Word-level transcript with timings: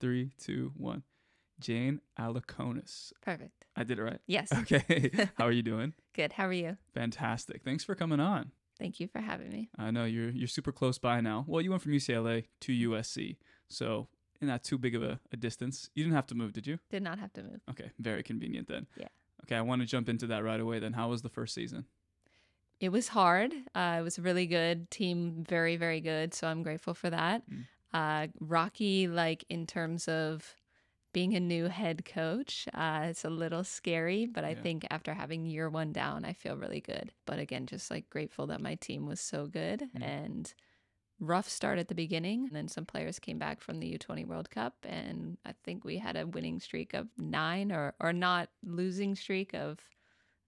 Three, 0.00 0.30
two, 0.38 0.72
one. 0.76 1.02
Jane 1.58 2.00
Alukonis. 2.18 3.12
Perfect. 3.22 3.64
I 3.76 3.84
did 3.84 3.98
it 3.98 4.02
right. 4.02 4.20
Yes. 4.26 4.52
Okay. 4.58 5.10
How 5.38 5.46
are 5.46 5.52
you 5.52 5.62
doing? 5.62 5.94
Good. 6.14 6.32
How 6.32 6.46
are 6.46 6.52
you? 6.52 6.76
Fantastic. 6.94 7.62
Thanks 7.64 7.84
for 7.84 7.94
coming 7.94 8.20
on. 8.20 8.52
Thank 8.78 9.00
you 9.00 9.08
for 9.08 9.20
having 9.20 9.48
me. 9.48 9.70
I 9.78 9.90
know 9.90 10.04
you're 10.04 10.28
you're 10.30 10.48
super 10.48 10.72
close 10.72 10.98
by 10.98 11.20
now. 11.22 11.44
Well, 11.48 11.62
you 11.62 11.70
went 11.70 11.82
from 11.82 11.92
UCLA 11.92 12.44
to 12.60 12.90
USC, 12.90 13.36
so 13.68 14.08
not 14.42 14.64
too 14.64 14.76
big 14.76 14.94
of 14.94 15.02
a, 15.02 15.18
a 15.32 15.36
distance. 15.36 15.88
You 15.94 16.04
didn't 16.04 16.16
have 16.16 16.26
to 16.26 16.34
move, 16.34 16.52
did 16.52 16.66
you? 16.66 16.78
Did 16.90 17.02
not 17.02 17.18
have 17.18 17.32
to 17.34 17.42
move. 17.42 17.60
Okay, 17.70 17.90
very 17.98 18.22
convenient 18.22 18.68
then. 18.68 18.86
Yeah. 18.98 19.08
Okay, 19.44 19.56
I 19.56 19.62
want 19.62 19.80
to 19.80 19.86
jump 19.86 20.10
into 20.10 20.26
that 20.26 20.44
right 20.44 20.60
away. 20.60 20.78
Then, 20.78 20.92
how 20.92 21.08
was 21.08 21.22
the 21.22 21.30
first 21.30 21.54
season? 21.54 21.86
It 22.78 22.90
was 22.90 23.08
hard. 23.08 23.54
Uh, 23.74 23.96
it 23.98 24.02
was 24.02 24.18
really 24.18 24.46
good. 24.46 24.90
Team 24.90 25.44
very, 25.48 25.76
very 25.76 26.00
good. 26.02 26.34
So 26.34 26.46
I'm 26.46 26.62
grateful 26.62 26.92
for 26.92 27.08
that. 27.08 27.48
Mm. 27.50 27.64
Uh, 27.92 28.26
rocky, 28.40 29.08
like 29.08 29.44
in 29.48 29.66
terms 29.66 30.08
of 30.08 30.54
being 31.12 31.34
a 31.34 31.40
new 31.40 31.66
head 31.66 32.04
coach, 32.04 32.68
uh, 32.74 33.06
it's 33.08 33.24
a 33.24 33.30
little 33.30 33.64
scary, 33.64 34.26
but 34.26 34.44
I 34.44 34.50
Yeah. 34.50 34.60
think 34.62 34.86
after 34.90 35.14
having 35.14 35.46
year 35.46 35.70
one 35.70 35.92
down, 35.92 36.24
I 36.24 36.34
feel 36.34 36.56
really 36.56 36.80
good. 36.80 37.12
But 37.24 37.38
again, 37.38 37.66
just 37.66 37.90
like 37.90 38.10
grateful 38.10 38.46
that 38.48 38.60
my 38.60 38.74
team 38.74 39.06
was 39.06 39.20
so 39.20 39.46
good 39.46 39.88
Mm. 39.96 40.02
and 40.02 40.54
rough 41.18 41.48
start 41.48 41.78
at 41.78 41.88
the 41.88 41.94
beginning. 41.94 42.44
And 42.48 42.54
then 42.54 42.68
some 42.68 42.84
players 42.84 43.18
came 43.18 43.38
back 43.38 43.62
from 43.62 43.80
the 43.80 43.86
U20 43.98 44.26
World 44.26 44.50
Cup. 44.50 44.74
And 44.82 45.38
I 45.46 45.52
think 45.64 45.82
we 45.84 45.96
had 45.96 46.16
a 46.16 46.26
winning 46.26 46.60
streak 46.60 46.92
of 46.92 47.08
nine 47.16 47.72
or, 47.72 47.94
or 47.98 48.12
not 48.12 48.50
losing 48.62 49.14
streak 49.14 49.54
of 49.54 49.78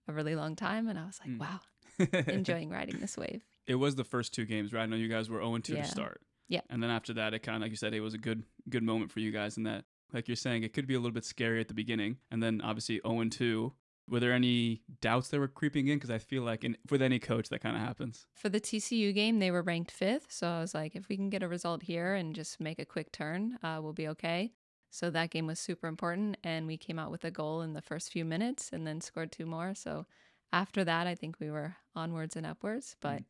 a 0.07 0.13
really 0.13 0.35
long 0.35 0.55
time. 0.55 0.87
And 0.87 0.99
I 0.99 1.05
was 1.07 1.19
like, 1.19 1.31
Mm. 1.31 1.39
wow, 1.39 1.61
enjoying 2.27 2.69
riding 2.69 2.99
this 2.99 3.17
wave. 3.17 3.43
it 3.65 3.75
was 3.75 3.95
the 3.95 4.03
first 4.03 4.33
two 4.35 4.45
games, 4.45 4.71
right? 4.71 4.83
I 4.83 4.85
know 4.85 4.95
you 4.97 5.07
guys 5.07 5.29
were 5.31 5.39
0 5.41 5.57
2 5.59 5.73
Yeah. 5.75 5.81
to 5.81 5.87
start. 5.87 6.21
Yeah. 6.49 6.61
And 6.69 6.83
then 6.83 6.89
after 6.89 7.13
that, 7.13 7.33
it 7.33 7.39
kind 7.39 7.57
of, 7.57 7.61
like 7.61 7.71
you 7.71 7.77
said, 7.77 7.93
it 7.93 8.01
was 8.01 8.13
a 8.15 8.17
good 8.17 8.43
good 8.67 8.83
moment 8.83 9.11
for 9.11 9.19
you 9.19 9.31
guys 9.31 9.55
in 9.55 9.63
that, 9.63 9.85
like 10.11 10.27
you're 10.27 10.35
saying, 10.35 10.63
it 10.63 10.73
could 10.73 10.87
be 10.87 10.95
a 10.95 10.99
little 10.99 11.13
bit 11.13 11.23
scary 11.23 11.61
at 11.61 11.67
the 11.67 11.73
beginning. 11.73 12.17
And 12.31 12.43
then 12.43 12.61
obviously 12.61 12.99
0 13.07 13.23
2. 13.29 13.73
Were 14.09 14.19
there 14.19 14.33
any 14.33 14.81
doubts 15.01 15.27
that 15.29 15.39
were 15.39 15.47
creeping 15.47 15.87
in? 15.87 15.97
Because 15.97 16.09
I 16.09 16.17
feel 16.17 16.41
like 16.41 16.63
in, 16.63 16.75
with 16.89 17.03
any 17.03 17.19
coach, 17.19 17.49
that 17.49 17.61
kind 17.61 17.75
of 17.75 17.83
happens. 17.83 18.25
For 18.33 18.49
the 18.49 18.59
TCU 18.59 19.13
game, 19.13 19.37
they 19.37 19.51
were 19.51 19.61
ranked 19.61 19.91
fifth. 19.91 20.31
So 20.31 20.47
I 20.47 20.59
was 20.61 20.73
like, 20.73 20.95
if 20.95 21.07
we 21.09 21.15
can 21.15 21.29
get 21.29 21.43
a 21.43 21.47
result 21.47 21.83
here 21.83 22.15
and 22.15 22.33
just 22.33 22.59
make 22.59 22.79
a 22.79 22.85
quick 22.85 23.11
turn, 23.11 23.59
uh, 23.61 23.77
we'll 23.83 23.93
be 23.93 24.07
okay. 24.07 24.51
So 24.89 25.11
that 25.11 25.29
game 25.29 25.45
was 25.45 25.59
super 25.59 25.85
important. 25.85 26.37
And 26.43 26.65
we 26.65 26.75
came 26.75 26.97
out 26.97 27.11
with 27.11 27.23
a 27.23 27.29
goal 27.29 27.61
in 27.61 27.73
the 27.73 27.83
first 27.83 28.11
few 28.11 28.25
minutes 28.25 28.71
and 28.73 28.87
then 28.87 28.99
scored 28.99 29.31
two 29.31 29.45
more. 29.45 29.75
So 29.75 30.07
after 30.51 30.83
that, 30.83 31.05
I 31.05 31.13
think 31.13 31.39
we 31.39 31.51
were 31.51 31.75
onwards 31.95 32.35
and 32.35 32.47
upwards. 32.47 32.95
But 33.01 33.21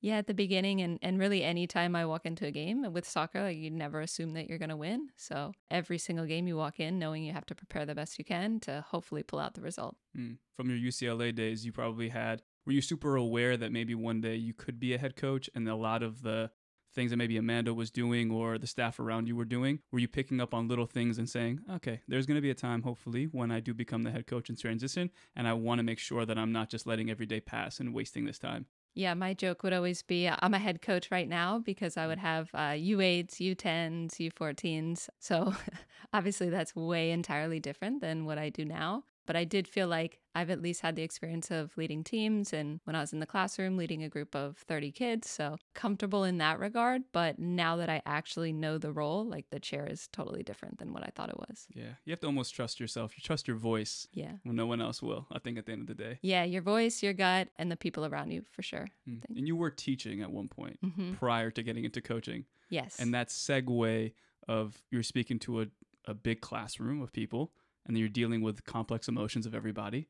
yeah, 0.00 0.16
at 0.16 0.26
the 0.26 0.34
beginning, 0.34 0.80
and, 0.80 0.98
and 1.02 1.18
really 1.18 1.42
anytime 1.42 1.94
I 1.94 2.06
walk 2.06 2.24
into 2.24 2.46
a 2.46 2.50
game 2.50 2.90
with 2.92 3.06
soccer, 3.06 3.42
like 3.42 3.58
you 3.58 3.70
never 3.70 4.00
assume 4.00 4.32
that 4.32 4.48
you're 4.48 4.58
to 4.58 4.76
win. 4.76 5.08
So 5.16 5.52
every 5.70 5.98
single 5.98 6.26
game 6.26 6.48
you 6.48 6.56
walk 6.56 6.80
in, 6.80 6.98
knowing 6.98 7.22
you 7.22 7.32
have 7.32 7.46
to 7.46 7.54
prepare 7.54 7.84
the 7.84 7.94
best 7.94 8.18
you 8.18 8.24
can 8.24 8.60
to 8.60 8.84
hopefully 8.88 9.22
pull 9.22 9.38
out 9.38 9.54
the 9.54 9.60
result. 9.60 9.96
Mm. 10.16 10.38
From 10.56 10.70
your 10.70 10.78
UCLA 10.78 11.34
days, 11.34 11.66
you 11.66 11.72
probably 11.72 12.08
had, 12.08 12.42
were 12.64 12.72
you 12.72 12.80
super 12.80 13.16
aware 13.16 13.56
that 13.56 13.72
maybe 13.72 13.94
one 13.94 14.20
day 14.20 14.36
you 14.36 14.54
could 14.54 14.80
be 14.80 14.94
a 14.94 14.98
head 14.98 15.16
coach 15.16 15.50
and 15.54 15.68
a 15.68 15.74
lot 15.74 16.02
of 16.02 16.22
the 16.22 16.50
things 16.94 17.10
that 17.10 17.16
maybe 17.18 17.36
Amanda 17.36 17.72
was 17.72 17.90
doing 17.90 18.30
or 18.30 18.58
the 18.58 18.66
staff 18.66 18.98
around 18.98 19.28
you 19.28 19.36
were 19.36 19.44
doing? 19.44 19.80
Were 19.92 19.98
you 19.98 20.08
picking 20.08 20.40
up 20.40 20.54
on 20.54 20.66
little 20.66 20.86
things 20.86 21.18
and 21.18 21.28
saying, 21.28 21.60
okay, 21.70 22.00
there's 22.08 22.26
going 22.26 22.36
to 22.36 22.42
be 22.42 22.50
a 22.50 22.54
time, 22.54 22.82
hopefully, 22.82 23.24
when 23.24 23.50
I 23.50 23.60
do 23.60 23.74
become 23.74 24.02
the 24.02 24.10
head 24.10 24.26
coach 24.26 24.48
in 24.48 24.56
transition, 24.56 25.10
and 25.36 25.46
I 25.46 25.52
want 25.52 25.78
to 25.78 25.84
make 25.84 25.98
sure 25.98 26.24
that 26.24 26.38
I'm 26.38 26.52
not 26.52 26.70
just 26.70 26.86
letting 26.86 27.10
every 27.10 27.26
day 27.26 27.40
pass 27.40 27.80
and 27.80 27.94
wasting 27.94 28.24
this 28.24 28.38
time? 28.38 28.66
Yeah, 28.94 29.14
my 29.14 29.34
joke 29.34 29.62
would 29.62 29.72
always 29.72 30.02
be 30.02 30.28
I'm 30.28 30.54
a 30.54 30.58
head 30.58 30.82
coach 30.82 31.10
right 31.10 31.28
now 31.28 31.58
because 31.58 31.96
I 31.96 32.06
would 32.06 32.18
have 32.18 32.50
uh, 32.54 32.74
U8s, 32.76 33.40
U10s, 33.40 34.18
U14s. 34.20 35.08
So 35.20 35.54
obviously 36.12 36.50
that's 36.50 36.74
way 36.74 37.10
entirely 37.12 37.60
different 37.60 38.00
than 38.00 38.24
what 38.24 38.38
I 38.38 38.50
do 38.50 38.64
now. 38.64 39.04
But 39.26 39.36
I 39.36 39.44
did 39.44 39.68
feel 39.68 39.86
like 39.88 40.19
I've 40.34 40.50
at 40.50 40.62
least 40.62 40.80
had 40.82 40.94
the 40.96 41.02
experience 41.02 41.50
of 41.50 41.76
leading 41.76 42.04
teams 42.04 42.52
and 42.52 42.80
when 42.84 42.94
I 42.94 43.00
was 43.00 43.12
in 43.12 43.18
the 43.18 43.26
classroom 43.26 43.76
leading 43.76 44.02
a 44.04 44.08
group 44.08 44.34
of 44.36 44.58
30 44.58 44.92
kids. 44.92 45.28
So 45.28 45.56
comfortable 45.74 46.22
in 46.24 46.38
that 46.38 46.58
regard. 46.60 47.02
But 47.12 47.38
now 47.38 47.76
that 47.76 47.88
I 47.90 48.00
actually 48.06 48.52
know 48.52 48.78
the 48.78 48.92
role, 48.92 49.24
like 49.24 49.46
the 49.50 49.58
chair 49.58 49.86
is 49.86 50.08
totally 50.12 50.42
different 50.42 50.78
than 50.78 50.92
what 50.92 51.02
I 51.02 51.10
thought 51.14 51.30
it 51.30 51.38
was. 51.38 51.66
Yeah, 51.74 51.94
you 52.04 52.12
have 52.12 52.20
to 52.20 52.26
almost 52.26 52.54
trust 52.54 52.78
yourself. 52.78 53.12
You 53.16 53.22
trust 53.22 53.48
your 53.48 53.56
voice 53.56 54.06
Yeah. 54.12 54.32
when 54.44 54.54
no 54.56 54.66
one 54.66 54.80
else 54.80 55.02
will, 55.02 55.26
I 55.32 55.40
think, 55.40 55.58
at 55.58 55.66
the 55.66 55.72
end 55.72 55.80
of 55.82 55.86
the 55.88 55.94
day. 55.94 56.18
Yeah, 56.22 56.44
your 56.44 56.62
voice, 56.62 57.02
your 57.02 57.12
gut, 57.12 57.48
and 57.58 57.70
the 57.70 57.76
people 57.76 58.06
around 58.06 58.30
you 58.30 58.42
for 58.52 58.62
sure. 58.62 58.86
Mm. 59.08 59.22
And 59.36 59.46
you 59.48 59.56
were 59.56 59.70
teaching 59.70 60.22
at 60.22 60.30
one 60.30 60.48
point 60.48 60.78
hmm 60.80 61.12
prior 61.14 61.50
to 61.50 61.62
getting 61.62 61.84
into 61.84 62.00
coaching. 62.00 62.44
Yes. 62.68 63.00
and 63.00 63.12
that 63.14 63.30
segue 63.30 64.12
of 64.46 64.78
you're 64.92 65.02
speaking 65.02 65.40
to 65.40 65.62
a, 65.62 65.66
a 66.06 66.14
big 66.14 66.40
classroom 66.40 67.02
of 67.02 67.12
people 67.12 67.50
and 67.84 67.96
then 67.96 68.00
you're 68.00 68.08
dealing 68.08 68.42
with 68.42 68.64
complex 68.64 69.08
emotions 69.08 69.44
of 69.44 69.54
everybody 69.56 70.06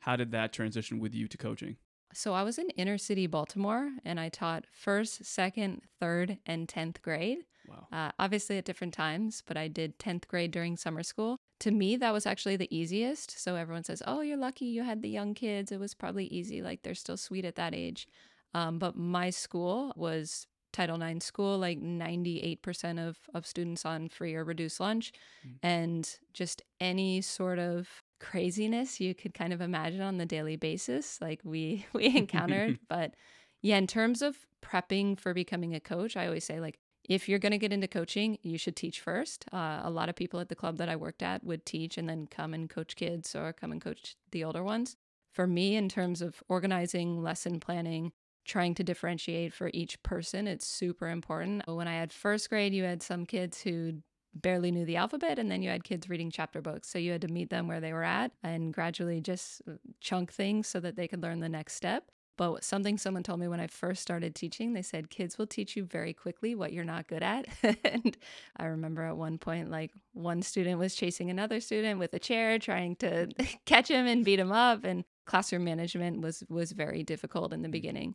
how 0.00 0.16
did 0.16 0.30
that 0.32 0.52
transition 0.52 0.98
with 0.98 1.14
you 1.14 1.28
to 1.28 1.36
coaching 1.36 1.76
So 2.14 2.32
I 2.34 2.42
was 2.42 2.58
in 2.58 2.70
inner 2.70 2.98
city 2.98 3.26
Baltimore 3.26 3.90
and 4.04 4.18
I 4.18 4.28
taught 4.28 4.64
first, 4.72 5.24
second, 5.24 5.82
third, 6.00 6.38
and 6.46 6.66
10th 6.66 7.02
grade. 7.02 7.44
wow 7.68 7.86
Uh, 7.92 8.10
obviously 8.18 8.58
at 8.58 8.64
different 8.64 8.94
times, 8.94 9.42
but 9.46 9.56
I 9.56 9.68
did 9.68 9.98
10th 9.98 10.26
grade 10.26 10.50
during 10.50 10.76
summer 10.76 11.02
school. 11.02 11.36
To 11.60 11.70
me, 11.70 11.96
that 11.96 12.12
was 12.12 12.26
actually 12.26 12.56
the 12.56 12.74
easiest. 12.74 13.38
So 13.38 13.56
everyone 13.56 13.84
says, 13.84 14.02
oh, 14.06 14.20
you're 14.20 14.36
lucky 14.38 14.66
you 14.66 14.84
had 14.84 15.02
the 15.02 15.10
young 15.10 15.34
kids. 15.34 15.72
It 15.72 15.80
was 15.80 15.94
probably 15.94 16.26
easy. 16.26 16.62
Like 16.62 16.82
they're 16.82 16.94
still 16.94 17.16
sweet 17.16 17.44
at 17.44 17.56
that 17.56 17.74
age. 17.74 18.06
Um, 18.54 18.78
but 18.78 18.96
my 18.96 19.30
school 19.30 19.92
was 19.94 20.46
Title 20.72 21.02
IX 21.02 21.24
school, 21.24 21.58
like 21.58 21.80
98% 21.80 23.06
of, 23.06 23.18
of 23.34 23.46
students 23.46 23.84
on 23.84 24.08
free 24.08 24.34
or 24.34 24.44
reduced 24.44 24.80
lunch. 24.80 25.12
Mm. 25.46 25.58
And 25.62 26.18
just 26.32 26.62
any 26.80 27.20
sort 27.20 27.58
of 27.58 28.02
craziness 28.20 29.00
you 29.00 29.14
could 29.14 29.34
kind 29.34 29.52
of 29.52 29.60
imagine 29.60 30.00
on 30.00 30.18
the 30.18 30.26
daily 30.26 30.56
basis, 30.56 31.20
like 31.20 31.40
we, 31.44 31.86
we 31.92 32.16
encountered. 32.16 32.78
but 32.88 33.14
yeah, 33.62 33.76
in 33.76 33.86
terms 33.86 34.22
of 34.22 34.36
prepping 34.62 35.18
for 35.18 35.34
becoming 35.34 35.74
a 35.74 35.80
coach, 35.80 36.16
I 36.16 36.26
always 36.26 36.44
say, 36.44 36.60
like, 36.60 36.78
if 37.08 37.28
you're 37.28 37.38
going 37.38 37.52
to 37.52 37.58
get 37.58 37.72
into 37.72 37.88
coaching, 37.88 38.38
you 38.42 38.58
should 38.58 38.76
teach 38.76 39.00
first. 39.00 39.46
Uh, 39.52 39.80
a 39.82 39.90
lot 39.90 40.08
of 40.08 40.16
people 40.16 40.40
at 40.40 40.50
the 40.50 40.54
club 40.54 40.76
that 40.76 40.90
I 40.90 40.96
worked 40.96 41.22
at 41.22 41.42
would 41.42 41.64
teach 41.64 41.96
and 41.96 42.08
then 42.08 42.26
come 42.26 42.52
and 42.52 42.68
coach 42.68 42.96
kids 42.96 43.34
or 43.34 43.52
come 43.52 43.72
and 43.72 43.80
coach 43.80 44.14
the 44.30 44.44
older 44.44 44.62
ones. 44.62 44.96
For 45.32 45.46
me, 45.46 45.76
in 45.76 45.88
terms 45.88 46.20
of 46.20 46.42
organizing, 46.48 47.22
lesson 47.22 47.60
planning, 47.60 48.12
trying 48.44 48.74
to 48.74 48.84
differentiate 48.84 49.54
for 49.54 49.70
each 49.72 50.02
person, 50.02 50.46
it's 50.46 50.66
super 50.66 51.08
important. 51.08 51.62
When 51.66 51.88
I 51.88 51.94
had 51.94 52.12
first 52.12 52.50
grade, 52.50 52.74
you 52.74 52.84
had 52.84 53.02
some 53.02 53.24
kids 53.24 53.62
who 53.62 54.02
barely 54.34 54.70
knew 54.70 54.84
the 54.84 54.96
alphabet, 54.96 55.38
and 55.38 55.50
then 55.50 55.62
you 55.62 55.70
had 55.70 55.84
kids 55.84 56.08
reading 56.08 56.30
chapter 56.30 56.60
books. 56.60 56.88
So 56.88 56.98
you 56.98 57.12
had 57.12 57.22
to 57.22 57.28
meet 57.28 57.50
them 57.50 57.68
where 57.68 57.80
they 57.80 57.92
were 57.92 58.04
at 58.04 58.32
and 58.42 58.72
gradually 58.72 59.20
just 59.20 59.62
uh, 59.68 59.72
chunk 60.00 60.32
things 60.32 60.66
so 60.66 60.80
that 60.80 60.96
they 60.96 61.08
could 61.08 61.22
learn 61.22 61.40
the 61.40 61.48
next 61.48 61.74
step. 61.74 62.10
But 62.38 62.62
something 62.62 62.98
someone 62.98 63.24
told 63.24 63.40
me 63.40 63.48
when 63.48 63.58
I 63.58 63.66
first 63.66 64.00
started 64.00 64.36
teaching, 64.36 64.72
they 64.72 64.82
said 64.82 65.10
kids 65.10 65.38
will 65.38 65.48
teach 65.48 65.74
you 65.74 65.84
very 65.84 66.12
quickly 66.12 66.54
what 66.54 66.72
you're 66.72 66.84
not 66.84 67.08
good 67.08 67.22
at. 67.22 67.46
and 67.84 68.16
I 68.56 68.66
remember 68.66 69.02
at 69.02 69.16
one 69.16 69.38
point, 69.38 69.72
like 69.72 69.90
one 70.12 70.42
student 70.42 70.78
was 70.78 70.94
chasing 70.94 71.30
another 71.30 71.58
student 71.58 71.98
with 71.98 72.14
a 72.14 72.20
chair, 72.20 72.60
trying 72.60 72.94
to 72.96 73.28
catch 73.66 73.90
him 73.90 74.06
and 74.06 74.24
beat 74.24 74.38
him 74.38 74.52
up. 74.52 74.84
And 74.84 75.04
classroom 75.26 75.64
management 75.64 76.20
was 76.20 76.44
was 76.48 76.70
very 76.70 77.02
difficult 77.02 77.52
in 77.52 77.62
the 77.62 77.68
beginning. 77.68 78.14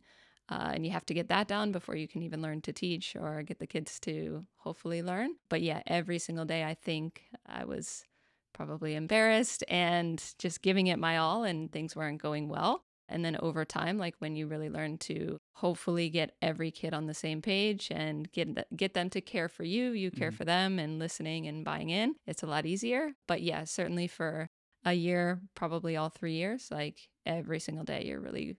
Uh, 0.49 0.71
and 0.73 0.85
you 0.85 0.91
have 0.91 1.05
to 1.05 1.13
get 1.13 1.29
that 1.29 1.47
down 1.47 1.71
before 1.71 1.95
you 1.95 2.07
can 2.07 2.21
even 2.21 2.41
learn 2.41 2.61
to 2.61 2.73
teach 2.73 3.15
or 3.15 3.43
get 3.43 3.59
the 3.59 3.67
kids 3.67 3.99
to 4.01 4.45
hopefully 4.57 5.01
learn. 5.01 5.35
But 5.49 5.61
yeah, 5.61 5.81
every 5.87 6.19
single 6.19 6.45
day, 6.45 6.63
I 6.63 6.73
think 6.73 7.23
I 7.45 7.65
was 7.65 8.05
probably 8.53 8.93
embarrassed 8.95 9.63
and 9.67 10.23
just 10.37 10.61
giving 10.61 10.87
it 10.87 10.99
my 10.99 11.17
all, 11.17 11.43
and 11.43 11.71
things 11.71 11.95
weren't 11.95 12.21
going 12.21 12.49
well. 12.49 12.83
And 13.09 13.23
then 13.25 13.37
over 13.41 13.65
time, 13.65 13.97
like 13.97 14.15
when 14.19 14.35
you 14.35 14.47
really 14.47 14.69
learn 14.69 14.97
to 14.99 15.37
hopefully 15.55 16.09
get 16.09 16.35
every 16.41 16.71
kid 16.71 16.93
on 16.93 17.05
the 17.05 17.13
same 17.13 17.41
page 17.41 17.89
and 17.91 18.31
get 18.31 18.55
th- 18.55 18.67
get 18.75 18.93
them 18.93 19.09
to 19.11 19.21
care 19.21 19.49
for 19.49 19.63
you, 19.63 19.91
you 19.91 20.11
care 20.11 20.31
Mhm. 20.31 20.37
for 20.37 20.45
them, 20.45 20.79
and 20.79 20.99
listening 20.99 21.47
and 21.47 21.65
buying 21.65 21.89
in, 21.89 22.15
it's 22.27 22.43
a 22.43 22.47
lot 22.47 22.65
easier. 22.65 23.13
But 23.27 23.41
yeah, 23.41 23.63
certainly 23.65 24.07
for 24.07 24.49
a 24.85 24.93
year, 24.93 25.41
probably 25.55 25.95
all 25.97 26.09
three 26.09 26.33
years, 26.33 26.69
like 26.71 27.09
every 27.25 27.59
single 27.59 27.85
day, 27.85 28.05
you're 28.05 28.19
really 28.21 28.57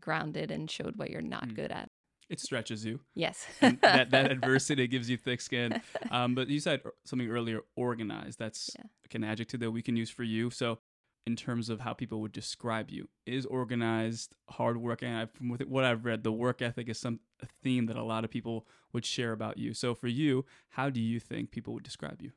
grounded 0.00 0.50
and 0.50 0.70
showed 0.70 0.96
what 0.96 1.10
you're 1.10 1.22
not 1.22 1.48
Mm. 1.48 1.54
good 1.54 1.72
at. 1.72 1.90
it 2.28 2.40
stretches 2.40 2.84
you 2.84 3.00
Yes. 3.14 3.46
that, 3.60 4.10
that 4.10 4.30
adversity 4.36 4.86
gives 4.86 5.10
you 5.10 5.16
thick 5.16 5.40
skin 5.40 5.80
um, 6.10 6.34
but 6.34 6.48
you 6.48 6.60
said 6.60 6.80
something 7.04 7.28
earlier 7.28 7.60
organized 7.76 8.38
that's 8.38 8.70
Yeah. 8.76 8.84
like 9.04 9.14
an 9.14 9.24
adjective 9.24 9.60
that 9.60 9.70
we 9.72 9.82
can 9.82 9.96
use 9.96 10.10
for 10.10 10.22
you 10.24 10.50
so 10.50 10.78
in 11.26 11.36
terms 11.36 11.68
of 11.68 11.80
how 11.80 11.92
people 11.92 12.20
would 12.22 12.32
describe 12.32 12.88
you 12.90 13.08
is 13.26 13.44
organized 13.46 14.34
hardworking 14.48 15.12
I, 15.12 15.26
from 15.26 15.50
what 15.74 15.84
i've 15.84 16.04
read 16.04 16.22
the 16.22 16.32
work 16.32 16.62
ethic 16.62 16.88
is 16.88 16.98
some 16.98 17.20
a 17.42 17.46
theme 17.62 17.86
that 17.86 17.96
a 17.96 18.02
lot 18.02 18.24
of 18.24 18.30
people 18.30 18.66
would 18.92 19.04
share 19.04 19.32
about 19.32 19.58
you 19.58 19.74
so 19.74 19.94
for 19.94 20.08
you 20.08 20.44
how 20.70 20.88
do 20.90 21.00
you 21.00 21.18
think 21.20 21.50
people 21.50 21.74
would 21.74 21.84
describe 21.84 22.20
you 22.22 22.32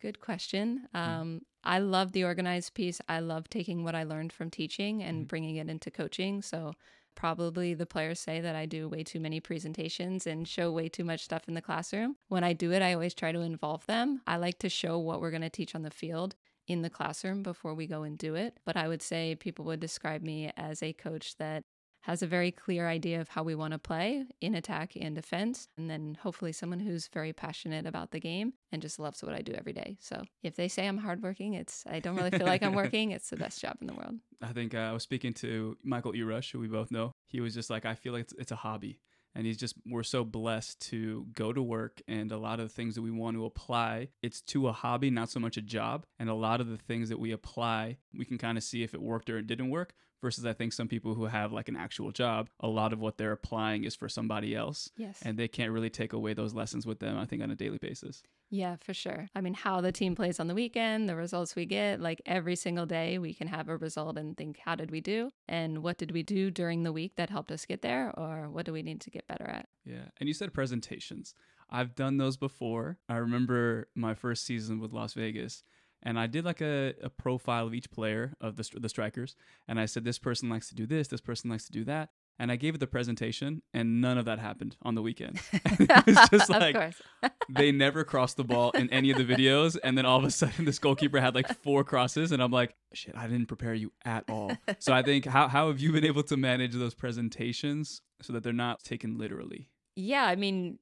Good 0.00 0.20
question. 0.20 0.86
Mm. 0.94 1.00
Um, 1.08 1.40
I 1.68 1.78
love 1.78 2.10
the 2.12 2.24
organized 2.24 2.74
piece. 2.74 3.00
I 3.08 3.20
love 3.20 3.48
taking 3.48 3.84
what 3.84 3.94
I 3.94 4.02
learned 4.02 4.32
from 4.32 4.50
teaching 4.50 5.02
and 5.04 5.24
Mhm. 5.24 5.28
bringing 5.28 5.56
it 5.56 5.68
into 5.68 5.90
coaching. 5.90 6.42
So 6.42 6.76
probably 7.14 7.74
the 7.74 7.86
players 7.86 8.18
say 8.20 8.40
that 8.40 8.56
I 8.56 8.66
do 8.66 8.88
way 8.88 9.04
too 9.04 9.20
many 9.20 9.38
presentations 9.40 10.26
and 10.26 10.48
show 10.48 10.72
way 10.72 10.88
too 10.88 11.04
much 11.04 11.22
stuff 11.24 11.46
in 11.48 11.54
the 11.54 11.62
classroom. 11.62 12.16
When 12.28 12.42
I 12.44 12.54
do 12.54 12.72
it, 12.72 12.82
I 12.82 12.92
always 12.94 13.14
try 13.14 13.32
to 13.32 13.40
involve 13.40 13.86
them. 13.86 14.22
I 14.26 14.36
like 14.36 14.58
to 14.60 14.68
show 14.68 14.98
what 14.98 15.20
we're 15.20 15.30
going 15.30 15.42
to 15.42 15.50
teach 15.50 15.74
on 15.74 15.82
the 15.82 15.90
field 15.90 16.36
in 16.66 16.82
the 16.82 16.90
classroom 16.90 17.42
before 17.42 17.74
we 17.74 17.86
go 17.86 18.02
and 18.02 18.16
do 18.18 18.34
it. 18.34 18.58
But 18.64 18.76
I 18.76 18.88
would 18.88 19.02
say 19.02 19.34
people 19.36 19.64
would 19.66 19.80
describe 19.80 20.22
me 20.22 20.50
as 20.56 20.82
a 20.82 20.92
coach 20.92 21.36
that 21.36 21.64
has 22.08 22.22
a 22.22 22.26
very 22.26 22.50
clear 22.50 22.88
idea 22.88 23.20
of 23.20 23.28
how 23.28 23.42
we 23.42 23.54
want 23.54 23.72
to 23.72 23.78
play 23.78 24.24
in 24.40 24.54
attack 24.54 24.94
and 24.98 25.14
defense. 25.14 25.68
And 25.76 25.90
then 25.90 26.16
hopefully 26.22 26.52
someone 26.52 26.80
who's 26.80 27.06
very 27.08 27.34
passionate 27.34 27.84
about 27.84 28.12
the 28.12 28.18
game 28.18 28.54
and 28.72 28.80
just 28.80 28.98
loves 28.98 29.22
what 29.22 29.34
I 29.34 29.42
do 29.42 29.52
every 29.52 29.74
day. 29.74 29.98
So 30.00 30.22
if 30.42 30.56
they 30.56 30.68
say 30.68 30.88
I'm 30.88 30.96
hardworking, 30.96 31.52
it's 31.52 31.84
I 31.86 32.00
don't 32.00 32.16
really 32.16 32.30
feel 32.30 32.46
like 32.46 32.62
I'm 32.62 32.72
working. 32.82 33.10
It's 33.10 33.28
the 33.28 33.36
best 33.36 33.60
job 33.60 33.76
in 33.82 33.86
the 33.86 33.92
world. 33.92 34.14
I 34.40 34.54
think 34.54 34.74
uh, 34.74 34.78
I 34.78 34.92
was 34.92 35.02
speaking 35.02 35.34
to 35.34 35.76
Michael 35.84 36.16
E. 36.16 36.22
Rush, 36.22 36.50
who 36.50 36.60
we 36.60 36.66
both 36.66 36.90
know. 36.90 37.12
He 37.26 37.42
was 37.42 37.52
just 37.52 37.68
like, 37.68 37.84
I 37.84 37.94
feel 37.94 38.14
like 38.14 38.22
it's, 38.22 38.34
it's 38.38 38.52
a 38.52 38.56
hobby 38.56 39.00
and 39.34 39.46
he's 39.46 39.58
just 39.58 39.74
we're 39.86 40.02
so 40.02 40.24
blessed 40.24 40.80
to 40.80 41.26
go 41.34 41.52
to 41.52 41.62
work 41.62 42.00
and 42.08 42.32
a 42.32 42.38
lot 42.38 42.58
of 42.58 42.68
the 42.68 42.74
things 42.74 42.94
that 42.94 43.02
we 43.02 43.10
want 43.10 43.36
to 43.36 43.44
apply 43.44 44.08
it's 44.22 44.40
to 44.40 44.68
a 44.68 44.72
hobby 44.72 45.10
not 45.10 45.28
so 45.28 45.38
much 45.38 45.58
a 45.58 45.62
job 45.62 46.06
and 46.18 46.30
a 46.30 46.34
lot 46.34 46.62
of 46.62 46.68
the 46.68 46.78
things 46.78 47.10
that 47.10 47.20
we 47.20 47.30
apply 47.30 47.98
we 48.16 48.24
can 48.24 48.38
kind 48.38 48.56
of 48.56 48.64
see 48.64 48.82
if 48.82 48.94
it 48.94 49.02
worked 49.02 49.28
or 49.28 49.36
it 49.36 49.46
didn't 49.46 49.68
work 49.68 49.92
versus 50.20 50.44
i 50.46 50.52
think 50.52 50.72
some 50.72 50.88
people 50.88 51.14
who 51.14 51.26
have 51.26 51.52
like 51.52 51.68
an 51.68 51.76
actual 51.76 52.10
job 52.10 52.48
a 52.60 52.68
lot 52.68 52.92
of 52.92 52.98
what 53.00 53.16
they're 53.18 53.32
applying 53.32 53.84
is 53.84 53.94
for 53.94 54.08
somebody 54.08 54.54
else 54.54 54.90
Yes. 54.96 55.20
and 55.22 55.38
they 55.38 55.48
can't 55.48 55.72
really 55.72 55.90
take 55.90 56.12
away 56.12 56.34
those 56.34 56.54
lessons 56.54 56.86
with 56.86 56.98
them 57.00 57.18
i 57.18 57.24
think 57.24 57.42
on 57.42 57.50
a 57.50 57.56
daily 57.56 57.78
basis 57.78 58.22
Yeah, 58.50 58.76
for 58.80 58.94
sure. 58.94 59.28
I 59.34 59.42
mean, 59.42 59.52
how 59.52 59.82
the 59.82 59.92
team 59.92 60.14
plays 60.14 60.40
on 60.40 60.46
the 60.48 60.54
weekend, 60.54 61.06
the 61.06 61.14
results 61.16 61.54
we 61.54 61.66
get, 61.66 62.00
like 62.00 62.22
every 62.24 62.56
single 62.56 62.86
day, 62.86 63.18
we 63.18 63.34
can 63.34 63.46
have 63.46 63.68
a 63.68 63.76
result 63.76 64.16
and 64.16 64.34
think, 64.38 64.56
how 64.64 64.74
did 64.74 64.90
we 64.90 65.02
do? 65.02 65.28
And 65.46 65.82
what 65.82 65.98
did 65.98 66.12
we 66.12 66.22
do 66.22 66.50
during 66.50 66.82
the 66.82 66.90
week 67.00 67.12
that 67.16 67.28
helped 67.28 67.52
us 67.52 67.66
get 67.66 67.82
there? 67.82 68.10
Or 68.16 68.48
what 68.48 68.64
do 68.64 68.72
we 68.72 68.82
need 68.82 69.02
to 69.02 69.10
get 69.10 69.28
better 69.28 69.44
at? 69.44 69.66
Yeah. 69.84 70.06
And 70.18 70.28
you 70.28 70.32
said 70.34 70.54
presentations. 70.54 71.34
I've 71.68 71.94
done 71.94 72.16
those 72.16 72.38
before. 72.38 72.96
I 73.06 73.16
remember 73.16 73.88
my 73.94 74.14
first 74.14 74.46
season 74.46 74.80
with 74.80 74.94
Las 74.94 75.12
Vegas 75.12 75.62
and 76.02 76.18
I 76.18 76.26
did 76.26 76.44
like 76.44 76.60
a, 76.60 76.94
a 77.02 77.10
profile 77.10 77.66
of 77.66 77.74
each 77.74 77.90
player 77.90 78.34
of 78.40 78.56
the, 78.56 78.68
the 78.78 78.88
strikers. 78.88 79.34
And 79.66 79.80
I 79.80 79.86
said, 79.86 80.04
this 80.04 80.18
person 80.18 80.48
likes 80.48 80.68
to 80.68 80.74
do 80.74 80.86
this, 80.86 81.08
this 81.08 81.20
person 81.20 81.50
likes 81.50 81.64
to 81.66 81.72
do 81.72 81.84
that. 81.84 82.10
And 82.40 82.52
I 82.52 82.56
gave 82.56 82.76
it 82.76 82.78
the 82.78 82.86
presentation, 82.86 83.62
and 83.74 84.00
none 84.00 84.16
of 84.16 84.24
that 84.26 84.38
happened 84.38 84.76
on 84.82 84.94
the 84.94 85.02
weekend. 85.02 85.40
it's 85.52 86.28
just 86.30 86.48
like 86.48 86.94
they 87.48 87.72
never 87.72 88.04
crossed 88.04 88.36
the 88.36 88.44
ball 88.44 88.70
in 88.72 88.88
any 88.90 89.10
of 89.10 89.18
the 89.18 89.24
videos. 89.24 89.76
And 89.82 89.98
then 89.98 90.06
all 90.06 90.18
of 90.18 90.24
a 90.24 90.30
sudden, 90.30 90.64
this 90.64 90.78
goalkeeper 90.78 91.20
had 91.20 91.34
like 91.34 91.48
four 91.62 91.82
crosses, 91.82 92.30
and 92.30 92.40
I'm 92.40 92.52
like, 92.52 92.76
shit, 92.94 93.16
I 93.16 93.26
didn't 93.26 93.46
prepare 93.46 93.74
you 93.74 93.90
at 94.04 94.22
all. 94.30 94.52
So 94.78 94.92
I 94.92 95.02
think, 95.02 95.26
how, 95.26 95.48
how 95.48 95.66
have 95.66 95.80
you 95.80 95.90
been 95.90 96.04
able 96.04 96.22
to 96.22 96.36
manage 96.36 96.74
those 96.74 96.94
presentations 96.94 98.02
so 98.22 98.32
that 98.34 98.44
they're 98.44 98.52
not 98.52 98.84
taken 98.84 99.18
literally? 99.18 99.68
Yeah, 99.96 100.22
I 100.22 100.36
mean, 100.36 100.78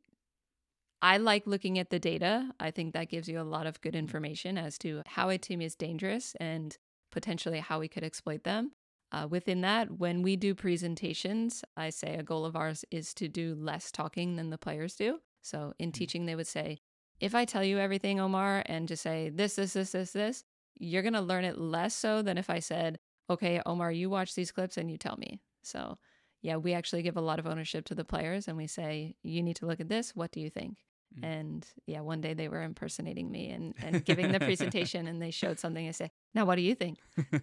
I 1.03 1.19
like 1.19 1.47
looking 1.47 1.79
at 1.79 1.91
the 1.91 1.99
data. 1.99 2.51
I 2.59 2.71
think 2.71 2.95
that 2.95 3.11
gives 3.11 3.29
you 3.29 3.41
a 3.41 3.43
lot 3.43 3.67
of 3.67 3.81
good 3.81 3.95
information 3.95 4.57
as 4.57 4.79
to 4.79 5.03
how 5.07 5.29
a 5.29 5.39
team 5.39 5.61
is 5.61 5.75
dangerous 5.75 6.35
and 6.41 6.77
potentially 7.13 7.61
how 7.61 7.81
we 7.81 7.89
could 7.89 8.05
exploit 8.05 8.45
them. 8.45 8.73
Uh, 9.13 9.27
within 9.29 9.61
that, 9.61 9.99
when 9.99 10.23
we 10.23 10.37
do 10.37 10.55
presentations, 10.55 11.63
I 11.77 11.91
say 11.91 12.17
a 12.17 12.23
goal 12.23 12.45
of 12.45 12.57
ours 12.57 12.85
is 12.91 13.15
to 13.15 13.29
do 13.29 13.55
less 13.55 13.93
talking 13.93 14.37
than 14.37 14.51
the 14.51 14.59
players 14.59 14.97
do. 14.97 15.21
So 15.43 15.75
in 15.79 15.93
teaching, 15.93 16.27
they 16.27 16.35
would 16.35 16.49
say, 16.49 16.79
if 17.21 17.35
I 17.35 17.45
tell 17.45 17.63
you 17.63 17.79
everything, 17.79 18.19
Omar, 18.19 18.63
and 18.67 18.89
just 18.89 19.03
say 19.03 19.31
this, 19.31 19.57
this, 19.57 19.75
this, 19.75 19.93
this, 19.93 20.13
this, 20.13 20.45
you're 20.79 21.03
going 21.03 21.15
to 21.15 21.21
learn 21.21 21.45
it 21.45 21.59
less 21.59 21.95
so 21.95 22.21
than 22.21 22.37
if 22.37 22.51
I 22.51 22.59
said, 22.59 22.99
okay, 23.31 23.63
Omar, 23.65 23.93
you 23.93 24.11
watch 24.11 24.35
these 24.35 24.53
clips 24.53 24.77
and 24.77 24.91
you 24.91 24.99
tell 24.99 25.17
me. 25.17 25.41
So 25.63 25.99
yeah, 26.47 26.57
we 26.57 26.75
actually 26.75 27.03
give 27.03 27.17
a 27.17 27.21
lot 27.21 27.41
of 27.41 27.47
ownership 27.49 27.85
to 27.87 27.95
the 27.97 28.05
players 28.05 28.47
and 28.47 28.57
we 28.57 28.69
say, 28.69 29.17
you 29.25 29.43
need 29.43 29.57
to 29.57 29.67
look 29.67 29.81
at 29.81 29.89
this. 29.89 30.15
What 30.15 30.31
do 30.31 30.39
you 30.39 30.49
think? 30.49 30.79
Mm. 31.19 31.25
And 31.25 31.67
yeah, 31.89 32.03
one 32.03 32.21
day 32.21 32.35
they 32.35 32.47
were 32.47 32.63
impersonating 32.63 33.33
me 33.33 33.51
and, 33.51 33.75
and 33.83 34.05
giving 34.05 34.31
the 34.31 34.39
presentation 34.51 35.09
and 35.09 35.21
they 35.21 35.33
showed 35.33 35.59
something. 35.59 35.89
I 35.89 35.91
say, 35.91 36.13
now 36.37 36.45
what 36.45 36.55
do 36.55 36.63
you 36.63 36.77
think? 36.77 36.99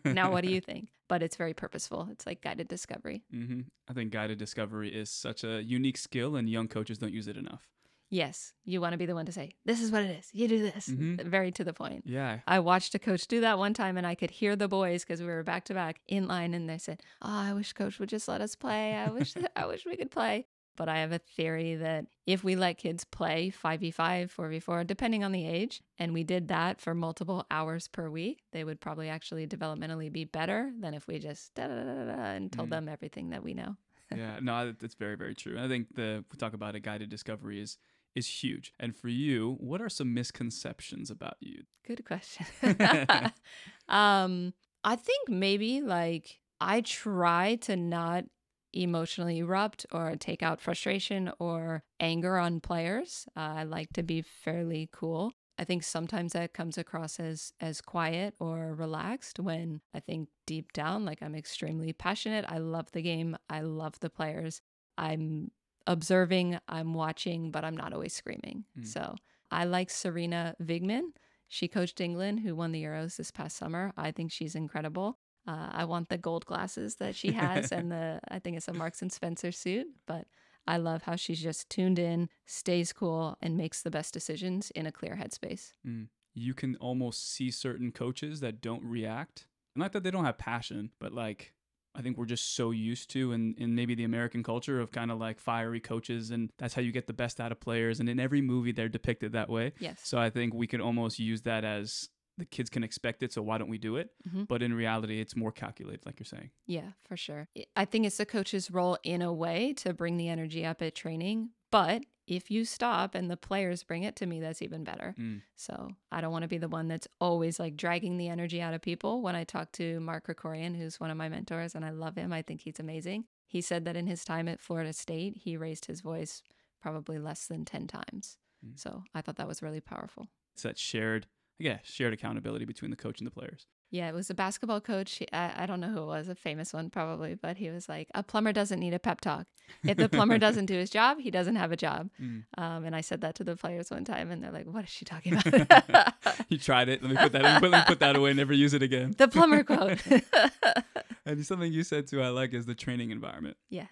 Now 0.06 0.32
what 0.32 0.46
do 0.46 0.50
you 0.50 0.62
think? 0.62 0.88
But 1.10 1.22
it's 1.22 1.36
very 1.36 1.54
purposeful. 1.54 2.08
It's 2.12 2.26
like 2.26 2.42
guided 2.42 2.70
discovery. 2.70 3.24
hmm 3.30 3.64
I 3.90 3.94
think 3.94 4.14
guided 4.14 4.38
discovery 4.38 4.90
is 4.90 5.10
such 5.10 5.44
a 5.44 5.62
unique 5.62 5.98
skill, 5.98 6.38
and 6.38 6.50
young 6.50 6.70
coaches 6.70 6.98
don't 6.98 7.14
use 7.14 7.28
it 7.28 7.36
enough. 7.36 7.68
Yes, 8.14 8.54
you 8.64 8.80
want 8.80 8.92
to 8.94 8.98
be 9.00 9.08
the 9.08 9.16
one 9.16 9.26
to 9.26 9.32
say, 9.32 9.54
this 9.66 9.82
is 9.82 9.92
what 9.92 10.04
it 10.04 10.12
is. 10.20 10.30
You 10.34 10.48
do 10.48 10.62
this. 10.62 10.88
Mhm. 10.88 11.24
Very 11.26 11.52
to 11.54 11.64
the 11.64 11.74
point. 11.74 12.04
Yeah. 12.06 12.42
I 12.46 12.60
watched 12.60 12.94
a 12.94 13.00
coach 13.00 13.26
do 13.28 13.42
that 13.42 13.58
one 13.58 13.74
time 13.74 13.98
and 13.98 14.06
I 14.06 14.14
could 14.14 14.30
hear 14.30 14.56
the 14.56 14.68
boys 14.68 15.04
because 15.04 15.20
we 15.20 15.26
were 15.28 15.42
back 15.42 15.66
to 15.66 15.74
back 15.74 16.00
in 16.08 16.28
line 16.28 16.54
and 16.54 16.70
they 16.70 16.78
said, 16.78 17.02
Oh, 17.24 17.30
I 17.50 17.54
wish 17.54 17.74
coach 17.74 17.98
would 18.00 18.10
just 18.10 18.28
let 18.28 18.40
us 18.40 18.56
play. 18.56 18.94
I 18.94 19.10
wish 19.10 19.34
I 19.56 19.66
wish 19.66 19.86
we 19.86 19.98
could 19.98 20.12
play. 20.12 20.46
But 20.76 20.90
I 20.90 21.00
have 21.00 21.12
a 21.12 21.20
theory 21.20 21.76
that 21.76 22.06
if 22.26 22.44
we 22.44 22.56
let 22.56 22.78
kids 22.80 23.04
play 23.04 23.52
5v5, 23.52 24.32
4v4, 24.32 24.86
depending 24.88 25.24
on 25.24 25.32
the 25.32 25.46
age, 25.46 25.82
and 26.00 26.14
we 26.14 26.24
did 26.24 26.48
that 26.48 26.82
for 26.82 26.96
multiple 26.96 27.46
hours 27.52 27.88
per 27.88 28.10
week, 28.10 28.44
they 28.52 28.64
would 28.64 28.80
probably 28.82 29.08
actually 29.10 29.46
developmentally 29.48 30.12
be 30.12 30.26
better 30.26 30.72
than 30.80 30.96
if 30.96 31.08
we 31.08 31.20
just 31.20 31.54
da 31.54 31.68
da 31.68 31.76
da 31.84 32.06
da, 32.06 32.24
and 32.36 32.52
told 32.52 32.70
Mhm. 32.70 32.72
them 32.72 32.90
everything 32.90 33.30
that 33.32 33.44
we 33.44 33.54
know. 33.54 33.76
yeah, 34.16 34.38
no, 34.42 34.66
that- 34.68 34.78
that's 34.80 34.94
very, 34.96 35.16
very 35.16 35.34
true. 35.34 35.58
I 35.60 35.68
think 35.68 35.96
the 35.96 36.24
we 36.32 36.38
talk 36.38 36.54
about 36.54 36.76
a 36.76 36.80
guided 36.80 37.10
discovery 37.10 37.60
is 37.60 37.78
is 38.16 38.28
huge. 38.28 38.74
And 38.80 38.96
for 38.96 39.08
you, 39.08 39.58
what 39.60 39.82
are 39.82 39.90
some 39.90 40.14
misconceptions 40.14 41.10
about 41.10 41.38
you? 41.40 41.64
Good 41.86 42.06
question. 42.06 42.46
um, 43.88 44.54
I 44.84 44.96
think 44.96 45.30
maybe 45.30 45.82
like 45.82 46.40
I 46.60 46.82
try 46.82 47.56
to 47.62 47.76
not 47.76 48.26
emotionally 48.74 49.40
erupt 49.40 49.86
or 49.92 50.16
take 50.16 50.42
out 50.42 50.60
frustration 50.60 51.32
or 51.40 51.84
anger 52.00 52.38
on 52.38 52.60
players. 52.60 53.28
Uh, 53.36 53.54
I 53.58 53.64
like 53.64 53.94
to 53.94 54.04
be 54.04 54.22
fairly 54.22 54.90
cool. 54.92 55.32
I 55.58 55.64
think 55.66 55.84
sometimes 55.84 56.34
that 56.34 56.54
comes 56.54 56.80
across 56.80 57.20
as 57.20 57.54
as 57.60 57.80
quiet 57.80 58.34
or 58.40 58.74
relaxed 58.74 59.40
when 59.40 59.82
I 59.94 60.00
think 60.00 60.30
deep 60.48 60.74
down 60.74 61.06
like 61.06 61.22
I'm 61.22 61.36
extremely 61.36 61.94
passionate. 61.94 62.46
I 62.48 62.58
love 62.58 62.92
the 62.92 63.04
game. 63.04 63.38
I 63.50 63.62
love 63.62 64.00
the 64.00 64.10
players. 64.10 64.62
I'm 64.98 65.52
observing, 65.88 66.60
I'm 66.68 66.94
watching, 66.94 67.52
but 67.52 67.64
I'm 67.64 67.78
not 67.78 67.94
always 67.94 68.14
screaming. 68.14 68.66
Mm. 68.80 68.88
So, 68.88 69.16
I 69.52 69.66
like 69.66 69.90
Sarina 69.90 70.56
Wiegman. 70.62 71.12
She 71.48 71.68
coached 71.68 72.02
England, 72.02 72.40
who 72.40 72.56
won 72.56 72.72
the 72.72 72.84
Euros 72.84 73.18
this 73.18 73.30
past 73.30 73.58
summer. 73.58 73.94
I 73.96 74.12
think 74.12 74.32
she's 74.32 74.56
incredible. 74.56 75.20
Uh, 75.48 75.70
I 75.72 75.86
want 75.86 76.10
the 76.10 76.18
gold 76.18 76.46
glasses 76.46 76.96
that 76.96 77.16
she 77.16 77.32
has, 77.34 77.72
and 77.72 77.92
the 77.92 78.20
I 78.30 78.40
think 78.40 78.58
it's 78.58 78.68
a 78.68 78.74
Marks 78.74 79.02
and 79.02 79.12
Spencer 79.12 79.52
suit. 79.52 79.88
But 80.08 80.26
I 80.66 80.78
love 80.78 81.04
how 81.04 81.16
she's 81.16 81.42
just 81.42 81.70
tuned 81.70 82.00
in, 82.00 82.30
stays 82.46 82.94
cool, 82.94 83.38
and 83.42 83.58
makes 83.58 83.82
the 83.82 83.92
best 83.92 84.14
decisions 84.14 84.72
in 84.72 84.86
a 84.86 84.92
clear 84.92 85.16
headspace. 85.22 85.74
Mm. 85.86 86.08
You 86.34 86.54
can 86.54 86.76
almost 86.78 87.32
see 87.32 87.52
certain 87.52 87.92
coaches 87.92 88.40
that 88.40 88.62
don't 88.62 88.84
react. 88.84 89.48
Not 89.76 89.92
that 89.94 90.04
they 90.04 90.12
don't 90.12 90.26
have 90.26 90.38
passion, 90.38 90.92
but 91.00 91.14
like 91.14 91.54
I 91.96 92.02
think 92.02 92.18
we're 92.18 92.26
just 92.26 92.56
so 92.56 92.72
used 92.72 93.10
to 93.12 93.32
in, 93.34 93.56
in 93.58 93.76
maybe 93.76 93.94
the 93.96 94.04
American 94.04 94.42
culture 94.44 94.80
of 94.80 94.92
kind 94.92 95.12
of 95.12 95.20
like 95.20 95.40
fiery 95.40 95.80
coaches 95.80 96.32
and 96.32 96.52
that's 96.58 96.74
how 96.74 96.82
you 96.82 96.92
get 96.92 97.08
the 97.08 97.14
best 97.14 97.40
out 97.40 97.52
of 97.52 97.60
players. 97.60 98.00
And 98.00 98.10
in 98.10 98.20
every 98.20 98.42
movie 98.42 98.72
they're 98.72 98.90
depicted 98.90 99.34
that 99.34 99.50
way. 99.50 99.74
Yes. 99.80 100.00
So 100.04 100.18
I 100.18 100.30
think 100.30 100.54
we 100.54 100.68
can 100.68 100.82
almost 100.82 101.20
use 101.20 101.42
that 101.44 101.64
as 101.64 102.10
the 102.40 102.46
kids 102.46 102.68
can 102.68 102.84
expect 102.84 103.22
it, 103.22 103.32
so 103.32 103.44
why 103.44 103.60
don't 103.60 103.70
we 103.70 103.78
do 103.78 103.96
it? 103.98 104.10
Mhm. 104.28 104.48
But 104.48 104.64
in 104.64 104.74
reality, 104.74 105.20
it's 105.22 105.36
more 105.36 105.52
calculated, 105.52 106.04
like 106.04 106.20
you're 106.20 106.26
saying. 106.26 106.50
Yeah, 106.66 106.94
for 107.04 107.16
sure. 107.16 107.48
I 107.76 107.86
think 107.86 108.08
it's 108.08 108.18
the 108.18 108.26
coach's 108.26 108.72
role 108.72 108.98
in 109.04 109.22
a 109.22 109.32
way 109.32 109.74
to 109.74 109.94
bring 109.94 110.18
the 110.18 110.30
energy 110.30 110.66
up 110.66 110.82
at 110.82 110.96
training. 110.96 111.52
But 111.74 112.04
if 112.28 112.52
you 112.52 112.66
stop 112.66 113.16
and 113.16 113.32
the 113.32 113.36
players 113.36 113.84
bring 113.84 114.04
it 114.04 114.16
to 114.18 114.28
me, 114.28 114.40
that's 114.40 114.62
even 114.62 114.84
better. 114.84 115.16
Mm. 115.20 115.42
So 115.56 115.90
I 116.12 116.22
don't 116.22 116.32
want 116.32 116.44
to 116.44 116.48
be 116.48 116.60
the 116.60 116.68
one 116.68 116.88
that's 116.88 117.08
always 117.20 117.60
like 117.60 117.76
dragging 117.76 118.18
the 118.18 118.30
energy 118.30 118.62
out 118.62 118.76
of 118.76 118.82
people. 118.84 119.24
When 119.24 119.36
I 119.36 119.44
talk 119.44 119.72
to 119.74 120.00
Mark 120.00 120.28
Krikorian, 120.28 120.78
who's 120.78 121.00
one 121.00 121.10
of 121.10 121.18
my 121.18 121.30
mentors, 121.30 121.74
and 121.74 121.84
I 121.84 121.90
love 121.90 122.16
him, 122.16 122.32
I 122.32 122.44
think 122.44 122.62
he's 122.62 122.80
amazing. 122.80 123.26
He 123.48 123.60
said 123.60 123.86
that 123.86 123.98
in 123.98 124.06
his 124.06 124.24
time 124.24 124.48
at 124.48 124.62
Florida 124.62 124.94
State, 124.94 125.38
he 125.38 125.58
raised 125.58 125.86
his 125.86 126.02
voice 126.02 126.44
probably 126.80 127.18
less 127.18 127.48
than 127.48 127.66
10 127.66 127.88
times. 127.88 128.38
Mm. 128.64 128.80
So 128.80 129.02
I 129.16 129.22
thought 129.22 129.38
that 129.38 129.48
was 129.48 129.64
really 129.64 129.82
powerful. 129.82 130.28
It's 130.54 130.62
that 130.62 130.78
shared, 130.78 131.26
yeah, 131.58 131.80
shared 131.82 132.14
accountability 132.14 132.66
between 132.66 132.92
the 132.92 132.98
coach 132.98 133.20
and 133.20 133.26
the 133.26 133.32
players. 133.32 133.66
Yeah, 133.94 134.10
it 134.10 134.14
was 134.16 134.28
a 134.32 134.34
basketball 134.34 134.82
coach. 134.82 135.18
He- 135.20 135.32
I, 135.32 135.64
I 135.64 135.66
don't 135.68 135.80
know 135.80 135.90
who 135.90 136.02
it 136.02 136.08
was, 136.08 136.28
a 136.28 136.34
famous 136.34 136.74
one 136.74 136.90
probably, 136.90 137.36
but 137.36 137.58
he 137.58 137.70
was 137.70 137.88
like, 137.88 138.08
a 138.16 138.24
plumber 138.24 138.52
doesn't 138.52 138.80
need 138.80 138.92
a 138.96 138.98
pep 138.98 139.22
talk. 139.22 139.46
If 139.84 139.98
the 139.98 140.10
plumber 140.10 140.40
doesn't 140.40 140.66
do 140.66 140.74
his 140.74 140.90
job, 140.90 141.20
he 141.20 141.30
doesn't 141.30 141.58
have 141.58 141.72
a 141.72 141.78
job. 141.78 142.10
Mm. 142.24 142.44
Um, 142.58 142.86
and 142.86 142.96
I 142.96 143.02
said 143.02 143.22
that 143.22 143.36
to 143.36 143.44
the 143.44 143.56
players 143.56 143.92
one 143.92 144.06
time, 144.06 144.32
and 144.32 144.42
they're 144.44 144.52
like, 144.52 144.66
what 144.66 144.84
is 144.84 144.90
she 144.90 145.04
talking 145.04 145.34
about? 145.34 146.14
you 146.50 146.58
tried 146.58 146.88
it. 146.90 147.02
Let 147.04 147.12
me 147.12 147.18
put 147.18 147.32
that. 147.34 147.62
Let 147.62 147.72
me 147.72 147.82
put 147.86 148.00
that 148.00 148.16
away. 148.16 148.34
Never 148.34 148.54
use 148.54 148.74
it 148.74 148.82
again. 148.82 149.14
the 149.18 149.28
plumber 149.28 149.64
quote. 149.64 150.02
And 151.26 151.46
something 151.46 151.72
you 151.72 151.84
said 151.84 152.08
too, 152.08 152.22
I 152.22 152.30
like, 152.30 152.54
is 152.54 152.66
the 152.66 152.76
training 152.76 153.12
environment. 153.12 153.58
Yeah. 153.70 153.88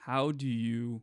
How 0.00 0.30
do 0.32 0.46
you 0.46 1.02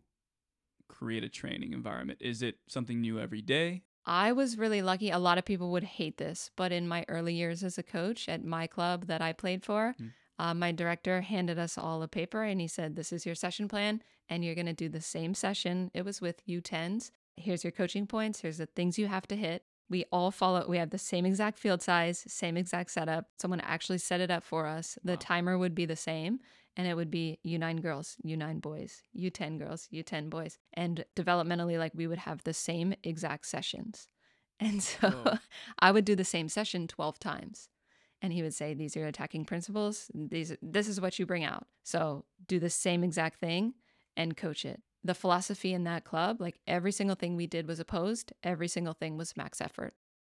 create 0.87 1.23
a 1.23 1.29
training 1.29 1.73
environment? 1.73 2.19
Is 2.21 2.41
it 2.41 2.57
something 2.67 3.01
new 3.01 3.19
every 3.19 3.41
day? 3.41 3.83
I 4.05 4.31
was 4.33 4.57
really 4.57 4.81
lucky. 4.81 5.09
A 5.09 5.19
lot 5.19 5.37
of 5.37 5.45
people 5.45 5.71
would 5.71 5.83
hate 5.83 6.17
this, 6.17 6.51
but 6.55 6.71
in 6.71 6.87
my 6.87 7.05
early 7.07 7.33
years 7.33 7.63
as 7.63 7.77
a 7.77 7.83
coach 7.83 8.27
at 8.27 8.43
my 8.43 8.67
club 8.67 9.05
that 9.07 9.21
I 9.21 9.33
played 9.33 9.63
for, 9.63 9.95
Mm. 9.99 10.11
Uh, 10.39 10.53
my 10.53 10.71
director 10.71 11.21
handed 11.21 11.59
us 11.59 11.77
all 11.77 12.01
a 12.01 12.07
paper 12.07 12.41
and 12.41 12.59
he 12.59 12.67
said, 12.67 12.95
This 12.95 13.13
is 13.13 13.23
your 13.23 13.35
session 13.35 13.67
plan, 13.67 14.01
and 14.27 14.43
you're 14.43 14.55
going 14.55 14.65
to 14.65 14.73
do 14.73 14.89
the 14.89 14.99
same 14.99 15.35
session. 15.35 15.91
It 15.93 16.03
was 16.03 16.21
with 16.21 16.45
U10s. 16.47 17.11
Here's 17.37 17.63
your 17.63 17.71
coaching 17.71 18.07
points. 18.07 18.41
Here's 18.41 18.57
the 18.57 18.65
things 18.65 18.97
you 18.97 19.05
have 19.07 19.27
to 19.27 19.35
hit. 19.35 19.63
We 19.91 20.05
all 20.11 20.31
follow, 20.31 20.67
we 20.67 20.79
have 20.79 20.89
the 20.89 20.97
same 20.97 21.25
exact 21.27 21.59
field 21.59 21.83
size, 21.83 22.23
same 22.27 22.57
exact 22.57 22.89
setup. 22.89 23.27
Someone 23.39 23.59
actually 23.61 23.99
set 23.99 24.21
it 24.21 24.31
up 24.31 24.43
for 24.43 24.65
us. 24.65 24.97
The 25.03 25.13
Wow. 25.13 25.19
timer 25.21 25.57
would 25.57 25.75
be 25.75 25.85
the 25.85 25.95
same, 25.95 26.39
and 26.75 26.87
it 26.87 26.95
would 26.95 27.11
be 27.11 27.39
U9 27.45 27.81
girls, 27.81 28.17
U9 28.25 28.61
boys, 28.61 29.03
U10 29.15 29.59
girls, 29.59 29.87
U10 29.93 30.29
boys. 30.29 30.57
And 30.73 31.05
developmentally, 31.15 31.77
like 31.77 31.91
we 31.93 32.07
would 32.07 32.19
have 32.19 32.43
the 32.43 32.53
same 32.53 32.93
exact 33.03 33.45
sessions. 33.47 34.07
And 34.59 34.83
so 34.83 35.09
Whoa. 35.09 35.37
I 35.79 35.91
would 35.91 36.05
do 36.05 36.15
the 36.15 36.23
same 36.23 36.47
session 36.47 36.87
12 36.87 37.19
times. 37.19 37.69
And 38.21 38.31
he 38.31 38.43
would 38.43 38.53
say, 38.53 38.73
These 38.73 38.95
are 38.95 38.99
your 38.99 39.09
attacking 39.09 39.45
principles. 39.45 40.09
These 40.13 40.55
this 40.61 40.87
is 40.87 41.01
what 41.01 41.17
you 41.17 41.25
bring 41.25 41.43
out. 41.43 41.65
So 41.83 42.25
do 42.47 42.59
the 42.59 42.69
same 42.69 43.03
exact 43.03 43.39
thing 43.39 43.73
and 44.15 44.37
coach 44.37 44.63
it. 44.63 44.81
The 45.03 45.15
philosophy 45.15 45.73
in 45.73 45.83
that 45.85 46.05
club, 46.05 46.39
like 46.39 46.59
every 46.65 46.91
single 46.93 47.15
thing 47.15 47.35
we 47.35 47.47
did 47.47 47.67
was 47.67 47.79
opposed, 47.79 48.31
every 48.43 48.67
single 48.67 48.93
thing 48.93 49.17
was 49.17 49.35
max 49.35 49.59
effort. 49.59 49.95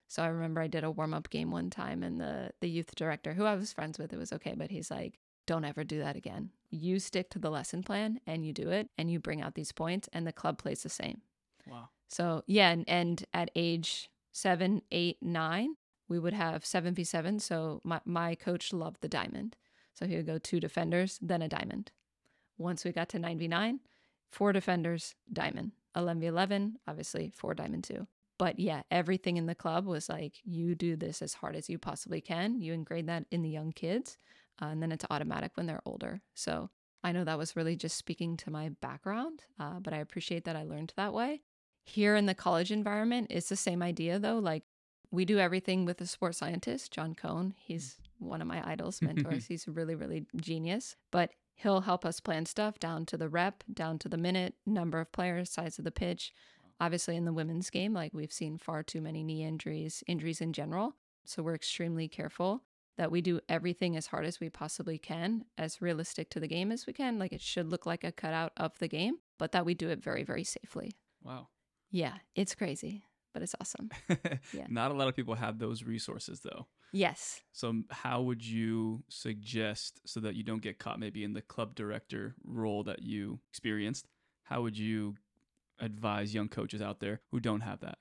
So 0.09 0.23
I 0.23 0.29
remember 0.29 0.61
I 0.63 0.69
did 0.69 0.85
a 0.85 0.93
warm 0.93 1.13
up 1.13 1.29
game 1.29 1.51
one 1.51 1.69
time 1.69 2.03
and 2.03 2.19
the 2.21 2.53
the 2.61 2.71
youth 2.71 2.95
director, 2.95 3.35
who 3.35 3.45
I 3.45 3.57
was 3.57 3.73
friends 3.73 3.99
with, 3.99 4.13
it 4.13 4.19
was 4.19 4.33
okay, 4.33 4.55
but 4.57 4.71
he's 4.71 4.91
like, 4.93 5.19
Don't 5.47 5.65
ever 5.65 5.85
do 5.85 5.99
that 6.01 6.17
again. 6.17 6.51
You 6.71 6.99
stick 6.99 7.31
to 7.31 7.39
the 7.39 7.51
lesson 7.51 7.83
plan 7.83 8.21
and 8.27 8.45
you 8.45 8.53
do 8.53 8.71
it 8.71 8.89
and 8.99 9.11
you 9.11 9.21
bring 9.21 9.43
out 9.43 9.55
these 9.55 9.73
points 9.73 10.09
and 10.13 10.27
the 10.27 10.33
club 10.33 10.59
plays 10.59 10.83
the 10.83 10.89
same. 10.89 11.21
Wow. 11.71 11.89
So 12.09 12.43
yeah, 12.47 12.71
and, 12.71 12.85
and 12.89 13.25
at 13.33 13.51
age 13.55 14.11
seven, 14.33 14.83
eight, 14.91 15.19
nine, 15.23 15.77
we 16.09 16.19
would 16.19 16.35
have 16.35 16.65
seven 16.65 16.95
v 16.95 17.05
seven. 17.05 17.39
So 17.39 17.81
my 17.85 18.01
my 18.05 18.35
coach 18.35 18.73
loved 18.73 19.01
the 19.01 19.09
diamond, 19.09 19.57
so 19.95 20.07
he 20.07 20.17
would 20.17 20.27
go 20.27 20.39
two 20.39 20.61
defenders, 20.61 21.19
then 21.23 21.43
a 21.43 21.49
diamond. 21.49 21.91
Once 22.59 22.85
we 22.85 22.93
got 22.93 23.09
to 23.11 23.19
nine 23.19 23.39
v 23.39 23.49
nine, 23.49 23.81
four 24.31 24.53
defenders, 24.53 25.15
diamond. 25.33 25.73
Eleven 25.97 26.21
v 26.21 26.27
eleven, 26.27 26.79
obviously 26.87 27.33
four 27.35 27.55
diamond 27.55 27.85
two. 27.85 28.07
But 28.37 28.59
yeah, 28.59 28.83
everything 28.91 29.37
in 29.37 29.47
the 29.47 29.55
club 29.55 29.87
was 29.87 30.09
like, 30.09 30.35
you 30.45 30.75
do 30.75 30.97
this 30.97 31.23
as 31.23 31.35
hard 31.35 31.55
as 31.55 31.71
you 31.71 31.79
possibly 31.79 32.21
can. 32.21 32.61
You 32.61 32.73
ingrain 32.73 33.07
that 33.07 33.27
in 33.31 33.43
the 33.43 33.49
young 33.49 33.73
kids, 33.73 34.19
uh, 34.61 34.67
and 34.67 34.83
then 34.83 34.93
it's 34.93 35.05
automatic 35.11 35.53
when 35.55 35.67
they're 35.67 35.83
older. 35.85 36.21
So 36.35 36.71
I 37.03 37.13
know 37.13 37.25
that 37.25 37.39
was 37.39 37.57
really 37.57 37.77
just 37.77 37.97
speaking 37.97 38.37
to 38.39 38.51
my 38.51 38.71
background, 38.81 39.45
uh, 39.61 39.81
but 39.81 39.93
I 39.93 39.99
appreciate 39.99 40.45
that 40.45 40.57
I 40.57 40.63
learned 40.63 40.93
that 40.97 41.13
way. 41.13 41.43
Here 41.85 42.17
in 42.17 42.27
the 42.27 42.35
college 42.35 42.73
environment, 42.73 43.27
it's 43.31 43.49
the 43.49 43.57
same 43.57 43.83
idea 43.83 44.19
though. 44.19 44.39
Like 44.39 44.63
we 45.11 45.25
do 45.25 45.39
everything 45.39 45.85
with 45.85 46.01
a 46.01 46.07
sports 46.07 46.39
scientist, 46.39 46.93
John 46.93 47.15
Cohn. 47.15 47.55
He's 47.59 47.99
one 48.19 48.41
of 48.41 48.49
my 48.49 48.67
idols, 48.69 49.03
mentors. 49.03 49.47
He's 49.49 49.69
really, 49.69 49.95
really 49.95 50.27
genius. 50.37 50.97
But 51.11 51.31
he'll 51.55 51.83
help 51.83 52.05
us 52.05 52.21
plan 52.21 52.47
stuff 52.47 52.79
down 52.79 53.07
to 53.07 53.17
the 53.17 53.29
rep, 53.29 53.63
down 53.73 53.99
to 54.01 54.09
the 54.09 54.17
minute, 54.17 54.55
number 54.67 55.01
of 55.01 55.13
players, 55.13 55.51
size 55.51 55.79
of 55.79 55.85
the 55.85 55.91
pitch. 55.91 56.33
Obviously, 56.81 57.17
in 57.17 57.25
the 57.25 57.33
women's 57.33 57.71
game, 57.71 57.93
like 57.93 58.13
we've 58.13 58.33
seen 58.33 58.59
far 58.59 58.83
too 58.83 59.01
many 59.01 59.23
knee 59.23 59.45
injuries, 59.45 60.03
injuries 60.07 60.41
in 60.41 60.53
general. 60.53 60.97
So 61.25 61.43
we're 61.43 61.55
extremely 61.55 62.09
careful 62.09 62.63
that 62.97 63.11
we 63.11 63.21
do 63.21 63.41
everything 63.49 63.97
as 63.97 64.07
hard 64.07 64.25
as 64.25 64.41
we 64.41 64.49
possibly 64.49 64.99
can, 64.99 65.45
as 65.59 65.83
realistic 65.83 66.31
to 66.31 66.41
the 66.41 66.47
game 66.47 66.71
as 66.71 66.87
we 66.87 66.93
can. 66.93 67.19
Like 67.19 67.33
it 67.33 67.41
should 67.41 67.71
look 67.71 67.87
like 67.87 68.05
a 68.05 68.13
cutout 68.13 68.53
of 68.57 68.79
the 68.79 68.89
game, 68.89 69.17
but 69.39 69.53
that 69.53 69.65
we 69.65 69.75
do 69.75 69.89
it 69.89 70.03
very, 70.03 70.23
very 70.23 70.45
safely. 70.45 70.93
Wow. 71.23 71.49
Yeah, 71.91 72.15
it's 72.35 72.55
crazy, 72.55 73.05
but 73.33 73.43
it's 73.43 73.55
awesome. 73.61 73.91
Yeah. 74.53 74.67
Not 74.69 74.91
a 74.91 74.95
lot 74.95 75.09
of 75.09 75.17
people 75.17 75.35
have 75.35 75.59
those 75.59 75.83
resources 75.83 76.41
though. 76.41 76.67
Yes. 76.93 77.41
So 77.53 77.83
how 77.91 78.23
would 78.23 78.45
you 78.47 79.03
suggest 79.09 80.01
so 80.07 80.21
that 80.21 80.37
you 80.37 80.45
don't 80.45 80.63
get 80.63 80.79
caught 80.79 81.01
maybe 81.01 81.25
in 81.25 81.33
the 81.33 81.43
club 81.43 81.75
director 81.75 82.37
role 82.45 82.85
that 82.85 83.03
you 83.03 83.41
experienced? 83.51 84.07
How 84.45 84.63
would 84.63 84.79
you 84.79 85.17
advise 85.81 86.35
young 86.35 86.49
coaches 86.49 86.81
out 86.81 87.01
there 87.01 87.21
who 87.33 87.41
don't 87.41 87.63
have 87.63 87.81
that? 87.81 87.99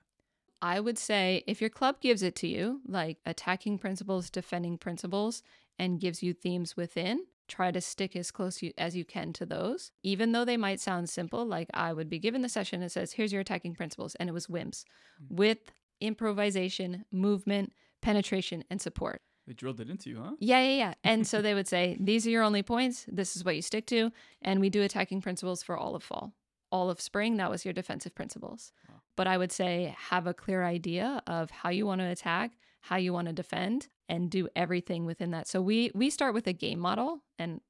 I 0.64 0.80
would 0.80 0.98
say 0.98 1.44
if 1.46 1.60
your 1.60 1.70
club 1.70 2.00
gives 2.00 2.24
it 2.24 2.38
to 2.38 2.48
you, 2.48 2.80
like 2.88 3.18
attacking 3.26 3.80
principles, 3.80 4.30
defending 4.30 4.78
principles, 4.78 5.44
and 5.78 6.00
gives 6.00 6.24
you 6.24 6.34
themes 6.34 6.78
within, 6.78 7.26
try 7.50 7.70
to 7.70 7.82
stick 7.82 8.16
as 8.16 8.32
close 8.32 8.62
you, 8.62 8.72
as 8.78 8.96
you 8.96 9.04
can 9.04 9.34
to 9.34 9.46
those. 9.46 9.92
Even 10.04 10.32
though 10.32 10.46
they 10.46 10.56
might 10.56 10.80
sound 10.80 11.10
simple, 11.10 11.46
like 11.46 11.68
I 11.74 11.92
would 11.92 12.10
be 12.10 12.18
given 12.18 12.44
the 12.44 12.48
session 12.48 12.80
that 12.80 12.94
says, 12.94 13.12
here's 13.12 13.34
your 13.34 13.42
attacking 13.42 13.76
principles, 13.76 14.16
and 14.16 14.30
it 14.30 14.32
was 14.32 14.48
WIMS 14.48 14.86
hmm. 15.20 15.36
with 15.36 15.58
improvisation, 16.00 17.04
movement, 17.12 17.74
penetration, 18.02 18.64
and 18.70 18.82
support. 18.82 19.22
They 19.46 19.54
drilled 19.54 19.82
it 19.82 19.90
into 19.90 20.10
you, 20.10 20.22
huh? 20.24 20.32
Yeah, 20.40 20.62
yeah, 20.62 20.78
yeah. 20.78 20.94
And 21.04 21.28
so 21.28 21.42
they 21.42 21.54
would 21.54 21.68
say, 21.68 21.98
these 22.00 22.26
are 22.26 22.30
your 22.30 22.44
only 22.44 22.64
points. 22.64 23.06
This 23.10 23.36
is 23.36 23.44
what 23.44 23.58
you 23.58 23.62
stick 23.62 23.86
to. 23.88 24.14
And 24.42 24.62
we 24.62 24.70
do 24.70 24.82
attacking 24.82 25.22
principles 25.22 25.62
for 25.62 25.76
all 25.76 25.94
of 25.94 26.04
fall. 26.04 26.32
All 26.72 26.90
of 26.90 27.02
spring, 27.02 27.36
that 27.36 27.50
was 27.50 27.66
your 27.66 27.74
defensive 27.74 28.16
principles. 28.16 28.72
But 29.16 29.28
I 29.28 29.38
would 29.38 29.52
say 29.52 29.96
have 30.10 30.28
a 30.28 30.34
clear 30.34 30.64
idea 30.64 31.22
of 31.28 31.52
how 31.52 31.70
you 31.70 31.86
want 31.86 32.02
to 32.02 32.08
attack, 32.08 32.52
how 32.82 32.96
you 32.96 33.14
want 33.14 33.28
to 33.28 33.34
defend, 33.34 33.88
and 34.10 34.30
do 34.30 34.48
everything 34.56 35.06
within 35.06 35.32
that. 35.32 35.48
So 35.48 35.62
we 35.62 35.92
we 35.94 36.10
start 36.10 36.34
with 36.34 36.48
a 36.48 36.54
game 36.54 36.80
model, 36.80 37.24
and 37.38 37.62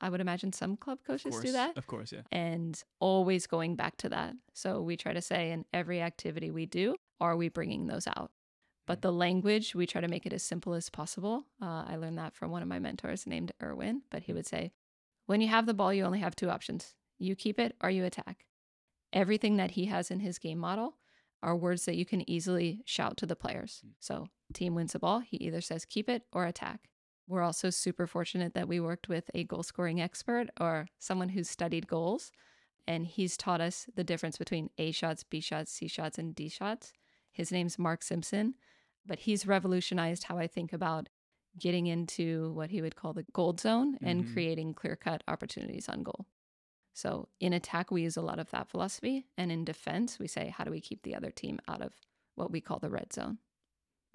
I 0.00 0.08
would 0.08 0.20
imagine 0.20 0.52
some 0.52 0.76
club 0.76 0.98
coaches 1.06 1.32
course. 1.32 1.44
do 1.44 1.52
that. 1.52 1.76
Of 1.76 1.86
course, 1.86 2.12
yeah. 2.12 2.22
And 2.32 2.80
always 3.00 3.46
going 3.46 3.76
back 3.76 3.96
to 3.98 4.08
that. 4.08 4.34
So 4.52 4.80
we 4.80 4.96
try 4.96 5.12
to 5.12 5.22
say 5.22 5.52
in 5.52 5.64
every 5.72 6.00
activity 6.00 6.50
we 6.50 6.66
do, 6.66 6.96
are 7.20 7.36
we 7.36 7.48
bringing 7.48 7.86
those 7.86 8.06
out? 8.08 8.32
But 8.86 9.02
the 9.02 9.12
language, 9.12 9.76
we 9.76 9.86
try 9.86 10.00
to 10.00 10.08
make 10.08 10.26
it 10.26 10.32
as 10.32 10.42
simple 10.42 10.74
as 10.74 10.90
possible. 10.90 11.44
Uh, 11.60 11.84
I 11.86 11.96
learned 11.96 12.18
that 12.18 12.34
from 12.34 12.50
one 12.50 12.62
of 12.62 12.68
my 12.68 12.80
mentors 12.80 13.28
named 13.28 13.52
Erwin, 13.62 14.02
but 14.10 14.24
he 14.24 14.32
would 14.32 14.46
say, 14.46 14.72
when 15.26 15.40
you 15.40 15.46
have 15.46 15.66
the 15.66 15.74
ball, 15.74 15.94
you 15.94 16.04
only 16.04 16.18
have 16.18 16.34
two 16.34 16.50
options 16.50 16.96
you 17.22 17.36
keep 17.36 17.60
it 17.60 17.76
or 17.80 17.88
you 17.88 18.04
attack. 18.04 18.46
Everything 19.12 19.56
that 19.56 19.72
he 19.72 19.86
has 19.86 20.10
in 20.10 20.20
his 20.20 20.38
game 20.38 20.58
model 20.58 20.96
are 21.42 21.56
words 21.56 21.84
that 21.86 21.96
you 21.96 22.04
can 22.04 22.28
easily 22.30 22.82
shout 22.86 23.16
to 23.18 23.26
the 23.26 23.36
players. 23.36 23.82
So, 24.00 24.28
team 24.52 24.74
wins 24.74 24.92
the 24.92 24.98
ball, 24.98 25.20
he 25.20 25.36
either 25.38 25.60
says 25.60 25.84
keep 25.84 26.08
it 26.08 26.22
or 26.32 26.46
attack. 26.46 26.88
We're 27.26 27.42
also 27.42 27.70
super 27.70 28.06
fortunate 28.06 28.54
that 28.54 28.68
we 28.68 28.80
worked 28.80 29.08
with 29.08 29.30
a 29.34 29.44
goal 29.44 29.62
scoring 29.62 30.00
expert 30.00 30.48
or 30.60 30.86
someone 30.98 31.30
who's 31.30 31.48
studied 31.50 31.86
goals, 31.86 32.30
and 32.86 33.06
he's 33.06 33.36
taught 33.36 33.60
us 33.60 33.86
the 33.94 34.04
difference 34.04 34.36
between 34.38 34.70
A 34.78 34.92
shots, 34.92 35.24
B 35.24 35.40
shots, 35.40 35.72
C 35.72 35.88
shots, 35.88 36.18
and 36.18 36.34
D 36.34 36.48
shots. 36.48 36.92
His 37.30 37.50
name's 37.52 37.78
Mark 37.78 38.02
Simpson, 38.02 38.54
but 39.06 39.20
he's 39.20 39.46
revolutionized 39.46 40.24
how 40.24 40.38
I 40.38 40.46
think 40.46 40.72
about 40.72 41.08
getting 41.58 41.86
into 41.86 42.52
what 42.54 42.70
he 42.70 42.82
would 42.82 42.96
call 42.96 43.12
the 43.12 43.26
gold 43.32 43.60
zone 43.60 43.98
and 44.02 44.24
Mhm. 44.24 44.32
creating 44.32 44.74
clear 44.74 44.96
cut 44.96 45.22
opportunities 45.28 45.88
on 45.88 46.02
goal. 46.02 46.26
So 46.92 47.28
in 47.40 47.52
attack, 47.52 47.90
we 47.90 48.02
use 48.02 48.16
a 48.16 48.22
lot 48.22 48.38
of 48.38 48.50
that 48.50 48.68
philosophy. 48.68 49.26
And 49.36 49.50
in 49.50 49.64
defense, 49.64 50.18
we 50.18 50.26
say, 50.26 50.54
how 50.56 50.64
do 50.64 50.70
we 50.70 50.80
keep 50.80 51.02
the 51.02 51.14
other 51.14 51.30
team 51.30 51.58
out 51.68 51.82
of 51.82 51.94
what 52.34 52.50
we 52.50 52.60
call 52.60 52.78
the 52.78 52.90
red 52.90 53.12
zone? 53.12 53.38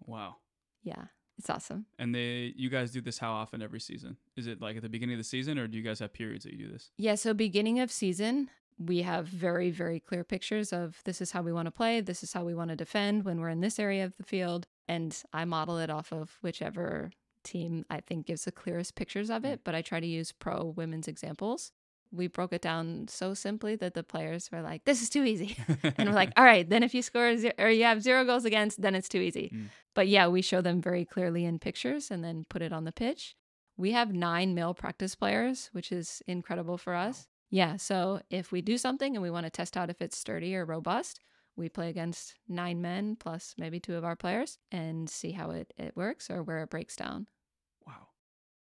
Wow. 0.06 0.38
Yeah, 0.84 1.06
it's 1.38 1.50
awesome. 1.50 1.86
And 1.98 2.14
they 2.14 2.54
you 2.56 2.70
guys 2.70 2.92
do 2.92 3.02
this 3.02 3.18
how 3.18 3.32
often 3.32 3.62
every 3.62 3.80
season? 3.80 4.18
Is 4.36 4.48
it 4.48 4.62
like 4.62 4.78
at 4.78 4.84
the 4.84 4.90
beginning 4.90 5.16
of 5.16 5.20
the 5.20 5.24
season 5.24 5.58
or 5.58 5.68
do 5.68 5.78
you 5.78 5.84
guys 5.84 6.00
have 6.00 6.14
periods 6.14 6.46
that 6.46 6.54
you 6.54 6.68
do 6.68 6.72
this? 6.72 6.92
Yeah, 6.98 7.16
so 7.16 7.34
beginning 7.34 7.80
of 7.80 7.92
season, 7.92 8.50
we 8.80 9.02
have 9.02 9.28
very, 9.28 9.72
very 9.72 10.00
clear 10.00 10.24
pictures 10.24 10.72
of 10.72 11.02
this 11.04 11.20
is 11.20 11.32
how 11.32 11.42
we 11.42 11.52
want 11.52 11.66
to 11.66 11.72
play, 11.72 12.00
this 12.00 12.22
is 12.22 12.34
how 12.34 12.44
we 12.44 12.54
want 12.54 12.70
to 12.70 12.76
defend 12.76 13.26
when 13.26 13.42
we're 13.42 13.50
in 13.50 13.62
this 13.62 13.80
area 13.80 14.06
of 14.06 14.16
the 14.18 14.24
field. 14.24 14.68
And 14.88 15.20
I 15.34 15.46
model 15.46 15.80
it 15.80 15.90
off 15.90 16.14
of 16.14 16.38
whichever 16.42 17.12
team 17.44 17.86
I 17.90 18.02
think 18.02 18.28
gives 18.28 18.46
the 18.46 18.52
clearest 18.52 18.96
pictures 18.96 19.30
of 19.30 19.46
it, 19.46 19.60
mm. 19.60 19.64
but 19.64 19.74
I 19.74 19.82
try 19.82 20.00
to 20.00 20.08
use 20.08 20.32
pro 20.32 20.64
women's 20.64 21.08
examples. 21.08 21.72
We 22.12 22.28
broke 22.28 22.54
it 22.54 22.62
down 22.62 23.08
so 23.08 23.34
simply 23.34 23.76
that 23.78 23.94
the 23.94 24.04
players 24.04 24.50
were 24.52 24.62
like, 24.62 24.86
this 24.86 25.02
is 25.02 25.10
too 25.10 25.24
easy. 25.24 25.58
and 25.98 26.10
we're 26.10 26.16
like, 26.16 26.32
all 26.38 26.44
right, 26.44 26.68
then 26.68 26.84
if 26.84 26.94
you 26.94 27.02
score 27.02 27.36
zero, 27.38 27.54
or 27.60 27.70
you 27.70 27.84
have 27.84 28.02
zero 28.02 28.26
goals 28.26 28.46
against, 28.46 28.82
then 28.82 28.96
it's 28.96 29.10
too 29.10 29.20
easy. 29.20 29.52
Mm. 29.54 29.70
But 29.94 30.08
yeah, 30.08 30.28
we 30.28 30.42
show 30.42 30.62
them 30.62 30.82
very 30.82 31.06
clearly 31.06 31.46
in 31.46 31.60
pictures 31.60 32.12
and 32.12 32.24
then 32.24 32.46
put 32.50 32.62
it 32.62 32.74
on 32.74 32.86
the 32.86 32.92
pitch. 32.92 33.36
We 33.78 33.92
have 33.92 34.14
nine 34.14 34.56
male 34.56 34.74
practice 34.74 35.16
players, 35.16 35.70
which 35.72 35.92
is 35.92 36.22
incredible 36.28 36.78
for 36.78 36.96
us. 36.96 37.28
Yeah, 37.50 37.78
so 37.78 38.22
if 38.30 38.52
we 38.52 38.62
do 38.62 38.78
something 38.78 39.16
and 39.16 39.24
we 39.24 39.30
want 39.30 39.46
to 39.46 39.50
test 39.50 39.78
out 39.78 39.90
if 39.90 40.02
it's 40.02 40.18
sturdy 40.18 40.56
or 40.56 40.66
robust, 40.66 41.20
we 41.56 41.70
play 41.70 41.90
against 41.90 42.36
nine 42.48 42.82
men 42.82 43.16
plus 43.16 43.56
maybe 43.58 43.80
two 43.80 43.96
of 43.96 44.04
our 44.04 44.16
players 44.16 44.58
and 44.72 45.10
see 45.10 45.32
how 45.32 45.52
it, 45.52 45.74
it 45.78 45.96
works 45.96 46.30
or 46.30 46.44
where 46.44 46.62
it 46.62 46.70
breaks 46.70 46.96
down. 46.96 47.28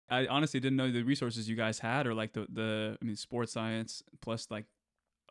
I 0.09 0.27
honestly 0.27 0.61
didn't 0.61 0.77
know 0.77 0.91
the 0.91 1.03
resources 1.03 1.49
you 1.49 1.57
guys 1.57 1.79
had 1.79 2.07
or 2.07 2.15
like 2.15 2.33
the 2.33 2.47
the 2.53 2.99
I 3.01 3.05
mean 3.05 3.17
sports 3.17 3.53
science 3.53 4.03
plus 4.21 4.49
like 4.51 4.67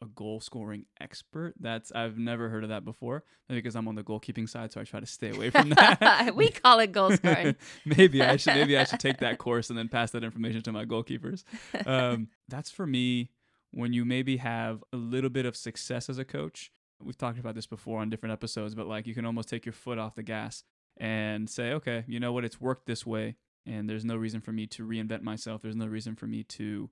a 0.01 0.05
goal 0.07 0.39
scoring 0.39 0.85
expert. 0.99 1.53
That's 1.59 1.91
I've 1.91 2.17
never 2.17 2.49
heard 2.49 2.63
of 2.63 2.69
that 2.69 2.83
before. 2.83 3.23
Maybe 3.47 3.61
because 3.61 3.75
I'm 3.75 3.87
on 3.87 3.95
the 3.95 4.03
goalkeeping 4.03 4.49
side, 4.49 4.71
so 4.71 4.81
I 4.81 4.83
try 4.83 4.99
to 4.99 5.05
stay 5.05 5.31
away 5.31 5.49
from 5.49 5.69
that. 5.69 6.31
we 6.35 6.49
call 6.49 6.79
it 6.79 6.91
goal 6.91 7.11
scoring. 7.11 7.55
maybe 7.85 8.21
I 8.21 8.35
should 8.37 8.55
maybe 8.55 8.77
I 8.77 8.83
should 8.83 8.99
take 8.99 9.19
that 9.19 9.37
course 9.37 9.69
and 9.69 9.79
then 9.79 9.87
pass 9.87 10.11
that 10.11 10.23
information 10.23 10.61
to 10.63 10.71
my 10.71 10.85
goalkeepers. 10.85 11.43
Um, 11.85 12.29
that's 12.47 12.71
for 12.71 12.87
me 12.87 13.29
when 13.71 13.93
you 13.93 14.05
maybe 14.05 14.37
have 14.37 14.83
a 14.91 14.97
little 14.97 15.29
bit 15.29 15.45
of 15.45 15.55
success 15.55 16.09
as 16.09 16.17
a 16.17 16.25
coach. 16.25 16.71
We've 17.01 17.17
talked 17.17 17.37
about 17.37 17.53
this 17.53 17.67
before 17.67 17.99
on 17.99 18.09
different 18.09 18.33
episodes, 18.33 18.73
but 18.73 18.87
like 18.87 19.05
you 19.05 19.13
can 19.13 19.25
almost 19.25 19.49
take 19.49 19.65
your 19.65 19.73
foot 19.73 19.99
off 19.99 20.15
the 20.15 20.23
gas 20.23 20.63
and 20.97 21.49
say, 21.49 21.73
okay, 21.73 22.05
you 22.07 22.19
know 22.19 22.31
what, 22.31 22.45
it's 22.45 22.59
worked 22.59 22.87
this 22.87 23.05
way. 23.05 23.35
And 23.65 23.89
there's 23.89 24.05
no 24.05 24.15
reason 24.15 24.41
for 24.41 24.51
me 24.51 24.67
to 24.67 24.85
reinvent 24.87 25.21
myself. 25.21 25.61
There's 25.61 25.75
no 25.75 25.87
reason 25.87 26.15
for 26.15 26.27
me 26.27 26.43
to 26.43 26.89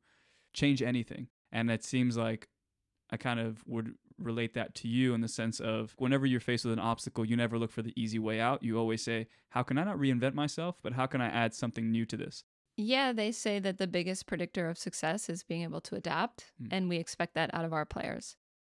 change 0.54 0.82
anything. 0.82 1.28
And 1.52 1.70
it 1.70 1.84
seems 1.84 2.18
like 2.18 2.48
I 3.12 3.18
kind 3.18 3.40
of 3.40 3.64
would 3.68 3.94
relate 4.18 4.54
that 4.54 4.74
to 4.76 4.88
you 4.88 5.14
in 5.14 5.22
the 5.22 5.28
sense 5.28 5.60
of 5.60 5.94
whenever 5.98 6.26
you're 6.26 6.40
faced 6.40 6.66
with 6.66 6.74
an 6.74 6.80
obstacle, 6.80 7.26
you 7.26 7.36
never 7.36 7.58
look 7.60 7.72
for 7.72 7.82
the 7.82 7.94
easy 8.00 8.20
way 8.20 8.40
out. 8.40 8.64
You 8.64 8.78
always 8.78 9.04
say, 9.04 9.28
How 9.50 9.64
can 9.64 9.78
I 9.78 9.84
not 9.84 9.98
reinvent 9.98 10.34
myself, 10.34 10.78
but 10.82 10.94
how 10.94 11.06
can 11.06 11.22
I 11.22 11.28
add 11.28 11.54
something 11.54 11.92
new 11.92 12.06
to 12.06 12.18
this? 12.18 12.44
Yeah, 12.76 13.12
they 13.14 13.32
say 13.32 13.60
that 13.60 13.78
the 13.78 13.86
biggest 13.86 14.26
predictor 14.26 14.68
of 14.68 14.80
success 14.80 15.30
is 15.30 15.44
being 15.44 15.62
able 15.62 15.82
to 15.82 15.96
adapt, 15.96 16.52
Mm. 16.62 16.68
and 16.72 16.90
we 16.90 16.98
expect 16.98 17.36
that 17.36 17.54
out 17.54 17.66
of 17.66 17.74
our 17.74 17.86
players. 17.86 18.36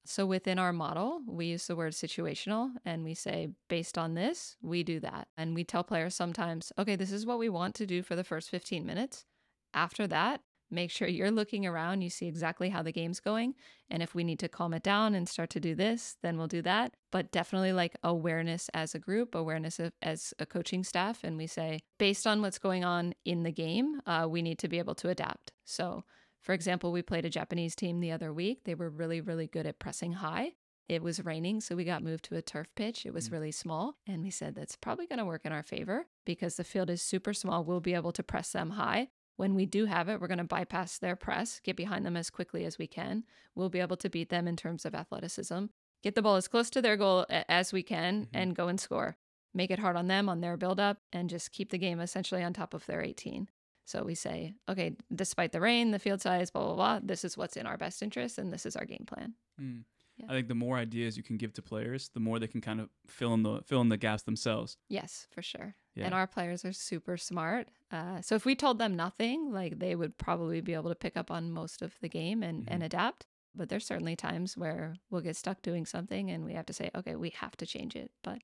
So 0.06 0.26
within 0.26 0.58
our 0.58 0.72
model, 0.72 1.22
we 1.26 1.46
use 1.46 1.66
the 1.66 1.76
word 1.76 1.94
situational 1.94 2.72
and 2.84 3.04
we 3.04 3.14
say, 3.14 3.48
based 3.68 3.96
on 3.96 4.14
this, 4.14 4.56
we 4.60 4.82
do 4.82 5.00
that. 5.00 5.28
And 5.38 5.54
we 5.54 5.64
tell 5.64 5.82
players 5.82 6.14
sometimes, 6.14 6.72
okay, 6.78 6.94
this 6.94 7.10
is 7.10 7.24
what 7.24 7.38
we 7.38 7.48
want 7.48 7.74
to 7.76 7.86
do 7.86 8.02
for 8.02 8.14
the 8.14 8.24
first 8.24 8.50
15 8.50 8.84
minutes. 8.84 9.24
After 9.72 10.06
that, 10.08 10.42
make 10.70 10.90
sure 10.90 11.08
you're 11.08 11.30
looking 11.30 11.64
around, 11.64 12.02
you 12.02 12.10
see 12.10 12.26
exactly 12.26 12.68
how 12.68 12.82
the 12.82 12.92
game's 12.92 13.20
going. 13.20 13.54
And 13.88 14.02
if 14.02 14.14
we 14.14 14.24
need 14.24 14.38
to 14.40 14.48
calm 14.48 14.74
it 14.74 14.82
down 14.82 15.14
and 15.14 15.28
start 15.28 15.50
to 15.50 15.60
do 15.60 15.74
this, 15.74 16.16
then 16.22 16.36
we'll 16.36 16.48
do 16.48 16.62
that. 16.62 16.94
But 17.10 17.30
definitely 17.30 17.72
like 17.72 17.96
awareness 18.02 18.68
as 18.74 18.94
a 18.94 18.98
group, 18.98 19.34
awareness 19.34 19.78
of, 19.78 19.92
as 20.02 20.34
a 20.38 20.44
coaching 20.44 20.84
staff. 20.84 21.24
And 21.24 21.38
we 21.38 21.46
say, 21.46 21.80
based 21.98 22.26
on 22.26 22.42
what's 22.42 22.58
going 22.58 22.84
on 22.84 23.14
in 23.24 23.42
the 23.42 23.52
game, 23.52 24.00
uh, 24.06 24.26
we 24.28 24.42
need 24.42 24.58
to 24.58 24.68
be 24.68 24.78
able 24.78 24.94
to 24.96 25.08
adapt. 25.08 25.52
So, 25.64 26.04
for 26.44 26.52
example, 26.52 26.92
we 26.92 27.02
played 27.02 27.24
a 27.24 27.30
Japanese 27.30 27.74
team 27.74 27.98
the 27.98 28.12
other 28.12 28.32
week. 28.32 28.60
They 28.64 28.74
were 28.76 28.88
really, 28.90 29.20
really 29.20 29.48
good 29.48 29.66
at 29.66 29.80
pressing 29.80 30.12
high. 30.12 30.52
It 30.88 31.02
was 31.02 31.24
raining, 31.24 31.62
so 31.62 31.74
we 31.74 31.84
got 31.84 32.02
moved 32.04 32.24
to 32.26 32.36
a 32.36 32.42
turf 32.42 32.68
pitch. 32.76 33.04
It 33.06 33.14
was 33.14 33.28
Mm. 33.28 33.32
really 33.32 33.50
small. 33.52 33.96
And 34.06 34.22
we 34.22 34.30
said 34.30 34.54
that's 34.54 34.76
probably 34.76 35.06
going 35.06 35.18
to 35.18 35.24
work 35.24 35.46
in 35.46 35.52
our 35.52 35.62
favor 35.62 36.06
because 36.26 36.56
the 36.56 36.64
field 36.64 36.90
is 36.90 37.00
super 37.02 37.32
small. 37.32 37.64
We'll 37.64 37.80
be 37.80 37.94
able 37.94 38.12
to 38.12 38.22
press 38.22 38.52
them 38.52 38.70
high. 38.70 39.08
When 39.36 39.54
we 39.54 39.64
do 39.66 39.86
have 39.86 40.08
it, 40.10 40.20
we're 40.20 40.28
going 40.28 40.38
to 40.38 40.44
bypass 40.44 40.98
their 40.98 41.16
press, 41.16 41.58
get 41.60 41.74
behind 41.74 42.04
them 42.06 42.16
as 42.16 42.30
quickly 42.30 42.64
as 42.66 42.78
we 42.78 42.86
can. 42.86 43.24
We'll 43.54 43.70
be 43.70 43.80
able 43.80 43.96
to 43.96 44.10
beat 44.10 44.28
them 44.28 44.46
in 44.46 44.56
terms 44.56 44.84
of 44.84 44.94
athleticism, 44.94 45.64
get 46.02 46.14
the 46.14 46.22
ball 46.22 46.36
as 46.36 46.46
close 46.46 46.68
to 46.70 46.82
their 46.82 46.96
goal 46.98 47.24
as 47.30 47.72
we 47.72 47.82
can, 47.82 48.26
Mhm. 48.26 48.28
and 48.34 48.54
go 48.54 48.68
and 48.68 48.78
score. 48.78 49.16
Make 49.54 49.70
it 49.70 49.78
hard 49.78 49.96
on 49.96 50.08
them 50.08 50.28
on 50.28 50.40
their 50.40 50.56
build 50.58 50.78
up 50.78 50.98
and 51.12 51.30
just 51.30 51.50
keep 51.52 51.70
the 51.70 51.78
game 51.78 51.98
essentially 51.98 52.42
on 52.44 52.52
top 52.52 52.74
of 52.74 52.84
their 52.86 53.00
18. 53.02 53.48
So 53.84 54.02
we 54.02 54.14
say, 54.14 54.54
okay, 54.68 54.96
despite 55.14 55.52
the 55.52 55.60
rain, 55.60 55.90
the 55.90 55.98
field 55.98 56.20
size, 56.20 56.50
blah, 56.50 56.64
blah, 56.64 56.74
blah, 56.74 57.00
this 57.02 57.24
is 57.24 57.36
what's 57.36 57.56
in 57.56 57.66
our 57.66 57.76
best 57.76 58.02
interest 58.02 58.38
and 58.38 58.52
this 58.52 58.64
is 58.64 58.76
our 58.76 58.84
game 58.84 59.04
plan. 59.06 59.34
Mm. 59.60 59.82
Yeah. 60.16 60.26
I 60.28 60.32
think 60.32 60.48
the 60.48 60.54
more 60.54 60.76
ideas 60.76 61.16
you 61.16 61.22
can 61.22 61.36
give 61.36 61.52
to 61.54 61.62
players, 61.62 62.10
the 62.14 62.20
more 62.20 62.38
they 62.38 62.46
can 62.46 62.60
kind 62.60 62.80
of 62.80 62.88
fill 63.06 63.34
in 63.34 63.42
the 63.42 63.62
fill 63.66 63.80
in 63.80 63.88
the 63.88 63.96
gaps 63.96 64.22
themselves. 64.22 64.76
Yes, 64.88 65.26
for 65.30 65.42
sure. 65.42 65.74
Yeah. 65.96 66.06
And 66.06 66.14
our 66.14 66.26
players 66.26 66.64
are 66.64 66.72
super 66.72 67.16
smart. 67.16 67.68
Uh, 67.90 68.20
so 68.20 68.36
if 68.36 68.44
we 68.44 68.54
told 68.54 68.78
them 68.78 68.94
nothing, 68.94 69.52
like 69.52 69.78
they 69.80 69.96
would 69.96 70.16
probably 70.16 70.60
be 70.60 70.74
able 70.74 70.90
to 70.90 70.94
pick 70.94 71.16
up 71.16 71.30
on 71.30 71.50
most 71.50 71.82
of 71.82 71.94
the 72.00 72.08
game 72.08 72.42
and, 72.42 72.64
and 72.68 72.82
adapt. 72.82 73.26
But 73.56 73.68
there's 73.68 73.86
certainly 73.86 74.16
times 74.16 74.56
where 74.56 74.96
we'll 75.10 75.20
get 75.20 75.36
stuck 75.36 75.62
doing 75.62 75.86
something 75.86 76.30
and 76.30 76.44
we 76.44 76.54
have 76.54 76.66
to 76.66 76.72
say, 76.72 76.90
okay, 76.94 77.14
we 77.14 77.30
have 77.30 77.56
to 77.58 77.66
change 77.66 77.94
it. 77.94 78.10
But 78.22 78.38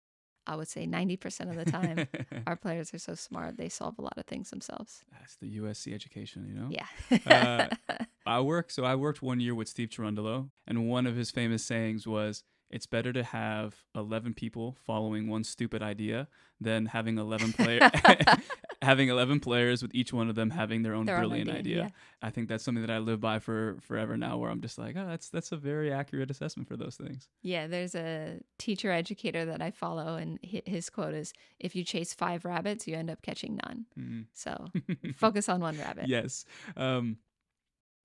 I 0.50 0.56
would 0.56 0.66
say 0.66 0.84
90% 0.84 1.48
of 1.48 1.54
the 1.54 1.64
time, 1.64 2.08
our 2.46 2.56
players 2.56 2.92
are 2.92 2.98
so 2.98 3.14
smart, 3.14 3.56
they 3.56 3.68
solve 3.68 3.94
a 3.98 4.02
lot 4.02 4.14
of 4.18 4.26
things 4.26 4.50
themselves. 4.50 5.04
That's 5.12 5.36
the 5.36 5.58
USC 5.58 5.94
education, 5.94 6.44
you 6.48 6.54
know. 6.54 6.68
Yeah. 6.70 7.70
Uh, 7.88 8.04
I 8.26 8.40
work 8.40 8.72
so 8.72 8.84
I 8.84 8.96
worked 8.96 9.22
one 9.22 9.38
year 9.38 9.54
with 9.54 9.68
Steve 9.68 9.90
Cherundolo, 9.90 10.50
and 10.66 10.88
one 10.88 11.06
of 11.06 11.14
his 11.14 11.30
famous 11.30 11.64
sayings 11.64 12.04
was, 12.04 12.42
"It's 12.70 12.86
better 12.86 13.12
to 13.12 13.22
have 13.24 13.74
eleven 13.94 14.34
people 14.34 14.76
following 14.84 15.28
one 15.28 15.44
stupid 15.44 15.82
idea 15.82 16.28
than 16.60 16.86
having 16.86 17.18
eleven 17.18 17.52
player 17.52 17.90
having 18.82 19.08
eleven 19.08 19.40
players 19.40 19.82
with 19.82 19.94
each 19.94 20.12
one 20.12 20.28
of 20.28 20.34
them 20.34 20.50
having 20.50 20.82
their 20.82 20.94
own 20.94 21.06
Their 21.06 21.16
own 21.16 21.20
brilliant 21.22 21.50
idea, 21.50 21.58
idea." 21.58 21.82
yeah. 21.84 21.88
I 22.22 22.30
think 22.30 22.48
that's 22.48 22.62
something 22.64 22.82
that 22.82 22.90
I 22.90 22.98
live 22.98 23.20
by 23.20 23.38
for 23.38 23.76
forever 23.80 24.16
now, 24.16 24.36
where 24.38 24.50
I'm 24.50 24.60
just 24.60 24.78
like, 24.78 24.94
"Oh, 24.96 25.06
that's 25.06 25.28
that's 25.30 25.52
a 25.52 25.56
very 25.56 25.92
accurate 25.92 26.30
assessment 26.30 26.68
for 26.68 26.76
those 26.76 26.96
things." 26.96 27.28
Yeah, 27.42 27.66
there's 27.66 27.94
a 27.94 28.40
teacher 28.58 28.90
educator 28.92 29.44
that 29.46 29.60
I 29.62 29.70
follow, 29.70 30.16
and 30.16 30.38
his 30.42 30.90
quote 30.90 31.14
is 31.14 31.32
If 31.58 31.74
you 31.74 31.82
chase 31.84 32.14
five 32.14 32.44
rabbits, 32.44 32.86
you 32.86 32.94
end 32.96 33.10
up 33.10 33.22
catching 33.22 33.58
none. 33.64 33.86
Mhm. 33.98 34.26
So 34.32 34.68
focus 35.16 35.48
on 35.48 35.60
one 35.60 35.78
rabbit. 35.78 36.08
yes. 36.08 36.44
Um, 36.76 37.18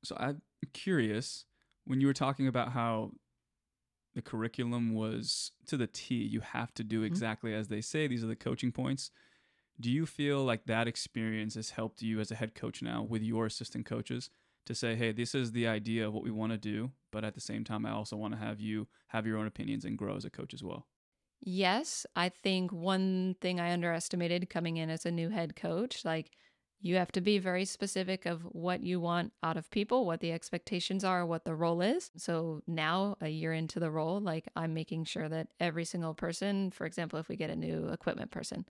so 0.04 0.16
I'm 0.20 0.42
curious 0.74 1.46
when 1.86 2.00
you 2.02 2.08
were 2.08 2.14
talking 2.14 2.48
about 2.48 2.72
how 2.72 3.12
the 4.16 4.22
curriculum 4.22 4.94
was 4.94 5.52
to 5.68 5.78
the 5.78 5.88
T, 5.88 6.16
you 6.16 6.40
have 6.40 6.74
to 6.76 6.84
do 6.84 7.00
mm-hmm. 7.00 7.06
exactly 7.06 7.54
as 7.54 7.68
they 7.68 7.82
say. 7.82 8.08
These 8.08 8.24
are 8.24 8.28
the 8.28 8.36
coaching 8.36 8.72
points. 8.72 9.12
Do 9.80 9.92
you 9.92 10.06
feel 10.06 10.44
like 10.44 10.66
that 10.66 10.88
experience 10.88 11.56
has 11.56 11.72
helped 11.72 12.02
you 12.02 12.22
as 12.22 12.32
a 12.32 12.36
head 12.36 12.56
coach 12.56 12.82
now 12.82 13.04
with 13.04 13.22
your 13.22 13.46
assistant 13.46 13.86
coaches 13.86 14.30
to 14.66 14.74
say, 14.74 14.96
hey, 14.96 15.12
this 15.12 15.36
is 15.36 15.52
the 15.52 15.68
idea 15.68 16.08
of 16.08 16.14
what 16.14 16.24
we 16.24 16.32
want 16.32 16.54
to 16.54 16.58
do, 16.58 16.92
but 17.12 17.26
at 17.26 17.36
the 17.36 17.42
same 17.42 17.66
time, 17.66 17.86
I 17.86 17.92
also 17.92 18.16
want 18.16 18.34
to 18.34 18.40
have 18.40 18.60
you 18.60 18.88
have 19.08 19.28
your 19.28 19.38
own 19.38 19.48
opinions 19.48 19.84
and 19.84 19.98
grow 19.98 20.16
as 20.16 20.26
a 20.26 20.30
coach 20.30 20.54
as 20.54 20.64
well? 20.64 20.88
Yes, 21.42 22.06
I 22.16 22.30
think 22.30 22.72
one 22.72 23.36
thing 23.42 23.60
I 23.60 23.74
underestimated 23.74 24.50
coming 24.50 24.78
in 24.78 24.90
as 24.90 25.06
a 25.06 25.12
new 25.12 25.30
head 25.30 25.56
coach, 25.58 26.06
like 26.06 26.32
you 26.80 26.96
have 26.98 27.12
to 27.14 27.22
be 27.22 27.40
very 27.40 27.66
specific 27.66 28.26
of 28.26 28.44
what 28.44 28.84
you 28.84 29.00
want 29.00 29.34
out 29.42 29.58
of 29.58 29.72
people, 29.72 30.06
what 30.06 30.20
the 30.20 30.32
expectations 30.32 31.04
are, 31.04 31.26
what 31.26 31.46
the 31.46 31.56
role 31.56 31.82
is. 31.82 32.12
So 32.18 32.62
now, 32.68 33.16
a 33.22 33.30
year 33.30 33.54
into 33.54 33.80
the 33.80 33.90
role, 33.90 34.20
like 34.20 34.48
I'm 34.56 34.74
making 34.74 35.06
sure 35.06 35.28
that 35.30 35.48
every 35.60 35.86
single 35.86 36.14
person, 36.14 36.72
for 36.72 36.86
example, 36.86 37.18
if 37.20 37.28
we 37.28 37.38
get 37.38 37.50
a 37.50 37.56
new 37.56 37.88
equipment 37.88 38.32
person, 38.32 38.66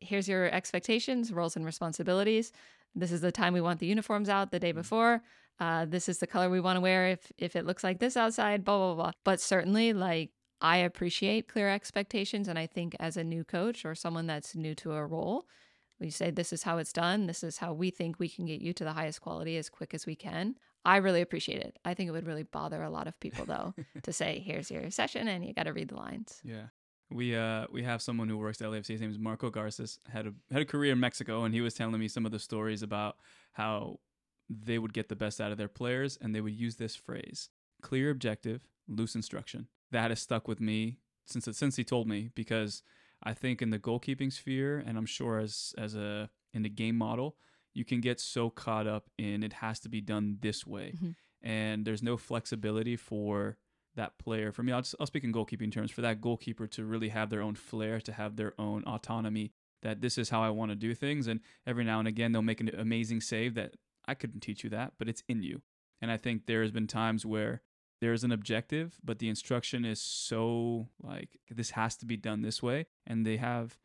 here's 0.00 0.28
your 0.28 0.46
expectations, 0.46 1.32
roles, 1.32 1.56
and 1.56 1.64
responsibilities. 1.64 2.52
This 2.94 3.12
is 3.12 3.20
the 3.20 3.32
time 3.32 3.52
we 3.52 3.60
want 3.60 3.80
the 3.80 3.86
uniforms 3.86 4.28
out 4.28 4.50
the 4.50 4.60
day 4.60 4.72
before. 4.72 5.22
Uh, 5.58 5.86
this 5.86 6.08
is 6.08 6.18
the 6.18 6.26
color 6.26 6.50
we 6.50 6.60
want 6.60 6.76
to 6.76 6.80
wear 6.80 7.08
if 7.08 7.32
if 7.38 7.56
it 7.56 7.66
looks 7.66 7.82
like 7.82 7.98
this 7.98 8.16
outside. 8.16 8.64
Blah 8.64 8.78
blah 8.78 8.94
blah. 8.94 9.12
But 9.24 9.40
certainly, 9.40 9.92
like 9.92 10.30
I 10.60 10.78
appreciate 10.78 11.48
clear 11.48 11.68
expectations, 11.68 12.48
and 12.48 12.58
I 12.58 12.66
think 12.66 12.94
as 13.00 13.16
a 13.16 13.24
new 13.24 13.44
coach 13.44 13.84
or 13.84 13.94
someone 13.94 14.26
that's 14.26 14.54
new 14.54 14.74
to 14.76 14.92
a 14.92 15.04
role, 15.04 15.46
we 15.98 16.10
say 16.10 16.30
this 16.30 16.52
is 16.52 16.62
how 16.62 16.78
it's 16.78 16.92
done. 16.92 17.26
This 17.26 17.42
is 17.42 17.58
how 17.58 17.72
we 17.72 17.90
think 17.90 18.18
we 18.18 18.28
can 18.28 18.44
get 18.46 18.60
you 18.60 18.72
to 18.74 18.84
the 18.84 18.92
highest 18.92 19.20
quality 19.20 19.56
as 19.56 19.68
quick 19.68 19.94
as 19.94 20.06
we 20.06 20.14
can. 20.14 20.56
I 20.84 20.98
really 20.98 21.20
appreciate 21.20 21.60
it. 21.60 21.78
I 21.84 21.94
think 21.94 22.08
it 22.08 22.12
would 22.12 22.26
really 22.26 22.44
bother 22.44 22.82
a 22.82 22.90
lot 22.90 23.08
of 23.08 23.18
people 23.18 23.44
though 23.44 23.74
to 24.02 24.12
say, 24.12 24.42
"Here's 24.44 24.70
your 24.70 24.90
session, 24.90 25.28
and 25.28 25.44
you 25.44 25.52
got 25.52 25.64
to 25.64 25.72
read 25.72 25.88
the 25.88 25.96
lines." 25.96 26.40
Yeah. 26.44 26.66
We 27.10 27.36
uh 27.36 27.66
we 27.72 27.82
have 27.84 28.02
someone 28.02 28.28
who 28.28 28.36
works 28.36 28.60
at 28.60 28.68
LAFC. 28.68 28.88
His 28.88 29.00
name 29.00 29.10
is 29.10 29.18
Marco 29.18 29.50
Garces. 29.50 29.98
had 30.08 30.26
a 30.26 30.32
had 30.50 30.62
a 30.62 30.66
career 30.66 30.92
in 30.92 31.00
Mexico, 31.00 31.44
and 31.44 31.54
he 31.54 31.60
was 31.60 31.74
telling 31.74 31.98
me 31.98 32.08
some 32.08 32.26
of 32.26 32.32
the 32.32 32.38
stories 32.38 32.82
about 32.82 33.16
how 33.52 34.00
they 34.48 34.78
would 34.78 34.92
get 34.92 35.08
the 35.08 35.16
best 35.16 35.40
out 35.40 35.52
of 35.52 35.58
their 35.58 35.68
players, 35.68 36.18
and 36.20 36.34
they 36.34 36.40
would 36.40 36.54
use 36.54 36.76
this 36.76 36.96
phrase: 36.96 37.48
clear 37.80 38.10
objective, 38.10 38.62
loose 38.88 39.14
instruction. 39.14 39.68
That 39.92 40.10
has 40.10 40.20
stuck 40.20 40.48
with 40.48 40.60
me 40.60 40.98
since 41.26 41.48
since 41.56 41.76
he 41.76 41.84
told 41.84 42.08
me 42.08 42.30
because 42.34 42.82
I 43.30 43.34
think 43.34 43.60
in 43.60 43.70
the 43.70 43.78
goalkeeping 43.78 44.32
sphere, 44.32 44.78
and 44.86 44.96
I'm 44.98 45.06
sure 45.18 45.38
as 45.38 45.74
as 45.76 45.94
a 45.94 46.30
in 46.54 46.62
the 46.62 46.68
game 46.82 46.96
model, 46.96 47.36
you 47.74 47.84
can 47.84 48.00
get 48.00 48.18
so 48.20 48.48
caught 48.48 48.86
up 48.86 49.04
in 49.18 49.42
it 49.42 49.54
has 49.54 49.80
to 49.80 49.88
be 49.88 50.00
done 50.00 50.38
this 50.40 50.66
way, 50.66 50.92
Mhm. 50.96 51.14
and 51.42 51.84
there's 51.84 52.02
no 52.10 52.16
flexibility 52.16 52.96
for 52.96 53.58
that 53.96 54.18
player. 54.18 54.52
For 54.52 54.62
me, 54.62 54.72
I'll, 54.72 54.82
just, 54.82 54.94
I'll 55.00 55.06
speak 55.06 55.24
in 55.24 55.32
goalkeeping 55.32 55.72
terms. 55.72 55.90
For 55.90 56.02
that 56.02 56.20
goalkeeper 56.20 56.66
to 56.68 56.84
really 56.84 57.08
have 57.08 57.28
their 57.30 57.42
own 57.42 57.54
flair, 57.54 58.00
to 58.02 58.12
have 58.12 58.36
their 58.36 58.52
own 58.60 58.84
autonomy, 58.84 59.52
that 59.82 60.00
this 60.02 60.18
is 60.18 60.28
how 60.30 60.42
I 60.42 60.50
want 60.50 60.70
to 60.70 60.76
do 60.76 60.94
things, 60.94 61.26
and 61.26 61.40
every 61.66 61.84
now 61.84 61.98
and 61.98 62.08
again 62.08 62.32
they'll 62.32 62.42
make 62.42 62.60
an 62.60 62.70
amazing 62.74 63.20
save 63.22 63.54
that 63.54 63.74
I 64.06 64.14
couldn't 64.14 64.40
teach 64.40 64.62
you 64.64 64.70
that, 64.70 64.94
but 64.98 65.08
it's 65.08 65.22
in 65.28 65.42
you. 65.42 65.62
And 66.00 66.10
I 66.10 66.16
think 66.18 66.46
there 66.46 66.62
has 66.62 66.70
been 66.70 66.86
times 66.86 67.24
where 67.26 67.62
there's 68.00 68.24
an 68.24 68.32
objective, 68.32 68.98
but 69.02 69.18
the 69.18 69.28
instruction 69.28 69.84
is 69.84 70.00
so 70.00 70.88
like 71.02 71.38
this 71.50 71.70
has 71.70 71.96
to 71.98 72.06
be 72.06 72.16
done 72.16 72.42
this 72.42 72.62
way, 72.62 72.86
and 73.06 73.26
they 73.26 73.36
have 73.36 73.78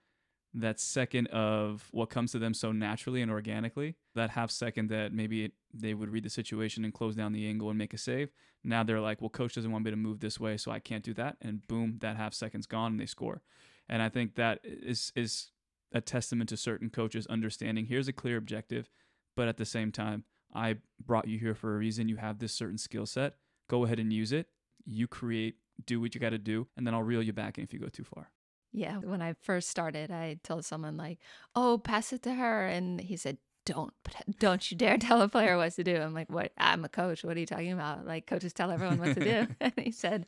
that 0.53 0.79
second 0.79 1.27
of 1.27 1.87
what 1.91 2.09
comes 2.09 2.33
to 2.33 2.39
them 2.39 2.53
so 2.53 2.71
naturally 2.71 3.21
and 3.21 3.31
organically. 3.31 3.95
That 4.15 4.31
half 4.31 4.51
second 4.51 4.89
that 4.89 5.13
maybe 5.13 5.45
it, 5.45 5.53
they 5.73 5.93
would 5.93 6.09
read 6.09 6.23
the 6.23 6.29
situation 6.29 6.83
and 6.83 6.93
close 6.93 7.15
down 7.15 7.31
the 7.31 7.47
angle 7.47 7.69
and 7.69 7.77
make 7.77 7.93
a 7.93 7.97
save. 7.97 8.31
Now 8.63 8.83
they're 8.83 8.99
like, 8.99 9.21
well, 9.21 9.29
coach 9.29 9.55
doesn't 9.55 9.71
want 9.71 9.85
me 9.85 9.91
to 9.91 9.97
move 9.97 10.19
this 10.19 10.39
way, 10.39 10.57
so 10.57 10.71
I 10.71 10.79
can't 10.79 11.03
do 11.03 11.13
that, 11.15 11.37
and 11.41 11.65
boom, 11.67 11.97
that 12.01 12.17
half 12.17 12.33
second's 12.33 12.67
gone 12.67 12.91
and 12.91 12.99
they 12.99 13.05
score. 13.05 13.41
And 13.87 14.01
I 14.01 14.09
think 14.09 14.35
that 14.35 14.59
is 14.63 15.11
is 15.15 15.51
a 15.93 16.01
testament 16.01 16.49
to 16.49 16.57
certain 16.57 16.89
coaches 16.89 17.27
understanding 17.27 17.85
here's 17.85 18.07
a 18.07 18.13
clear 18.13 18.37
objective, 18.37 18.89
but 19.35 19.47
at 19.47 19.57
the 19.57 19.65
same 19.65 19.91
time, 19.91 20.23
I 20.53 20.77
brought 21.05 21.27
you 21.27 21.39
here 21.39 21.55
for 21.55 21.75
a 21.75 21.77
reason. 21.77 22.09
You 22.09 22.17
have 22.17 22.39
this 22.39 22.53
certain 22.53 22.77
skill 22.77 23.05
set. 23.05 23.35
Go 23.71 23.85
ahead 23.85 23.99
and 23.99 24.11
use 24.11 24.31
it. 24.31 24.47
You 24.85 25.07
create, 25.07 25.55
do 25.85 26.01
what 26.01 26.13
you 26.13 26.19
got 26.21 26.31
to 26.31 26.37
do, 26.53 26.67
and 26.75 26.85
then 26.85 26.93
I'll 26.93 27.03
reel 27.11 27.23
you 27.23 27.33
back 27.33 27.57
in 27.57 27.63
if 27.63 27.73
you 27.73 27.79
go 27.79 27.87
too 27.89 28.03
far. 28.03 28.29
Yeah, 28.73 28.97
when 28.97 29.21
I 29.21 29.33
first 29.33 29.69
started, 29.69 30.11
I 30.11 30.39
told 30.43 30.65
someone 30.65 30.95
like, 30.97 31.19
"Oh, 31.55 31.77
pass 31.77 32.13
it 32.13 32.21
to 32.23 32.33
her," 32.33 32.67
and 32.67 32.99
he 33.01 33.17
said, 33.17 33.37
"Don't, 33.65 33.93
don't 34.39 34.69
you 34.71 34.77
dare 34.77 34.97
tell 34.97 35.21
a 35.21 35.27
player 35.29 35.57
what 35.57 35.73
to 35.75 35.83
do." 35.83 35.95
I'm 35.97 36.13
like, 36.13 36.29
"What? 36.29 36.51
I'm 36.57 36.83
a 36.85 36.89
coach. 36.89 37.23
What 37.23 37.35
are 37.37 37.39
you 37.39 37.45
talking 37.45 37.71
about? 37.73 38.05
Like 38.05 38.27
coaches 38.27 38.53
tell 38.53 38.71
everyone 38.71 38.99
what 38.99 39.13
to 39.15 39.21
do." 39.21 39.47
and 39.59 39.73
he 39.77 39.91
said, 39.91 40.25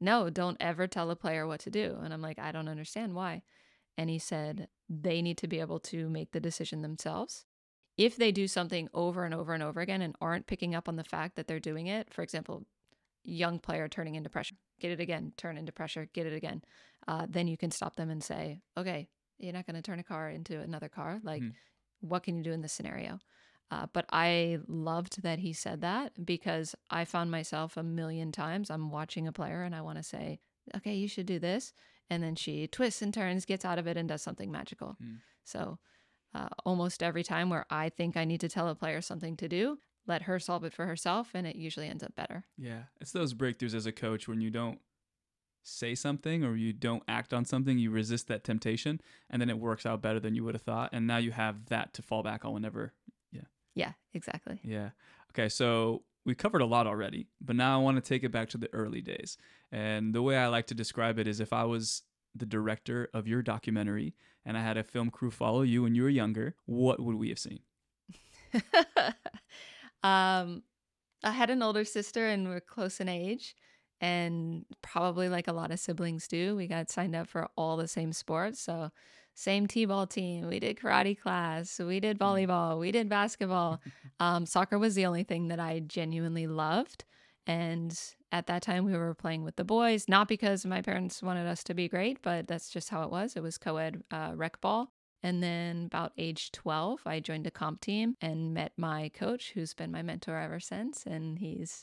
"No, 0.00 0.30
don't 0.30 0.56
ever 0.60 0.86
tell 0.88 1.10
a 1.10 1.16
player 1.16 1.46
what 1.46 1.60
to 1.60 1.70
do." 1.70 1.98
And 2.02 2.12
I'm 2.12 2.22
like, 2.22 2.38
"I 2.38 2.52
don't 2.52 2.68
understand 2.68 3.14
why." 3.14 3.42
And 3.98 4.10
he 4.10 4.18
said, 4.18 4.68
"They 4.88 5.22
need 5.22 5.38
to 5.38 5.48
be 5.48 5.60
able 5.60 5.80
to 5.80 6.08
make 6.08 6.32
the 6.32 6.40
decision 6.40 6.82
themselves. 6.82 7.46
if 7.96 8.16
they 8.16 8.32
do 8.32 8.48
something 8.48 8.88
over 8.94 9.24
and 9.24 9.34
over 9.34 9.54
and 9.54 9.62
over 9.62 9.80
again 9.80 10.02
and 10.02 10.16
aren't 10.20 10.46
picking 10.46 10.74
up 10.74 10.88
on 10.88 10.96
the 10.96 11.04
fact 11.04 11.36
that 11.36 11.46
they're 11.48 11.60
doing 11.60 11.86
it, 11.88 12.12
for 12.12 12.22
example, 12.22 12.66
young 13.24 13.58
player 13.58 13.88
turning 13.88 14.14
into 14.14 14.30
pressure, 14.30 14.54
get 14.80 14.90
it 14.90 15.00
again, 15.00 15.32
turn 15.36 15.56
into 15.56 15.72
pressure, 15.72 16.08
get 16.12 16.26
it 16.26 16.32
again, 16.34 16.62
uh, 17.08 17.26
then 17.28 17.48
you 17.48 17.56
can 17.56 17.70
stop 17.70 17.96
them 17.96 18.10
and 18.10 18.22
say, 18.22 18.60
okay, 18.76 19.08
you're 19.38 19.52
not 19.52 19.66
going 19.66 19.76
to 19.76 19.82
turn 19.82 19.98
a 19.98 20.04
car 20.04 20.30
into 20.30 20.60
another 20.60 20.88
car. 20.88 21.20
Like, 21.22 21.42
Mhm. 21.42 21.54
what 22.00 22.22
can 22.22 22.36
you 22.36 22.42
do 22.42 22.52
in 22.52 22.60
this 22.62 22.72
scenario? 22.72 23.18
Uh, 23.70 23.86
but 23.92 24.04
I 24.12 24.58
loved 24.68 25.22
that 25.22 25.38
he 25.40 25.52
said 25.52 25.80
that 25.80 26.24
because 26.24 26.74
I 26.90 27.04
found 27.04 27.30
myself 27.30 27.76
a 27.76 27.82
million 27.82 28.30
times. 28.30 28.70
I'm 28.70 28.90
watching 28.90 29.26
a 29.26 29.32
player 29.32 29.62
and 29.62 29.74
I 29.74 29.80
want 29.80 29.96
to 29.98 30.02
say, 30.04 30.40
okay, 30.76 30.94
you 30.94 31.08
should 31.08 31.26
do 31.26 31.38
this. 31.38 31.72
And 32.10 32.22
then 32.22 32.36
she 32.36 32.66
twists 32.68 33.00
and 33.02 33.12
turns, 33.12 33.46
gets 33.46 33.64
out 33.64 33.78
of 33.78 33.86
it, 33.86 33.96
and 33.96 34.08
does 34.08 34.22
something 34.22 34.50
magical. 34.50 34.96
Mm. 35.02 35.20
So 35.44 35.78
uh, 36.34 36.48
almost 36.64 37.02
every 37.02 37.22
time 37.22 37.48
where 37.48 37.64
I 37.70 37.88
think 37.88 38.16
I 38.16 38.24
need 38.24 38.40
to 38.40 38.48
tell 38.48 38.68
a 38.68 38.74
player 38.74 39.00
something 39.00 39.36
to 39.38 39.48
do, 39.48 39.78
let 40.06 40.22
her 40.22 40.38
solve 40.38 40.64
it 40.64 40.72
for 40.72 40.86
herself, 40.86 41.30
and 41.34 41.46
it 41.46 41.56
usually 41.56 41.88
ends 41.88 42.02
up 42.02 42.14
better. 42.14 42.44
Yeah, 42.56 42.84
it's 43.00 43.12
those 43.12 43.34
breakthroughs 43.34 43.74
as 43.74 43.86
a 43.86 43.92
coach 43.92 44.28
when 44.28 44.40
you 44.40 44.50
don't 44.50 44.78
say 45.62 45.94
something 45.94 46.44
or 46.44 46.56
you 46.56 46.72
don't 46.72 47.02
act 47.08 47.32
on 47.32 47.44
something, 47.44 47.78
you 47.78 47.90
resist 47.90 48.28
that 48.28 48.44
temptation, 48.44 49.00
and 49.30 49.40
then 49.40 49.48
it 49.48 49.58
works 49.58 49.86
out 49.86 50.02
better 50.02 50.20
than 50.20 50.34
you 50.34 50.44
would 50.44 50.54
have 50.54 50.62
thought, 50.62 50.90
and 50.92 51.06
now 51.06 51.16
you 51.16 51.32
have 51.32 51.66
that 51.66 51.94
to 51.94 52.02
fall 52.02 52.22
back 52.22 52.44
on 52.44 52.52
whenever. 52.52 52.92
Yeah, 53.32 53.42
Yeah, 53.74 53.92
exactly. 54.12 54.60
Yeah. 54.62 54.90
Okay, 55.30 55.48
so 55.48 56.02
we 56.26 56.34
covered 56.34 56.62
a 56.62 56.66
lot 56.66 56.86
already, 56.86 57.26
but 57.40 57.56
now 57.56 57.78
I 57.78 57.82
want 57.82 57.96
to 57.96 58.06
take 58.06 58.24
it 58.24 58.32
back 58.32 58.50
to 58.50 58.58
the 58.58 58.72
early 58.74 59.00
days, 59.00 59.38
and 59.72 60.14
the 60.14 60.22
way 60.22 60.36
I 60.36 60.48
like 60.48 60.66
to 60.66 60.74
describe 60.74 61.18
it 61.18 61.26
is 61.26 61.40
if 61.40 61.52
I 61.52 61.64
was 61.64 62.02
the 62.34 62.46
director 62.46 63.08
of 63.14 63.28
your 63.28 63.42
documentary 63.42 64.14
and 64.44 64.58
I 64.58 64.62
had 64.62 64.76
a 64.76 64.82
film 64.82 65.10
crew 65.10 65.30
follow 65.30 65.62
you 65.62 65.82
when 65.82 65.94
you 65.94 66.02
were 66.02 66.08
younger, 66.08 66.56
what 66.66 67.00
would 67.00 67.14
we 67.14 67.28
have 67.28 67.38
seen? 67.38 67.60
um, 70.04 70.62
I 71.24 71.32
had 71.32 71.50
an 71.50 71.62
older 71.62 71.84
sister 71.84 72.28
and 72.28 72.48
we're 72.48 72.60
close 72.60 73.00
in 73.00 73.08
age. 73.08 73.56
And 74.00 74.66
probably 74.82 75.28
like 75.30 75.48
a 75.48 75.52
lot 75.52 75.70
of 75.70 75.80
siblings 75.80 76.28
do, 76.28 76.54
we 76.56 76.66
got 76.66 76.90
signed 76.90 77.16
up 77.16 77.26
for 77.26 77.48
all 77.56 77.76
the 77.76 77.88
same 77.88 78.12
sports. 78.12 78.60
So, 78.60 78.90
same 79.36 79.66
t 79.66 79.84
ball 79.84 80.06
team. 80.06 80.46
We 80.46 80.60
did 80.60 80.76
karate 80.76 81.18
class. 81.18 81.80
We 81.80 82.00
did 82.00 82.18
volleyball. 82.18 82.78
We 82.78 82.92
did 82.92 83.08
basketball. 83.08 83.80
Um, 84.20 84.46
soccer 84.46 84.78
was 84.78 84.94
the 84.94 85.06
only 85.06 85.24
thing 85.24 85.48
that 85.48 85.58
I 85.58 85.80
genuinely 85.80 86.46
loved. 86.46 87.04
And 87.48 87.98
at 88.30 88.46
that 88.46 88.62
time, 88.62 88.84
we 88.84 88.96
were 88.96 89.12
playing 89.12 89.42
with 89.42 89.56
the 89.56 89.64
boys, 89.64 90.08
not 90.08 90.28
because 90.28 90.64
my 90.64 90.82
parents 90.82 91.20
wanted 91.20 91.48
us 91.48 91.64
to 91.64 91.74
be 91.74 91.88
great, 91.88 92.22
but 92.22 92.46
that's 92.46 92.70
just 92.70 92.90
how 92.90 93.02
it 93.02 93.10
was. 93.10 93.34
It 93.34 93.42
was 93.42 93.58
co 93.58 93.76
ed 93.78 94.04
uh, 94.12 94.32
rec 94.36 94.60
ball. 94.60 94.92
And 95.24 95.42
then 95.42 95.86
about 95.86 96.12
age 96.18 96.52
12, 96.52 97.00
I 97.06 97.18
joined 97.18 97.46
a 97.46 97.50
comp 97.50 97.80
team 97.80 98.14
and 98.20 98.52
met 98.52 98.72
my 98.76 99.10
coach, 99.14 99.52
who's 99.54 99.72
been 99.72 99.90
my 99.90 100.02
mentor 100.02 100.38
ever 100.38 100.60
since. 100.60 101.04
And 101.06 101.38
he's 101.38 101.82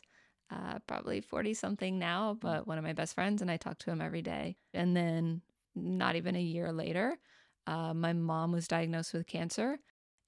uh, 0.52 0.78
probably 0.86 1.22
40 1.22 1.56
something 1.56 1.98
now, 1.98 2.38
but 2.40 2.68
one 2.68 2.78
of 2.78 2.84
my 2.84 2.94
best 2.94 3.16
friends. 3.16 3.42
And 3.42 3.50
I 3.50 3.58
talk 3.58 3.80
to 3.80 3.90
him 3.90 4.00
every 4.00 4.22
day. 4.22 4.58
And 4.76 4.96
then, 4.96 5.42
not 5.74 6.16
even 6.16 6.36
a 6.36 6.42
year 6.42 6.72
later, 6.72 7.18
uh, 7.66 7.96
my 7.96 8.14
mom 8.14 8.52
was 8.52 8.68
diagnosed 8.68 9.12
with 9.12 9.26
cancer. 9.26 9.80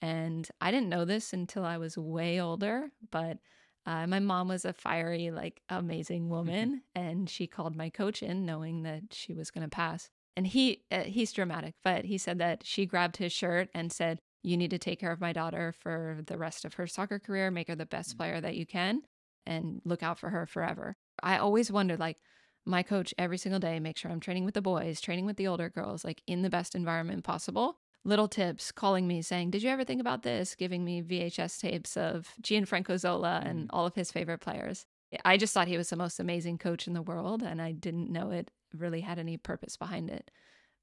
And 0.01 0.49
I 0.59 0.71
didn't 0.71 0.89
know 0.89 1.05
this 1.05 1.33
until 1.33 1.63
I 1.65 1.77
was 1.77 1.95
way 1.95 2.41
older, 2.41 2.89
but 3.11 3.37
uh, 3.85 4.07
my 4.07 4.19
mom 4.19 4.47
was 4.47 4.65
a 4.65 4.73
fiery, 4.73 5.29
like 5.29 5.61
amazing 5.69 6.29
woman, 6.29 6.81
and 6.95 7.29
she 7.29 7.45
called 7.45 7.75
my 7.75 7.89
coach 7.89 8.23
in, 8.23 8.43
knowing 8.45 8.83
that 8.83 9.03
she 9.11 9.33
was 9.33 9.51
going 9.51 9.63
to 9.63 9.69
pass. 9.69 10.09
And 10.35 10.47
he 10.47 10.83
uh, 10.91 11.03
he's 11.03 11.31
dramatic, 11.31 11.75
but 11.83 12.05
he 12.05 12.17
said 12.17 12.39
that 12.39 12.65
she 12.65 12.85
grabbed 12.85 13.17
his 13.17 13.31
shirt 13.31 13.69
and 13.73 13.91
said, 13.91 14.19
"You 14.43 14.57
need 14.57 14.71
to 14.71 14.79
take 14.79 14.99
care 14.99 15.11
of 15.11 15.21
my 15.21 15.33
daughter 15.33 15.71
for 15.71 16.21
the 16.25 16.37
rest 16.37 16.65
of 16.65 16.75
her 16.75 16.87
soccer 16.87 17.19
career, 17.19 17.51
make 17.51 17.67
her 17.67 17.75
the 17.75 17.85
best 17.85 18.17
player 18.17 18.41
that 18.41 18.55
you 18.55 18.65
can, 18.65 19.03
and 19.45 19.81
look 19.85 20.01
out 20.03 20.17
for 20.19 20.29
her 20.29 20.45
forever." 20.45 20.95
I 21.21 21.37
always 21.37 21.71
wondered, 21.71 21.99
like, 21.99 22.17
my 22.65 22.81
coach 22.83 23.13
every 23.17 23.37
single 23.37 23.59
day, 23.59 23.79
make 23.79 23.97
sure 23.97 24.09
I'm 24.11 24.19
training 24.19 24.45
with 24.45 24.55
the 24.55 24.61
boys, 24.61 25.01
training 25.01 25.25
with 25.25 25.37
the 25.37 25.47
older 25.47 25.69
girls, 25.69 26.03
like 26.03 26.23
in 26.27 26.41
the 26.41 26.49
best 26.49 26.75
environment 26.75 27.23
possible 27.23 27.77
little 28.05 28.27
tips, 28.27 28.71
calling 28.71 29.07
me 29.07 29.21
saying, 29.21 29.51
Did 29.51 29.63
you 29.63 29.69
ever 29.69 29.83
think 29.83 30.01
about 30.01 30.23
this? 30.23 30.55
Giving 30.55 30.83
me 30.83 31.01
VHS 31.01 31.57
tapes 31.57 31.95
of 31.97 32.33
Gianfranco 32.41 32.97
Zola 32.97 33.41
and 33.45 33.69
all 33.71 33.85
of 33.85 33.95
his 33.95 34.11
favorite 34.11 34.39
players. 34.39 34.85
I 35.25 35.37
just 35.37 35.53
thought 35.53 35.67
he 35.67 35.77
was 35.77 35.89
the 35.89 35.95
most 35.95 36.19
amazing 36.19 36.57
coach 36.57 36.87
in 36.87 36.93
the 36.93 37.01
world, 37.01 37.43
and 37.43 37.61
I 37.61 37.71
didn't 37.71 38.09
know 38.09 38.31
it 38.31 38.51
really 38.73 39.01
had 39.01 39.19
any 39.19 39.37
purpose 39.37 39.77
behind 39.77 40.09
it. 40.09 40.31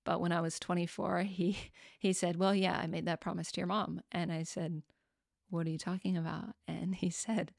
But 0.05 0.21
when 0.21 0.33
I 0.33 0.41
was 0.41 0.59
24, 0.59 1.23
he 1.23 1.57
he 1.99 2.13
said, 2.13 2.37
"Well, 2.37 2.55
yeah, 2.55 2.79
I 2.79 2.87
made 2.87 3.07
that 3.07 3.21
promise 3.21 3.51
to 3.53 3.61
your 3.61 3.67
mom." 3.67 4.01
And 4.13 4.33
I 4.33 4.43
said, 4.43 4.83
"What 5.49 5.67
are 5.67 5.71
you 5.71 5.79
talking 5.79 6.17
about?" 6.17 6.55
And 6.69 6.95
he 6.95 7.11
said, 7.27 7.53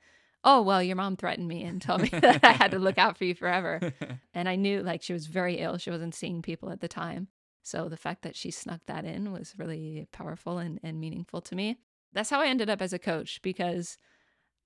"Oh, 0.43 0.61
well, 0.61 0.81
your 0.81 0.95
mom 0.95 1.17
threatened 1.17 1.47
me 1.47 1.63
and 1.63 1.81
told 1.81 2.01
me 2.01 2.09
that 2.13 2.43
I 2.43 2.53
had 2.53 2.71
to 2.71 2.79
look 2.79 2.97
out 2.97 3.17
for 3.17 3.25
you 3.25 3.35
forever." 3.35 3.93
And 4.33 4.47
I 4.47 4.55
knew 4.55 4.81
like 4.81 5.01
she 5.01 5.13
was 5.13 5.27
very 5.27 5.57
ill. 5.57 5.77
She 5.77 5.91
wasn't 5.91 6.15
seeing 6.15 6.41
people 6.41 6.71
at 6.71 6.81
the 6.81 6.87
time. 6.87 7.27
So 7.63 7.89
the 7.89 7.97
fact 7.97 8.23
that 8.23 8.35
she 8.35 8.49
snuck 8.49 8.81
that 8.87 9.05
in 9.05 9.31
was 9.31 9.53
really 9.57 10.07
powerful 10.11 10.57
and, 10.57 10.79
and 10.81 10.99
meaningful 10.99 11.41
to 11.41 11.55
me. 11.55 11.77
That's 12.11 12.29
how 12.29 12.41
I 12.41 12.47
ended 12.47 12.69
up 12.69 12.81
as 12.81 12.91
a 12.91 12.99
coach 12.99 13.39
because 13.41 13.97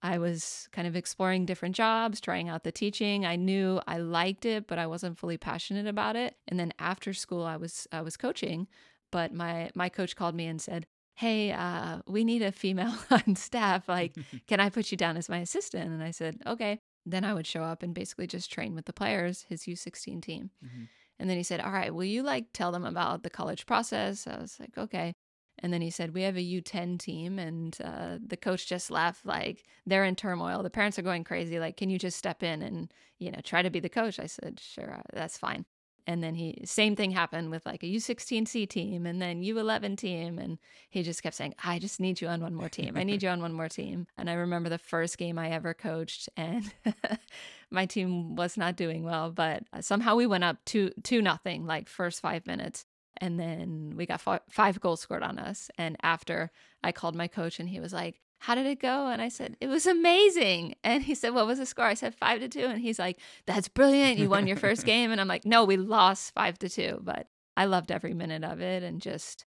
I 0.01 0.17
was 0.19 0.69
kind 0.71 0.87
of 0.87 0.95
exploring 0.95 1.45
different 1.45 1.75
jobs, 1.75 2.21
trying 2.21 2.47
out 2.49 2.63
the 2.63 2.71
teaching. 2.71 3.25
I 3.25 3.35
knew 3.35 3.81
I 3.87 3.97
liked 3.97 4.45
it, 4.45 4.67
but 4.67 4.77
I 4.77 4.87
wasn't 4.87 5.17
fully 5.17 5.37
passionate 5.37 5.87
about 5.87 6.15
it. 6.15 6.35
And 6.47 6.59
then 6.59 6.73
after 6.79 7.13
school 7.13 7.43
I 7.43 7.57
was 7.57 7.87
I 7.91 8.01
was 8.01 8.17
coaching, 8.17 8.67
but 9.11 9.33
my 9.33 9.71
my 9.75 9.89
coach 9.89 10.15
called 10.15 10.35
me 10.35 10.45
and 10.47 10.61
said, 10.61 10.85
"Hey, 11.15 11.51
uh, 11.51 12.01
we 12.07 12.23
need 12.23 12.41
a 12.43 12.51
female 12.51 12.93
on 13.09 13.35
staff. 13.35 13.87
Like, 13.89 14.15
can 14.47 14.59
I 14.59 14.69
put 14.69 14.91
you 14.91 14.97
down 14.97 15.17
as 15.17 15.29
my 15.29 15.39
assistant?" 15.39 15.91
And 15.91 16.03
I 16.03 16.11
said, 16.11 16.41
"Okay." 16.45 16.79
Then 17.07 17.23
I 17.23 17.35
would 17.35 17.45
show 17.45 17.61
up 17.61 17.83
and 17.83 17.93
basically 17.93 18.25
just 18.25 18.51
train 18.51 18.73
with 18.73 18.85
the 18.85 18.93
players, 18.93 19.43
his 19.43 19.67
U16 19.67 20.21
team. 20.23 20.49
Mhm. 20.63 20.89
And 21.19 21.29
then 21.29 21.37
he 21.37 21.43
said, 21.43 21.59
All 21.61 21.71
right, 21.71 21.93
will 21.93 22.03
you 22.03 22.23
like 22.23 22.47
tell 22.53 22.71
them 22.71 22.83
about 22.85 23.23
the 23.23 23.29
college 23.29 23.65
process? 23.65 24.27
I 24.27 24.37
was 24.39 24.59
like, 24.59 24.77
Okay. 24.77 25.13
And 25.59 25.71
then 25.71 25.81
he 25.81 25.89
said, 25.89 26.13
We 26.13 26.23
have 26.23 26.37
a 26.37 26.41
U10 26.41 26.99
team. 26.99 27.39
And 27.39 27.77
uh, 27.83 28.17
the 28.25 28.37
coach 28.37 28.67
just 28.67 28.91
laughed, 28.91 29.25
like, 29.25 29.63
they're 29.85 30.05
in 30.05 30.15
turmoil. 30.15 30.63
The 30.63 30.69
parents 30.69 30.99
are 30.99 31.03
going 31.03 31.23
crazy. 31.23 31.59
Like, 31.59 31.77
can 31.77 31.89
you 31.89 31.97
just 31.97 32.17
step 32.17 32.43
in 32.43 32.61
and, 32.61 32.93
you 33.19 33.31
know, 33.31 33.39
try 33.43 33.61
to 33.61 33.69
be 33.69 33.79
the 33.79 33.89
coach? 33.89 34.19
I 34.19 34.27
said, 34.27 34.59
Sure, 34.59 34.95
uh, 34.95 35.01
that's 35.13 35.37
fine. 35.37 35.65
And 36.07 36.23
then 36.23 36.35
he, 36.35 36.61
same 36.65 36.95
thing 36.95 37.11
happened 37.11 37.49
with 37.49 37.65
like 37.65 37.83
a 37.83 37.87
U16C 37.87 38.69
team 38.69 39.05
and 39.05 39.21
then 39.21 39.41
U11 39.41 39.97
team. 39.97 40.37
And 40.37 40.59
he 40.89 41.01
just 41.03 41.23
kept 41.23 41.35
saying, 41.35 41.55
I 41.63 41.79
just 41.79 41.99
need 41.99 42.21
you 42.21 42.27
on 42.27 42.41
one 42.41 42.53
more 42.53 42.69
team. 42.69 42.93
I 42.95 43.03
need 43.03 43.23
you 43.23 43.29
on 43.29 43.41
one 43.41 43.53
more 43.53 43.69
team. 43.69 44.07
And 44.17 44.29
I 44.29 44.33
remember 44.33 44.69
the 44.69 44.77
first 44.77 45.17
game 45.17 45.37
I 45.37 45.49
ever 45.49 45.73
coached 45.73 46.29
and 46.37 46.71
my 47.71 47.85
team 47.85 48.35
was 48.35 48.57
not 48.57 48.75
doing 48.75 49.03
well, 49.03 49.31
but 49.31 49.63
somehow 49.81 50.15
we 50.15 50.25
went 50.25 50.43
up 50.43 50.57
two, 50.65 50.91
two 51.03 51.21
nothing, 51.21 51.65
like 51.65 51.89
first 51.89 52.21
five 52.21 52.45
minutes. 52.47 52.85
And 53.17 53.39
then 53.39 53.93
we 53.95 54.05
got 54.05 54.21
fi- 54.21 54.39
five 54.49 54.79
goals 54.79 55.01
scored 55.01 55.23
on 55.23 55.39
us. 55.39 55.69
And 55.77 55.97
after 56.03 56.51
I 56.83 56.91
called 56.91 57.15
my 57.15 57.27
coach 57.27 57.59
and 57.59 57.69
he 57.69 57.79
was 57.79 57.93
like, 57.93 58.21
how 58.39 58.55
did 58.55 58.65
it 58.65 58.79
go? 58.79 59.07
And 59.07 59.21
I 59.21 59.29
said, 59.29 59.57
it 59.59 59.67
was 59.67 59.85
amazing. 59.85 60.75
And 60.83 61.03
he 61.03 61.15
said, 61.15 61.33
what 61.33 61.47
was 61.47 61.57
the 61.57 61.65
score? 61.65 61.85
I 61.85 61.95
said, 61.95 62.13
five 62.13 62.39
to 62.41 62.47
two. 62.47 62.65
And 62.65 62.79
he's 62.79 62.99
like, 62.99 63.19
that's 63.47 63.67
brilliant. 63.67 64.19
You 64.19 64.29
won 64.29 64.45
your 64.45 64.57
first 64.57 64.85
game. 64.93 65.11
And 65.11 65.19
I'm 65.19 65.27
like, 65.27 65.45
no, 65.45 65.65
we 65.65 65.77
lost 65.77 66.33
five 66.33 66.59
to 66.59 66.69
two. 66.69 66.99
But 67.01 67.27
I 67.57 67.65
loved 67.65 67.91
every 67.91 68.13
minute 68.13 68.43
of 68.43 68.61
it 68.61 68.83
and 68.83 69.01
just, 69.01 69.45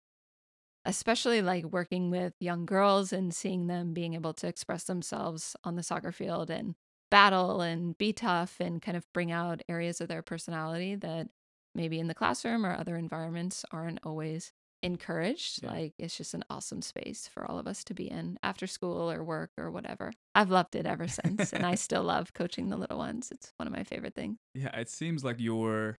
especially 0.86 1.42
like 1.42 1.64
working 1.66 2.12
with 2.12 2.34
young 2.40 2.66
girls 2.66 3.14
and 3.14 3.34
seeing 3.34 3.68
them 3.68 3.94
being 3.94 4.14
able 4.14 4.34
to 4.36 4.48
express 4.48 4.84
themselves 4.84 5.56
on 5.64 5.76
the 5.76 5.84
soccer 5.84 6.12
field 6.12 6.50
and 6.50 6.76
battle 7.10 7.62
and 7.62 7.98
be 7.98 8.12
tough 8.12 8.60
and 8.60 8.82
kind 8.82 8.98
of 8.98 9.06
bring 9.14 9.32
out 9.32 9.62
areas 9.70 10.02
of 10.02 10.08
their 10.08 10.22
personality 10.22 10.96
that 10.96 11.30
maybe 11.76 12.00
in 12.00 12.08
the 12.08 12.14
classroom 12.14 12.66
or 12.66 12.76
other 12.76 12.98
environments 12.98 13.66
aren't 13.72 14.00
always 14.04 14.52
encouraged. 14.82 15.64
Yeah. 15.64 15.72
Like 15.72 15.94
it's 15.98 16.18
just 16.18 16.34
an 16.34 16.44
awesome 16.50 16.82
space 16.82 17.28
for 17.28 17.50
all 17.50 17.58
of 17.58 17.68
us 17.68 17.84
to 17.86 17.94
be 17.94 18.10
in 18.10 18.38
after 18.44 18.68
school 18.68 19.10
or 19.10 19.24
work 19.24 19.52
or 19.58 19.72
whatever. 19.72 20.12
I've 20.36 20.52
loved 20.52 20.76
it 20.76 20.86
ever 20.86 21.08
since, 21.08 21.54
and 21.54 21.66
I 21.66 21.76
still 21.76 22.04
love 22.04 22.34
coaching 22.34 22.70
the 22.70 22.78
little 22.78 22.98
ones. 22.98 23.32
It's 23.32 23.54
one 23.58 23.68
of 23.68 23.74
my 23.74 23.84
favorite 23.84 24.14
things. 24.14 24.38
Yeah, 24.54 24.78
it 24.78 24.90
seems 24.90 25.24
like 25.24 25.40
your 25.40 25.98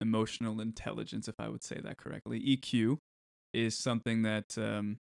emotional 0.00 0.60
intelligence, 0.60 1.28
if 1.28 1.38
I 1.38 1.48
would 1.48 1.62
say 1.62 1.80
that 1.82 1.96
correctly, 1.96 2.40
EQ, 2.40 2.98
is 3.54 3.78
something 3.78 4.22
that 4.22 4.58
um, 4.58 4.98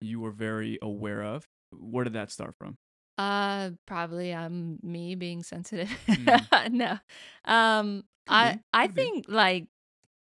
you 0.00 0.20
were 0.20 0.30
very 0.30 0.78
aware 0.82 1.22
of. 1.22 1.46
Where 1.72 2.04
did 2.04 2.12
that 2.12 2.30
start 2.30 2.54
from? 2.58 2.76
Uh, 3.18 3.70
probably 3.86 4.32
um 4.32 4.78
me 4.82 5.14
being 5.14 5.42
sensitive. 5.42 5.90
Mm. 6.08 6.72
no, 6.72 6.98
um, 7.44 8.04
Could 8.26 8.34
I 8.34 8.52
be, 8.54 8.60
I 8.72 8.86
could 8.86 8.94
be. 8.94 9.02
think 9.02 9.24
like 9.28 9.66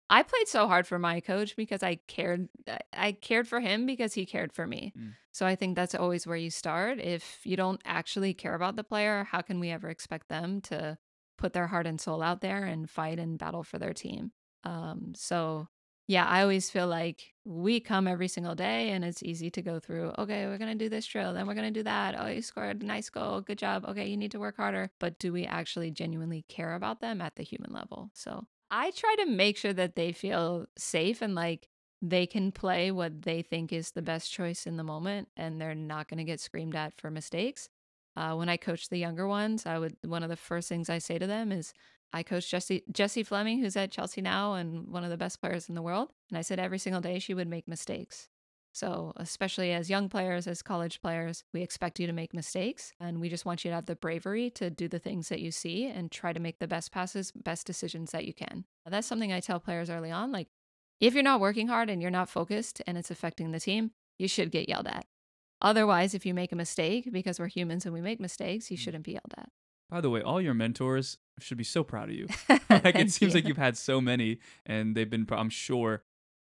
I 0.09 0.23
played 0.23 0.47
so 0.47 0.67
hard 0.67 0.85
for 0.85 0.99
my 0.99 1.21
coach 1.21 1.55
because 1.55 1.81
I 1.83 1.95
cared. 2.07 2.49
I- 2.67 2.79
I 2.93 3.11
cared 3.13 3.47
for 3.47 3.59
him 3.59 3.85
because 3.85 4.13
he 4.13 4.25
cared 4.25 4.53
for 4.53 4.67
me. 4.67 4.93
Mm. 4.97 5.13
So 5.31 5.45
I 5.45 5.55
think 5.55 5.75
that's 5.75 5.95
always 5.95 6.27
where 6.27 6.37
you 6.37 6.51
start. 6.51 6.99
If 6.99 7.39
you 7.43 7.57
don't 7.57 7.81
actually 7.85 8.33
care 8.33 8.53
about 8.53 8.75
the 8.75 8.83
player, 8.83 9.23
how 9.23 9.41
can 9.41 9.59
we 9.59 9.71
ever 9.71 9.89
expect 9.89 10.29
them 10.29 10.61
to 10.61 10.97
put 11.37 11.53
their 11.53 11.67
heart 11.67 11.87
and 11.87 11.99
soul 11.99 12.21
out 12.21 12.41
there 12.41 12.65
and 12.65 12.89
fight 12.89 13.17
and 13.19 13.39
battle 13.39 13.63
for 13.63 13.79
their 13.79 13.93
team? 13.93 14.31
Um, 14.63 15.13
so 15.15 15.67
Yeah, 16.07 16.25
I 16.25 16.41
always 16.41 16.69
feel 16.69 16.87
like 16.87 17.33
we 17.45 17.79
come 17.79 18.07
every 18.07 18.27
single 18.27 18.55
day 18.55 18.89
and 18.89 19.05
it's 19.05 19.23
easy 19.23 19.49
to 19.51 19.61
go 19.61 19.79
through, 19.79 20.13
okay, 20.17 20.47
we're 20.47 20.57
going 20.57 20.77
to 20.77 20.83
do 20.85 20.89
this 20.89 21.05
drill, 21.05 21.33
then 21.33 21.47
we're 21.47 21.53
going 21.53 21.73
to 21.73 21.79
do 21.79 21.83
that. 21.83 22.15
Oh, 22.19 22.27
you 22.27 22.41
scored 22.41 22.83
a 22.83 22.85
nice 22.85 23.09
goal. 23.09 23.39
Good 23.41 23.57
job. 23.57 23.85
Okay, 23.85 24.07
you 24.07 24.17
need 24.17 24.31
to 24.31 24.39
work 24.39 24.57
harder. 24.57 24.91
But 24.99 25.17
do 25.17 25.31
we 25.31 25.45
actually 25.45 25.91
genuinely 25.91 26.43
care 26.49 26.73
about 26.73 26.99
them 26.99 27.21
at 27.21 27.35
the 27.35 27.43
human 27.43 27.71
level? 27.71 28.11
So 28.13 28.47
I 28.69 28.91
try 28.91 29.15
to 29.19 29.25
make 29.25 29.57
sure 29.57 29.73
that 29.73 29.95
they 29.95 30.11
feel 30.11 30.65
safe 30.77 31.21
and 31.21 31.35
like 31.35 31.69
they 32.01 32.27
can 32.27 32.51
play 32.51 32.91
what 32.91 33.21
they 33.21 33.41
think 33.41 33.71
is 33.71 33.91
the 33.91 34.01
best 34.01 34.31
choice 34.31 34.67
in 34.67 34.75
the 34.77 34.83
moment 34.83 35.29
and 35.37 35.59
they're 35.61 35.75
not 35.75 36.09
going 36.09 36.17
to 36.17 36.23
get 36.23 36.39
screamed 36.41 36.75
at 36.75 36.93
for 36.99 37.09
mistakes. 37.09 37.69
Uh, 38.15 38.35
when 38.35 38.49
I 38.49 38.57
coach 38.57 38.89
the 38.89 38.97
younger 38.97 39.27
ones, 39.27 39.65
I 39.65 39.79
would 39.79 39.97
one 40.03 40.21
of 40.23 40.29
the 40.29 40.35
first 40.35 40.69
things 40.69 40.89
I 40.89 40.97
say 40.99 41.17
to 41.17 41.27
them 41.27 41.51
is, 41.51 41.73
I 42.13 42.23
coach 42.23 42.49
Jessie 42.49 42.83
Jessie 42.91 43.23
Fleming, 43.23 43.59
who's 43.59 43.75
at 43.75 43.91
Chelsea 43.91 44.21
now 44.21 44.53
and 44.53 44.87
one 44.87 45.03
of 45.03 45.09
the 45.09 45.17
best 45.17 45.41
players 45.41 45.67
in 45.67 45.75
the 45.75 45.81
world. 45.81 46.09
And 46.29 46.37
I 46.37 46.41
said 46.41 46.59
every 46.59 46.77
single 46.77 47.01
day 47.01 47.19
she 47.19 47.33
would 47.33 47.47
make 47.47 47.67
mistakes. 47.67 48.29
So, 48.75 49.13
especially 49.17 49.71
as 49.71 49.89
young 49.89 50.09
players, 50.09 50.47
as 50.47 50.63
college 50.63 50.99
players, 50.99 51.43
we 51.53 51.61
expect 51.61 51.99
you 51.99 52.07
to 52.07 52.13
make 52.13 52.33
mistakes. 52.33 52.91
And 52.99 53.19
we 53.19 53.29
just 53.29 53.45
want 53.45 53.63
you 53.63 53.69
to 53.69 53.75
have 53.75 53.85
the 53.85 53.95
bravery 53.95 54.49
to 54.51 54.71
do 54.71 54.87
the 54.87 54.97
things 54.97 55.29
that 55.29 55.41
you 55.41 55.51
see 55.51 55.85
and 55.85 56.11
try 56.11 56.33
to 56.33 56.39
make 56.39 56.57
the 56.57 56.67
best 56.67 56.91
passes, 56.91 57.31
best 57.31 57.67
decisions 57.67 58.11
that 58.11 58.25
you 58.25 58.33
can. 58.33 58.65
That's 58.87 59.05
something 59.05 59.31
I 59.31 59.41
tell 59.41 59.59
players 59.59 59.91
early 59.91 60.09
on. 60.09 60.31
Like, 60.31 60.47
if 60.99 61.13
you're 61.13 61.21
not 61.21 61.39
working 61.39 61.67
hard 61.67 61.89
and 61.89 62.01
you're 62.01 62.09
not 62.09 62.29
focused 62.29 62.81
and 62.87 62.97
it's 62.97 63.11
affecting 63.11 63.51
the 63.51 63.59
team, 63.59 63.91
you 64.17 64.27
should 64.27 64.51
get 64.51 64.67
yelled 64.67 64.87
at. 64.87 65.05
Otherwise, 65.61 66.15
if 66.15 66.25
you 66.25 66.33
make 66.33 66.51
a 66.51 66.55
mistake, 66.55 67.09
because 67.11 67.39
we're 67.39 67.47
humans 67.47 67.85
and 67.85 67.93
we 67.93 68.01
make 68.01 68.19
mistakes, 68.19 68.71
you 68.71 68.77
mm. 68.77 68.81
shouldn't 68.81 69.05
be 69.05 69.13
yelled 69.13 69.33
at. 69.37 69.49
By 69.89 70.01
the 70.01 70.09
way, 70.09 70.21
all 70.21 70.41
your 70.41 70.53
mentors 70.53 71.17
should 71.39 71.57
be 71.57 71.63
so 71.63 71.83
proud 71.83 72.09
of 72.09 72.15
you. 72.15 72.27
like 72.69 72.95
it 72.95 73.11
seems 73.11 73.33
you. 73.33 73.39
like 73.39 73.47
you've 73.47 73.57
had 73.57 73.77
so 73.77 74.01
many, 74.01 74.39
and 74.65 74.95
they've 74.95 75.09
been, 75.09 75.27
I'm 75.31 75.49
sure, 75.49 76.03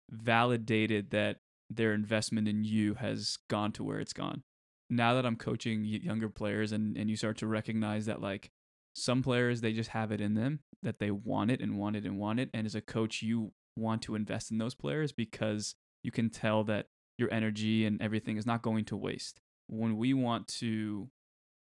validated 0.10 1.12
that 1.12 1.38
their 1.70 1.94
investment 1.94 2.48
in 2.48 2.64
you 2.64 2.96
has 2.96 3.38
gone 3.50 3.72
to 3.74 3.84
where 3.84 4.00
it's 4.00 4.14
gone. 4.14 4.44
Now 4.90 5.14
that 5.14 5.26
I'm 5.26 5.36
coaching 5.36 5.84
younger 5.86 6.30
players, 6.30 6.72
and 6.72 6.98
and 6.98 7.10
you 7.10 7.16
start 7.16 7.38
to 7.38 7.48
recognize 7.48 8.08
that 8.08 8.22
like 8.22 8.52
some 8.94 9.22
players 9.22 9.62
they 9.62 9.72
just 9.72 9.92
have 9.92 10.12
it 10.12 10.20
in 10.20 10.34
them 10.34 10.60
that 10.82 11.00
they 11.00 11.12
want 11.12 11.52
it 11.52 11.62
and 11.62 11.78
want 11.78 11.96
it 11.96 12.06
and 12.06 12.18
want 12.18 12.40
it, 12.40 12.50
and 12.54 12.66
as 12.66 12.76
a 12.76 12.82
coach 12.82 13.22
you 13.22 13.52
want 13.76 14.02
to 14.04 14.16
invest 14.16 14.52
in 14.52 14.58
those 14.58 14.76
players 14.76 15.12
because 15.12 15.76
you 16.04 16.12
can 16.12 16.30
tell 16.30 16.64
that 16.64 16.88
your 17.18 17.32
energy 17.34 17.86
and 17.86 18.02
everything 18.02 18.38
is 18.38 18.46
not 18.46 18.62
going 18.62 18.86
to 18.86 18.98
waste. 18.98 19.40
When 19.68 19.98
we 19.98 20.14
want 20.14 20.48
to 20.60 21.10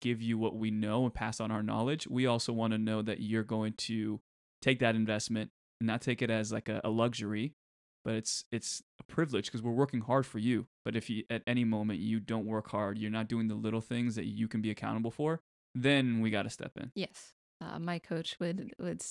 give 0.01 0.21
you 0.21 0.38
what 0.38 0.55
we 0.55 0.71
know 0.71 1.03
and 1.03 1.13
pass 1.13 1.39
on 1.39 1.51
our 1.51 1.63
knowledge, 1.63 2.08
we 2.08 2.25
also 2.25 2.53
want 2.53 2.73
to 2.73 2.77
know 2.77 3.01
that 3.01 3.19
you're 3.19 3.43
going 3.43 3.73
to 3.73 4.19
take 4.62 4.79
that 4.79 4.95
investment 4.95 5.51
and 5.79 5.88
not 5.88 6.01
take 6.01 6.21
it 6.21 6.29
as 6.29 6.51
like 6.51 6.69
a, 6.69 6.81
a 6.84 6.89
luxury, 6.89 7.53
but 8.03 8.15
it's 8.15 8.45
it's 8.51 8.81
a 8.99 9.03
privilege 9.03 9.45
because 9.45 9.62
we're 9.62 9.71
working 9.71 10.01
hard 10.01 10.25
for 10.25 10.39
you. 10.39 10.67
But 10.84 10.95
if 10.95 11.10
you 11.10 11.23
at 11.29 11.43
any 11.47 11.63
moment 11.63 11.99
you 11.99 12.19
don't 12.19 12.45
work 12.45 12.69
hard, 12.69 12.97
you're 12.97 13.12
not 13.12 13.27
doing 13.27 13.47
the 13.47 13.55
little 13.55 13.81
things 13.81 14.15
that 14.15 14.25
you 14.25 14.47
can 14.47 14.62
be 14.62 14.69
accountable 14.69 15.12
for, 15.12 15.41
then 15.73 16.21
we 16.21 16.29
got 16.29 16.43
to 16.43 16.49
step 16.49 16.71
in. 16.77 16.91
Yes. 16.95 17.34
Uh, 17.62 17.79
my 17.79 17.99
coach 17.99 18.38
would 18.39 18.73
would 18.79 19.01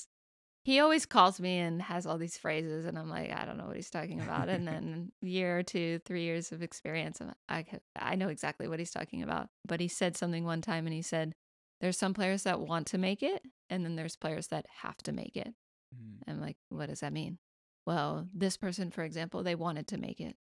he 0.64 0.80
always 0.80 1.06
calls 1.06 1.40
me 1.40 1.58
and 1.58 1.80
has 1.82 2.06
all 2.06 2.18
these 2.18 2.36
phrases 2.36 2.86
and 2.86 2.98
i'm 2.98 3.08
like 3.08 3.30
i 3.32 3.44
don't 3.44 3.58
know 3.58 3.66
what 3.66 3.76
he's 3.76 3.90
talking 3.90 4.20
about 4.20 4.48
and 4.48 4.66
then 4.68 5.12
year 5.20 5.58
or 5.58 5.62
two 5.62 6.00
three 6.04 6.22
years 6.24 6.52
of 6.52 6.62
experience 6.62 7.20
i 7.48 7.64
i 7.96 8.14
know 8.14 8.28
exactly 8.28 8.66
what 8.66 8.78
he's 8.78 8.90
talking 8.90 9.22
about 9.22 9.48
but 9.66 9.80
he 9.80 9.88
said 9.88 10.16
something 10.16 10.44
one 10.44 10.60
time 10.60 10.86
and 10.86 10.94
he 10.94 11.02
said 11.02 11.34
there's 11.80 11.98
some 11.98 12.14
players 12.14 12.44
that 12.44 12.60
want 12.60 12.86
to 12.86 12.98
make 12.98 13.22
it 13.22 13.42
and 13.68 13.84
then 13.84 13.96
there's 13.96 14.16
players 14.16 14.48
that 14.48 14.66
have 14.82 14.96
to 14.98 15.12
make 15.12 15.36
it. 15.36 15.54
Mm. 15.94 16.22
i'm 16.26 16.40
like 16.40 16.56
what 16.70 16.88
does 16.88 17.00
that 17.00 17.12
mean? 17.12 17.38
Well 17.86 18.28
this 18.34 18.56
person 18.56 18.90
for 18.90 19.02
example 19.02 19.42
they 19.42 19.54
wanted 19.54 19.88
to 19.88 19.98
make 19.98 20.20
it. 20.20 20.36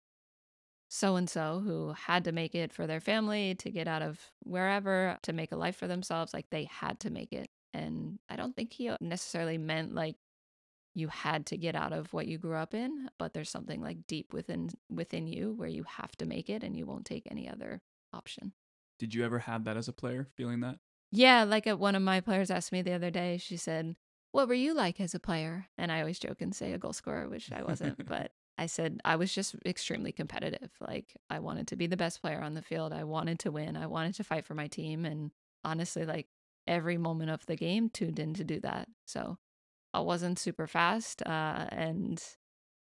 So 0.87 1.15
and 1.15 1.29
so 1.29 1.61
who 1.63 1.93
had 1.93 2.23
to 2.25 2.31
make 2.31 2.55
it 2.55 2.71
for 2.71 2.87
their 2.87 3.01
family 3.01 3.55
to 3.55 3.71
get 3.71 3.87
out 3.87 4.01
of 4.01 4.19
wherever 4.43 5.17
to 5.23 5.33
make 5.33 5.51
a 5.51 5.57
life 5.57 5.75
for 5.75 5.87
themselves 5.87 6.33
like 6.33 6.49
they 6.49 6.65
had 6.65 6.99
to 7.01 7.09
make 7.09 7.33
it 7.33 7.49
and 7.73 8.19
I 8.29 8.35
don't 8.35 8.55
think 8.55 8.73
he 8.73 8.89
uh, 8.89 8.97
necessarily 9.01 9.57
meant 9.57 9.93
like 9.93 10.15
you 10.95 11.07
had 11.07 11.47
to 11.47 11.57
get 11.57 11.75
out 11.75 11.91
of 11.91 12.13
what 12.13 12.27
you 12.27 12.37
grew 12.37 12.55
up 12.55 12.73
in, 12.73 13.09
but 13.17 13.33
there's 13.33 13.49
something 13.49 13.81
like 13.81 14.05
deep 14.07 14.33
within 14.33 14.69
within 14.89 15.27
you 15.27 15.53
where 15.53 15.69
you 15.69 15.83
have 15.83 16.11
to 16.17 16.25
make 16.25 16.49
it 16.49 16.63
and 16.63 16.77
you 16.77 16.85
won't 16.85 17.05
take 17.05 17.27
any 17.29 17.49
other 17.49 17.81
option. 18.13 18.53
Did 18.99 19.13
you 19.13 19.25
ever 19.25 19.39
have 19.39 19.63
that 19.65 19.77
as 19.77 19.87
a 19.87 19.93
player, 19.93 20.27
feeling 20.35 20.61
that? 20.61 20.77
Yeah, 21.11 21.43
like 21.43 21.67
a, 21.67 21.75
one 21.75 21.95
of 21.95 22.01
my 22.01 22.21
players 22.21 22.49
asked 22.49 22.71
me 22.71 22.81
the 22.81 22.93
other 22.93 23.11
day, 23.11 23.37
she 23.37 23.57
said, 23.57 23.95
What 24.31 24.47
were 24.47 24.53
you 24.53 24.73
like 24.73 24.99
as 24.99 25.13
a 25.13 25.19
player? 25.19 25.67
And 25.77 25.91
I 25.91 25.99
always 25.99 26.19
joke 26.19 26.41
and 26.41 26.55
say 26.55 26.73
a 26.73 26.77
goal 26.77 26.93
scorer, 26.93 27.27
which 27.27 27.51
I 27.51 27.63
wasn't, 27.63 28.05
but 28.07 28.31
I 28.57 28.67
said 28.67 29.01
I 29.03 29.15
was 29.15 29.33
just 29.33 29.55
extremely 29.65 30.11
competitive. 30.11 30.71
Like 30.79 31.15
I 31.29 31.39
wanted 31.39 31.67
to 31.69 31.75
be 31.75 31.87
the 31.87 31.97
best 31.97 32.21
player 32.21 32.41
on 32.41 32.53
the 32.53 32.61
field. 32.61 32.93
I 32.93 33.03
wanted 33.03 33.39
to 33.39 33.51
win. 33.51 33.75
I 33.75 33.87
wanted 33.87 34.15
to 34.15 34.23
fight 34.23 34.45
for 34.45 34.53
my 34.53 34.67
team. 34.67 35.05
And 35.05 35.31
honestly, 35.63 36.05
like 36.05 36.27
every 36.67 36.97
moment 36.97 37.29
of 37.29 37.45
the 37.45 37.55
game 37.55 37.89
tuned 37.89 38.19
in 38.19 38.33
to 38.35 38.43
do 38.43 38.59
that. 38.61 38.87
So 39.05 39.37
I 39.93 39.99
wasn't 39.99 40.39
super 40.39 40.67
fast. 40.67 41.21
Uh, 41.25 41.67
and 41.69 42.21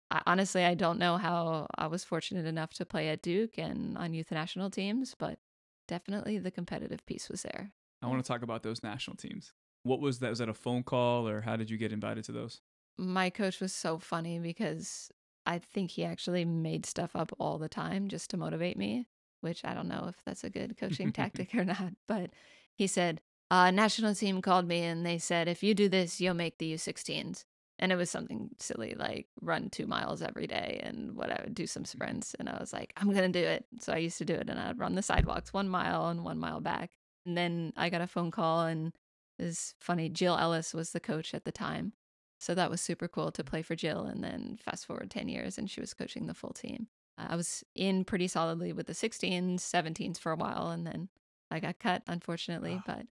I, 0.09 0.21
honestly, 0.25 0.63
I 0.65 0.73
don't 0.73 0.99
know 0.99 1.17
how 1.17 1.67
I 1.77 1.87
was 1.87 2.03
fortunate 2.03 2.45
enough 2.45 2.73
to 2.75 2.85
play 2.85 3.09
at 3.09 3.21
Duke 3.21 3.57
and 3.57 3.97
on 3.97 4.13
youth 4.13 4.31
national 4.31 4.69
teams, 4.69 5.15
but 5.17 5.39
definitely 5.87 6.39
the 6.39 6.51
competitive 6.51 7.05
piece 7.05 7.29
was 7.29 7.43
there. 7.43 7.71
I 8.01 8.07
want 8.07 8.23
to 8.23 8.27
talk 8.27 8.41
about 8.41 8.63
those 8.63 8.83
national 8.83 9.17
teams. 9.17 9.53
What 9.83 9.99
was 9.99 10.19
that? 10.19 10.29
Was 10.29 10.39
that 10.39 10.49
a 10.49 10.53
phone 10.53 10.83
call 10.83 11.27
or 11.27 11.41
how 11.41 11.55
did 11.55 11.69
you 11.69 11.77
get 11.77 11.91
invited 11.91 12.23
to 12.25 12.31
those? 12.31 12.61
My 12.97 13.29
coach 13.29 13.59
was 13.59 13.73
so 13.73 13.97
funny 13.97 14.39
because 14.39 15.11
I 15.45 15.59
think 15.59 15.91
he 15.91 16.05
actually 16.05 16.45
made 16.45 16.85
stuff 16.85 17.15
up 17.15 17.31
all 17.39 17.57
the 17.57 17.69
time 17.69 18.07
just 18.07 18.29
to 18.31 18.37
motivate 18.37 18.77
me, 18.77 19.07
which 19.41 19.65
I 19.65 19.73
don't 19.73 19.87
know 19.87 20.05
if 20.09 20.15
that's 20.25 20.43
a 20.43 20.49
good 20.49 20.77
coaching 20.79 21.11
tactic 21.11 21.53
or 21.55 21.65
not. 21.65 21.93
But 22.07 22.31
he 22.75 22.87
said, 22.87 23.21
uh, 23.53 23.69
national 23.69 24.15
team 24.15 24.41
called 24.41 24.67
me 24.67 24.81
and 24.81 25.05
they 25.05 25.19
said, 25.19 25.47
if 25.47 25.61
you 25.61 25.75
do 25.75 25.87
this, 25.87 26.19
you'll 26.19 26.33
make 26.33 26.57
the 26.57 26.73
U16s. 26.73 27.45
And 27.77 27.91
it 27.91 27.95
was 27.95 28.09
something 28.09 28.49
silly 28.57 28.95
like 28.97 29.27
run 29.41 29.69
two 29.69 29.85
miles 29.85 30.23
every 30.23 30.47
day 30.47 30.79
and 30.81 31.15
whatever, 31.15 31.47
do 31.49 31.67
some 31.67 31.85
sprints. 31.85 32.35
And 32.39 32.49
I 32.49 32.57
was 32.59 32.73
like, 32.73 32.93
I'm 32.97 33.11
going 33.11 33.31
to 33.31 33.41
do 33.41 33.45
it. 33.45 33.67
So 33.79 33.93
I 33.93 33.97
used 33.97 34.17
to 34.17 34.25
do 34.25 34.33
it 34.33 34.49
and 34.49 34.59
I'd 34.59 34.79
run 34.79 34.95
the 34.95 35.03
sidewalks 35.03 35.53
one 35.53 35.69
mile 35.69 36.07
and 36.07 36.23
one 36.25 36.39
mile 36.39 36.61
back. 36.61 36.89
And 37.27 37.37
then 37.37 37.73
I 37.77 37.91
got 37.91 38.01
a 38.01 38.07
phone 38.07 38.31
call 38.31 38.61
and 38.61 38.91
it's 39.37 39.75
funny. 39.79 40.09
Jill 40.09 40.35
Ellis 40.35 40.73
was 40.73 40.89
the 40.89 40.99
coach 40.99 41.35
at 41.35 41.45
the 41.45 41.51
time. 41.51 41.93
So 42.39 42.55
that 42.55 42.71
was 42.71 42.81
super 42.81 43.07
cool 43.07 43.31
to 43.33 43.43
play 43.43 43.61
for 43.61 43.75
Jill. 43.75 44.05
And 44.05 44.23
then 44.23 44.57
fast 44.59 44.87
forward 44.87 45.11
10 45.11 45.29
years 45.29 45.59
and 45.59 45.69
she 45.69 45.79
was 45.79 45.93
coaching 45.93 46.25
the 46.25 46.33
full 46.33 46.53
team. 46.53 46.87
I 47.19 47.35
was 47.35 47.63
in 47.75 48.03
pretty 48.03 48.27
solidly 48.27 48.73
with 48.73 48.87
the 48.87 48.93
16s, 48.93 49.57
17s 49.57 50.17
for 50.17 50.31
a 50.31 50.37
while. 50.37 50.71
And 50.71 50.87
then 50.87 51.09
I 51.51 51.59
got 51.59 51.77
cut, 51.77 52.01
unfortunately. 52.07 52.81
But 52.87 53.05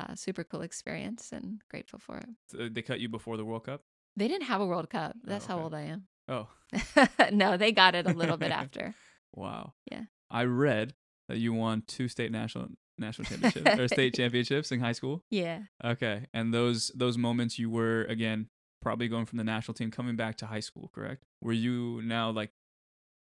uh, 0.00 0.14
super 0.14 0.44
cool 0.44 0.62
experience 0.62 1.32
and 1.32 1.60
grateful 1.70 1.98
for 1.98 2.18
it. 2.18 2.28
So 2.48 2.68
they 2.68 2.82
cut 2.82 3.00
you 3.00 3.08
before 3.08 3.36
the 3.36 3.44
World 3.44 3.64
Cup? 3.64 3.82
They 4.16 4.28
didn't 4.28 4.46
have 4.46 4.60
a 4.60 4.66
World 4.66 4.90
Cup. 4.90 5.14
Oh, 5.16 5.20
That's 5.24 5.44
oh, 5.48 5.54
okay. 5.54 5.58
how 5.58 5.64
old 5.64 5.74
I 5.74 5.80
am. 5.82 6.06
Oh. 6.28 6.48
no, 7.32 7.56
they 7.56 7.72
got 7.72 7.94
it 7.94 8.06
a 8.06 8.12
little 8.12 8.36
bit 8.36 8.50
after. 8.52 8.94
Wow. 9.34 9.74
Yeah. 9.90 10.04
I 10.30 10.44
read 10.44 10.94
that 11.28 11.38
you 11.38 11.52
won 11.52 11.82
two 11.86 12.08
state 12.08 12.32
national 12.32 12.68
national 12.98 13.26
championships 13.26 13.68
or 13.78 13.88
state 13.88 14.14
championships 14.14 14.72
in 14.72 14.80
high 14.80 14.92
school. 14.92 15.22
Yeah. 15.30 15.60
Okay. 15.84 16.26
And 16.32 16.52
those 16.52 16.90
those 16.94 17.18
moments 17.18 17.58
you 17.58 17.70
were 17.70 18.04
again 18.04 18.48
probably 18.80 19.08
going 19.08 19.26
from 19.26 19.38
the 19.38 19.44
national 19.44 19.74
team 19.74 19.90
coming 19.90 20.16
back 20.16 20.36
to 20.38 20.46
high 20.46 20.60
school, 20.60 20.90
correct? 20.94 21.24
Were 21.40 21.52
you 21.52 22.00
now 22.02 22.30
like 22.30 22.50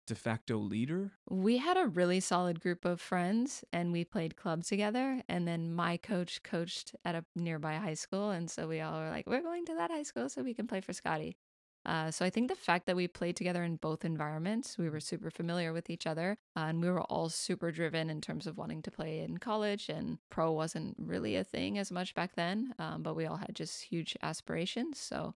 de 0.07 0.15
facto 0.15 0.57
leader? 0.57 1.13
We 1.29 1.59
had 1.59 1.77
a 1.77 1.87
really 1.87 2.21
solid 2.21 2.61
group 2.61 2.85
of 2.85 3.01
friends 3.01 3.65
and 3.73 3.93
we 3.93 4.05
played 4.05 4.37
club 4.37 4.65
together. 4.65 5.23
And 5.29 5.47
then 5.47 5.73
my 5.73 5.97
coach 5.97 6.43
coached 6.43 6.95
at 7.05 7.15
a 7.15 7.25
nearby 7.37 7.75
high 7.77 7.95
school. 7.95 8.31
And 8.31 8.51
so 8.51 8.69
we 8.69 8.81
all 8.81 8.99
were 8.99 9.11
like, 9.11 9.27
we're 9.27 9.43
going 9.43 9.65
to 9.67 9.75
that 9.75 9.91
high 9.91 10.03
school 10.03 10.29
so 10.29 10.43
we 10.43 10.55
can 10.55 10.67
play 10.67 10.81
for 10.81 10.93
Scotty. 10.93 11.37
Uh, 11.85 12.11
so 12.11 12.25
I 12.25 12.31
think 12.31 12.49
the 12.49 12.55
fact 12.55 12.87
that 12.87 12.97
we 12.97 13.09
played 13.09 13.37
together 13.37 13.65
in 13.65 13.77
both 13.77 14.05
environments, 14.05 14.79
we 14.79 14.89
were 14.89 15.01
super 15.01 15.31
familiar 15.31 15.73
with 15.73 15.91
each 15.91 16.07
other, 16.07 16.37
uh, 16.57 16.67
and 16.69 16.81
we 16.81 16.89
were 16.89 17.03
all 17.03 17.29
super 17.29 17.73
driven 17.73 18.09
in 18.09 18.21
terms 18.21 18.47
of 18.47 18.57
wanting 18.57 18.83
to 18.83 18.91
play 18.91 19.19
in 19.21 19.39
college. 19.39 19.89
And 19.89 20.19
pro 20.31 20.53
wasn't 20.53 20.95
really 20.99 21.35
a 21.35 21.45
thing 21.45 21.79
as 21.79 21.91
much 21.91 22.15
back 22.15 22.37
then, 22.37 22.73
um, 22.79 23.03
but 23.03 23.17
we 23.17 23.27
all 23.27 23.37
had 23.37 23.57
just 23.57 23.83
huge 23.83 24.17
aspirations. 24.23 25.01
So 25.01 25.35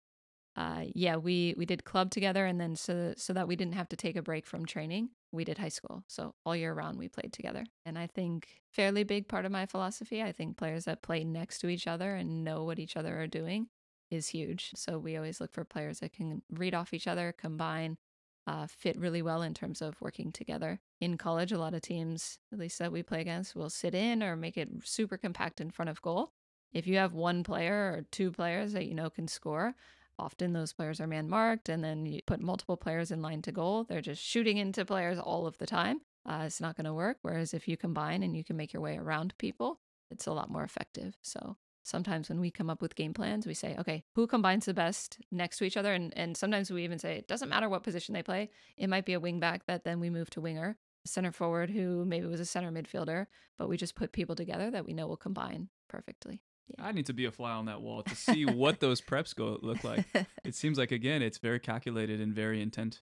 uh, 0.56 0.86
yeah, 0.94 1.16
we 1.16 1.56
we 1.58 1.66
did 1.66 1.84
club 1.84 2.12
together, 2.12 2.46
and 2.46 2.60
then 2.62 2.76
so 2.76 3.14
so 3.18 3.34
that 3.34 3.48
we 3.48 3.56
didn't 3.56 3.74
have 3.74 3.90
to 3.90 3.96
take 3.96 4.16
a 4.16 4.22
break 4.22 4.46
from 4.46 4.66
training, 4.66 5.10
we 5.32 5.44
did 5.44 5.58
high 5.58 5.70
school. 5.70 6.04
So 6.08 6.36
all 6.46 6.56
year 6.56 6.74
round, 6.74 7.00
we 7.00 7.10
played 7.10 7.34
together. 7.34 7.66
And 7.86 7.98
I 7.98 8.08
think 8.08 8.62
fairly 8.72 9.04
big 9.04 9.28
part 9.28 9.46
of 9.46 9.52
my 9.52 9.66
philosophy. 9.66 10.22
I 10.22 10.32
think 10.32 10.58
players 10.58 10.86
that 10.86 11.02
play 11.02 11.24
next 11.24 11.60
to 11.60 11.68
each 11.68 11.88
other 11.88 12.16
and 12.16 12.44
know 12.44 12.64
what 12.64 12.80
each 12.80 12.96
other 12.96 13.20
are 13.20 13.28
doing 13.28 13.68
is 14.12 14.28
huge. 14.28 14.72
So 14.76 15.00
we 15.00 15.18
always 15.18 15.42
look 15.42 15.52
for 15.52 15.66
players 15.66 16.00
that 16.00 16.14
can 16.14 16.44
read 16.52 16.76
off 16.76 16.94
each 16.94 17.08
other, 17.08 17.34
combine, 17.36 17.98
uh, 18.46 18.68
fit 18.68 18.98
really 19.00 19.22
well 19.24 19.42
in 19.42 19.54
terms 19.54 19.82
of 19.82 20.00
working 20.00 20.32
together. 20.32 20.80
In 21.02 21.18
college, 21.18 21.52
a 21.52 21.58
lot 21.58 21.74
of 21.74 21.82
teams, 21.82 22.38
at 22.52 22.60
least 22.60 22.78
that 22.80 22.92
we 22.92 23.02
play 23.02 23.22
against, 23.22 23.56
will 23.56 23.70
sit 23.70 23.96
in 23.96 24.22
or 24.22 24.36
make 24.36 24.58
it 24.58 24.70
super 24.84 25.18
compact 25.18 25.60
in 25.60 25.72
front 25.72 25.90
of 25.90 26.02
goal. 26.02 26.32
If 26.74 26.86
you 26.86 26.98
have 26.98 27.14
one 27.14 27.44
player 27.44 27.74
or 27.74 28.06
two 28.12 28.32
players 28.32 28.74
that 28.74 28.86
you 28.86 28.94
know 28.94 29.10
can 29.10 29.28
score, 29.28 29.76
often 30.20 30.54
those 30.54 30.74
players 30.74 31.02
are 31.02 31.08
man 31.08 31.30
marked, 31.30 31.70
and 31.70 31.84
then 31.84 32.06
you 32.06 32.22
put 32.26 32.42
multiple 32.42 32.78
players 32.78 33.12
in 33.12 33.22
line 33.22 33.42
to 33.44 33.52
goal. 33.52 33.84
They're 33.84 34.02
just 34.02 34.24
shooting 34.24 34.58
into 34.58 34.86
players 34.86 35.20
all 35.20 35.48
of 35.48 35.58
the 35.58 35.66
time. 35.66 36.02
Uh, 36.26 36.44
it's 36.46 36.62
not 36.62 36.76
going 36.76 36.86
to 36.86 36.94
work. 36.94 37.18
Whereas 37.22 37.54
if 37.54 37.68
you 37.68 37.76
combine 37.76 38.24
and 38.24 38.36
you 38.36 38.44
can 38.44 38.56
make 38.56 38.74
your 38.74 38.82
way 38.82 38.98
around 38.98 39.34
people, 39.38 39.80
it's 40.10 40.28
a 40.28 40.32
lot 40.32 40.50
more 40.50 40.64
effective. 40.64 41.18
So 41.22 41.58
sometimes 41.84 42.30
when 42.30 42.40
we 42.40 42.50
come 42.50 42.70
up 42.70 42.82
with 42.82 42.96
game 42.96 43.14
plans, 43.14 43.46
we 43.46 43.54
say, 43.54 43.76
okay, 43.78 44.04
who 44.16 44.26
combines 44.28 44.66
the 44.66 44.74
best 44.74 45.18
next 45.32 45.58
to 45.58 45.66
each 45.66 45.78
other? 45.78 45.94
And, 45.94 46.14
and 46.16 46.38
sometimes 46.38 46.72
we 46.72 46.84
even 46.84 47.00
say, 47.00 47.18
it 47.18 47.28
doesn't 47.28 47.50
matter 47.50 47.68
what 47.68 47.84
position 47.84 48.14
they 48.14 48.24
play. 48.24 48.50
It 48.78 48.88
might 48.88 49.06
be 49.06 49.14
a 49.14 49.20
wing 49.20 49.40
back 49.40 49.66
that 49.66 49.84
then 49.84 50.00
we 50.00 50.10
move 50.10 50.30
to 50.32 50.42
winger, 50.42 50.78
center 51.06 51.32
forward 51.32 51.70
who 51.70 52.06
maybe 52.06 52.28
was 52.28 52.40
a 52.40 52.46
center 52.46 52.72
midfielder, 52.72 53.26
but 53.58 53.68
we 53.68 53.76
just 53.76 53.96
put 53.96 54.14
people 54.14 54.36
together 54.36 54.72
that 54.72 54.86
we 54.86 54.94
know 54.94 55.08
will 55.08 55.18
combine 55.18 55.70
perfectly. 55.90 56.42
Yeah. 56.68 56.86
I 56.86 56.92
need 56.92 57.06
to 57.08 57.14
be 57.14 57.26
a 57.26 57.32
fly 57.32 57.52
on 57.52 57.66
that 57.66 57.82
wall 57.82 58.04
to 58.04 58.16
see 58.16 58.46
what 58.46 58.80
those 58.80 59.02
preps 59.02 59.36
go 59.36 59.60
look 59.62 59.84
like. 59.84 60.06
It 60.46 60.56
seems 60.56 60.78
like 60.78 60.92
again, 60.92 61.22
it's 61.22 61.38
very 61.38 61.60
calculated 61.60 62.20
and 62.20 62.34
very 62.34 62.62
intent. 62.62 63.02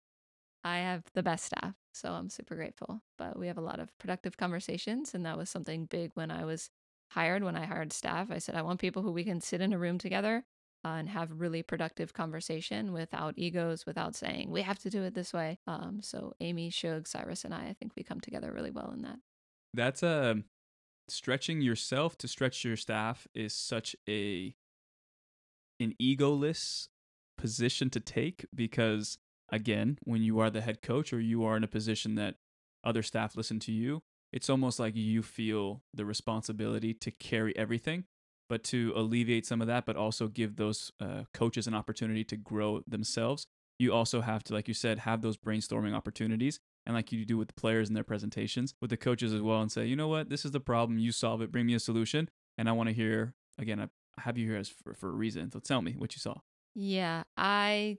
I 0.64 0.78
have 0.78 1.04
the 1.16 1.24
best 1.24 1.46
staff, 1.46 1.74
so 1.92 2.12
I'm 2.12 2.30
super 2.30 2.56
grateful. 2.56 3.02
But 3.18 3.38
we 3.38 3.48
have 3.48 3.58
a 3.58 3.62
lot 3.62 3.80
of 3.80 3.98
productive 3.98 4.38
conversations, 4.38 5.14
and 5.16 5.26
that 5.26 5.38
was 5.38 5.50
something 5.50 5.86
big 5.86 6.12
when 6.14 6.30
I 6.30 6.46
was 6.46 6.70
hired. 7.12 7.44
When 7.44 7.56
I 7.56 7.66
hired 7.66 7.94
staff, 7.94 8.30
I 8.30 8.38
said 8.38 8.56
I 8.56 8.62
want 8.62 8.80
people 8.80 9.02
who 9.02 9.12
we 9.12 9.24
can 9.24 9.42
sit 9.42 9.62
in 9.62 9.74
a 9.74 9.80
room 9.80 9.98
together 9.98 10.46
uh, 10.86 10.90
and 10.90 11.10
have 11.10 11.40
really 11.40 11.64
productive 11.64 12.14
conversation 12.14 12.94
without 12.94 13.34
egos, 13.38 13.86
without 13.86 14.16
saying 14.16 14.52
we 14.52 14.62
have 14.62 14.80
to 14.80 14.90
do 14.90 15.04
it 15.04 15.14
this 15.14 15.34
way. 15.34 15.60
Um, 15.68 16.00
so 16.02 16.34
Amy, 16.40 16.70
Shug, 16.70 17.08
Cyrus, 17.08 17.44
and 17.44 17.54
I, 17.54 17.70
I 17.70 17.76
think 17.80 17.94
we 17.96 18.04
come 18.04 18.20
together 18.20 18.52
really 18.54 18.72
well 18.72 18.92
in 18.92 19.02
that. 19.02 19.18
That's 19.74 20.04
a 20.04 20.32
um, 20.32 20.46
stretching 21.08 21.62
yourself 21.62 22.18
to 22.18 22.28
stretch 22.28 22.64
your 22.64 22.78
staff 22.78 23.28
is 23.34 23.54
such 23.54 23.96
a 24.08 24.56
an 25.80 25.96
egoless 26.02 26.88
position 27.38 27.90
to 27.90 28.00
take 28.00 28.46
because 28.54 29.18
again 29.52 29.98
when 30.04 30.22
you 30.22 30.40
are 30.40 30.50
the 30.50 30.62
head 30.62 30.82
coach 30.82 31.12
or 31.12 31.20
you 31.20 31.44
are 31.44 31.58
in 31.58 31.64
a 31.64 31.68
position 31.68 32.16
that 32.16 32.36
other 32.84 33.02
staff 33.02 33.36
listen 33.36 33.60
to 33.60 33.72
you 33.72 34.02
it's 34.32 34.50
almost 34.50 34.80
like 34.80 34.96
you 34.96 35.22
feel 35.22 35.82
the 35.94 36.06
responsibility 36.06 36.94
to 36.94 37.12
carry 37.12 37.56
everything 37.58 38.06
but 38.48 38.64
to 38.64 38.94
alleviate 38.96 39.46
some 39.46 39.62
of 39.62 39.68
that 39.68 39.86
but 39.86 39.96
also 39.96 40.28
give 40.28 40.56
those 40.56 40.92
uh, 41.00 41.24
coaches 41.34 41.68
an 41.68 41.74
opportunity 41.74 42.24
to 42.24 42.38
grow 42.38 42.82
themselves 42.88 43.48
you 43.82 43.94
also 43.94 44.22
have 44.22 44.44
to 44.44 44.54
like 44.54 44.68
you 44.68 44.74
said 44.74 45.00
have 45.00 45.22
those 45.22 45.38
brainstorming 45.38 45.94
opportunities 45.94 46.60
and 46.86 46.96
like 46.96 47.12
you 47.12 47.26
do 47.26 47.38
with 47.38 47.48
the 47.48 47.54
players 47.54 47.90
in 47.90 47.96
their 47.96 48.04
presentations 48.04 48.74
with 48.80 48.90
the 48.90 48.98
coaches 48.98 49.34
as 49.34 49.42
well 49.42 49.62
and 49.62 49.72
say 49.72 49.86
you 49.86 49.96
know 49.96 50.08
what 50.08 50.30
this 50.30 50.46
is 50.46 50.52
the 50.52 50.60
problem 50.60 51.00
you 51.00 51.12
solve 51.12 51.42
it 51.42 51.52
bring 51.52 51.66
me 51.66 51.74
a 51.74 51.80
solution 51.80 52.30
and 52.58 52.70
i 52.70 52.72
want 52.72 52.88
to 52.88 52.94
hear 52.94 53.34
again 53.58 53.80
i 53.80 53.88
have 54.22 54.38
you 54.38 54.48
here 54.48 54.58
as 54.58 54.70
for, 54.70 54.94
for 54.94 55.10
a 55.10 55.14
reason 55.14 55.52
so 55.52 55.60
tell 55.60 55.82
me 55.82 55.96
what 55.98 56.16
you 56.16 56.20
saw 56.20 56.36
yeah 56.76 57.24
i 57.38 57.98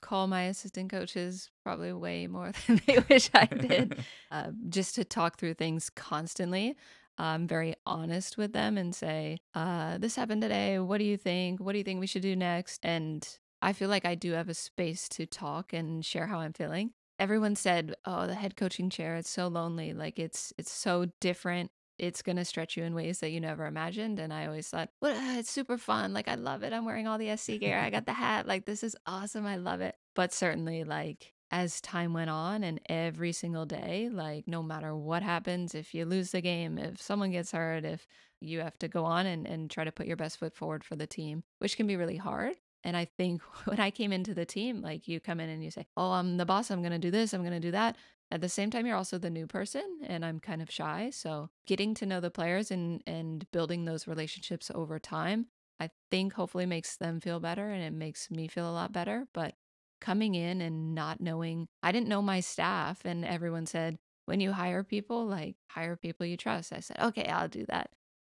call 0.00 0.28
my 0.28 0.44
assistant 0.44 0.88
coaches 0.90 1.50
probably 1.64 1.92
way 1.92 2.26
more 2.28 2.52
than 2.66 2.80
they 2.86 2.98
wish 3.10 3.28
i 3.34 3.46
did 3.46 3.98
uh, 4.30 4.50
just 4.68 4.94
to 4.94 5.04
talk 5.04 5.38
through 5.38 5.54
things 5.54 5.90
constantly 5.90 6.76
I'm 7.20 7.48
very 7.48 7.74
honest 7.84 8.38
with 8.38 8.52
them 8.52 8.78
and 8.78 8.94
say, 8.94 9.40
uh, 9.52 9.98
this 9.98 10.14
happened 10.14 10.40
today. 10.40 10.78
What 10.78 10.98
do 10.98 11.04
you 11.04 11.16
think? 11.16 11.58
What 11.58 11.72
do 11.72 11.78
you 11.78 11.82
think 11.82 11.98
we 11.98 12.06
should 12.06 12.22
do 12.22 12.36
next? 12.36 12.86
And 12.86 13.28
I 13.62 13.72
feel 13.72 13.88
like 13.88 14.04
I 14.04 14.14
do 14.14 14.32
have 14.32 14.48
a 14.48 14.54
space 14.54 15.08
to 15.10 15.26
talk 15.26 15.72
and 15.72 16.04
share 16.04 16.26
how 16.26 16.38
I'm 16.40 16.52
feeling 16.52 16.94
everyone 17.18 17.56
said, 17.56 17.94
"Oh, 18.04 18.26
the 18.28 18.34
head 18.36 18.56
coaching 18.56 18.90
chair, 18.90 19.16
it's 19.16 19.28
so 19.30 19.48
lonely. 19.48 19.92
Like 19.92 20.18
it's 20.18 20.52
it's 20.58 20.70
so 20.70 21.06
different. 21.20 21.70
It's 21.98 22.22
going 22.22 22.36
to 22.36 22.44
stretch 22.44 22.76
you 22.76 22.84
in 22.84 22.94
ways 22.94 23.18
that 23.20 23.30
you 23.30 23.40
never 23.40 23.66
imagined." 23.66 24.18
And 24.20 24.32
I 24.32 24.46
always 24.46 24.68
thought, 24.68 24.90
"Well, 25.02 25.16
uh, 25.16 25.38
it's 25.40 25.50
super 25.50 25.78
fun. 25.78 26.12
Like 26.12 26.28
I 26.28 26.36
love 26.36 26.62
it. 26.62 26.72
I'm 26.72 26.84
wearing 26.84 27.06
all 27.08 27.18
the 27.18 27.30
SC 27.30 27.58
gear. 27.58 27.78
I 27.78 27.90
got 27.90 28.06
the 28.06 28.12
hat. 28.12 28.46
Like 28.46 28.66
this 28.66 28.82
is 28.84 28.96
awesome. 29.06 29.46
I 29.46 29.56
love 29.56 29.80
it." 29.80 29.96
But 30.14 30.32
certainly 30.32 30.84
like 30.84 31.34
as 31.50 31.80
time 31.80 32.12
went 32.12 32.28
on 32.30 32.62
and 32.62 32.80
every 32.88 33.32
single 33.32 33.64
day, 33.66 34.08
like 34.10 34.46
no 34.46 34.62
matter 34.62 34.94
what 34.94 35.22
happens, 35.22 35.74
if 35.74 35.94
you 35.94 36.04
lose 36.04 36.30
the 36.32 36.40
game, 36.42 36.78
if 36.78 37.00
someone 37.00 37.30
gets 37.32 37.52
hurt, 37.52 37.84
if 37.84 38.06
you 38.40 38.60
have 38.60 38.78
to 38.78 38.88
go 38.88 39.04
on 39.04 39.26
and, 39.26 39.46
and 39.46 39.70
try 39.70 39.82
to 39.84 39.92
put 39.92 40.06
your 40.06 40.16
best 40.16 40.38
foot 40.38 40.54
forward 40.54 40.84
for 40.84 40.94
the 40.96 41.06
team, 41.06 41.42
which 41.58 41.76
can 41.76 41.86
be 41.86 41.96
really 41.96 42.16
hard. 42.18 42.56
And 42.84 42.96
I 42.96 43.06
think 43.16 43.42
when 43.64 43.80
I 43.80 43.90
came 43.90 44.12
into 44.12 44.34
the 44.34 44.46
team, 44.46 44.82
like 44.82 45.08
you 45.08 45.20
come 45.20 45.40
in 45.40 45.48
and 45.50 45.62
you 45.62 45.70
say, 45.70 45.86
Oh, 45.96 46.12
I'm 46.12 46.36
the 46.36 46.46
boss. 46.46 46.70
I'm 46.70 46.82
going 46.82 46.92
to 46.92 46.98
do 46.98 47.10
this. 47.10 47.32
I'm 47.32 47.42
going 47.42 47.52
to 47.52 47.60
do 47.60 47.72
that. 47.72 47.96
At 48.30 48.42
the 48.42 48.48
same 48.48 48.70
time, 48.70 48.84
you're 48.86 48.96
also 48.96 49.16
the 49.16 49.30
new 49.30 49.46
person 49.46 50.00
and 50.04 50.24
I'm 50.24 50.38
kind 50.38 50.60
of 50.60 50.70
shy. 50.70 51.10
So 51.10 51.48
getting 51.66 51.94
to 51.94 52.06
know 52.06 52.20
the 52.20 52.30
players 52.30 52.70
and, 52.70 53.02
and 53.06 53.50
building 53.52 53.84
those 53.84 54.06
relationships 54.06 54.70
over 54.74 54.98
time, 54.98 55.46
I 55.80 55.90
think 56.10 56.34
hopefully 56.34 56.66
makes 56.66 56.96
them 56.96 57.20
feel 57.20 57.40
better 57.40 57.70
and 57.70 57.82
it 57.82 57.92
makes 57.92 58.30
me 58.30 58.46
feel 58.46 58.68
a 58.68 58.72
lot 58.72 58.92
better. 58.92 59.26
But 59.32 59.54
coming 60.00 60.34
in 60.34 60.60
and 60.60 60.94
not 60.94 61.22
knowing, 61.22 61.68
I 61.82 61.90
didn't 61.90 62.08
know 62.08 62.20
my 62.20 62.40
staff 62.40 63.00
and 63.06 63.24
everyone 63.24 63.64
said, 63.64 63.98
when 64.26 64.40
you 64.40 64.52
hire 64.52 64.84
people, 64.84 65.24
like 65.24 65.56
hire 65.70 65.96
people 65.96 66.26
you 66.26 66.36
trust. 66.36 66.70
I 66.74 66.80
said, 66.80 66.98
okay, 67.00 67.24
I'll 67.28 67.48
do 67.48 67.64
that 67.68 67.88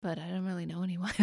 but 0.02 0.20
I 0.20 0.30
don't 0.30 0.46
really 0.46 0.66
know 0.66 0.84
anyone. 0.84 1.14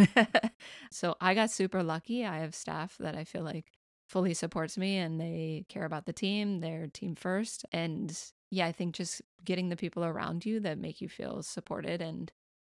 so 0.90 1.16
I 1.20 1.34
got 1.34 1.50
super 1.50 1.82
lucky. 1.82 2.24
I 2.24 2.38
have 2.38 2.54
staff 2.54 2.96
that 2.98 3.16
I 3.16 3.24
feel 3.24 3.42
like 3.42 3.66
fully 4.08 4.34
supports 4.34 4.78
me 4.78 4.98
and 4.98 5.20
they 5.20 5.64
care 5.68 5.84
about 5.84 6.06
the 6.06 6.12
team, 6.12 6.60
they're 6.60 6.86
team 6.86 7.14
first. 7.14 7.64
And 7.72 8.16
yeah, 8.50 8.66
I 8.66 8.72
think 8.72 8.94
just 8.94 9.20
getting 9.44 9.68
the 9.68 9.76
people 9.76 10.04
around 10.04 10.46
you 10.46 10.60
that 10.60 10.78
make 10.78 11.00
you 11.00 11.08
feel 11.08 11.42
supported 11.42 12.00
and 12.00 12.30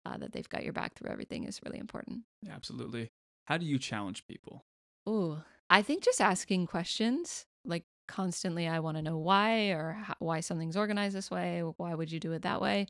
uh, 0.07 0.17
that 0.19 0.33
they've 0.33 0.49
got 0.49 0.65
your 0.65 0.73
back 0.73 0.95
through 0.95 1.11
everything 1.11 1.45
is 1.45 1.61
really 1.65 1.79
important. 1.79 2.23
Yeah, 2.43 2.55
absolutely. 2.55 3.11
How 3.45 3.59
do 3.59 3.67
you 3.67 3.79
challenge 3.79 4.27
people? 4.27 4.65
Oh, 5.07 5.43
I 5.69 5.83
think 5.83 6.03
just 6.03 6.21
asking 6.21 6.67
questions 6.67 7.47
like 7.65 7.85
constantly, 8.07 8.67
I 8.67 8.81
want 8.81 8.97
to 8.97 9.03
know 9.03 9.19
why 9.19 9.69
or 9.69 9.99
how, 10.03 10.15
why 10.19 10.41
something's 10.41 10.77
organized 10.77 11.15
this 11.15 11.31
way. 11.31 11.63
Why 11.77 11.95
would 11.95 12.11
you 12.11 12.21
do 12.21 12.33
it 12.33 12.43
that 12.43 12.61
way? 12.61 12.87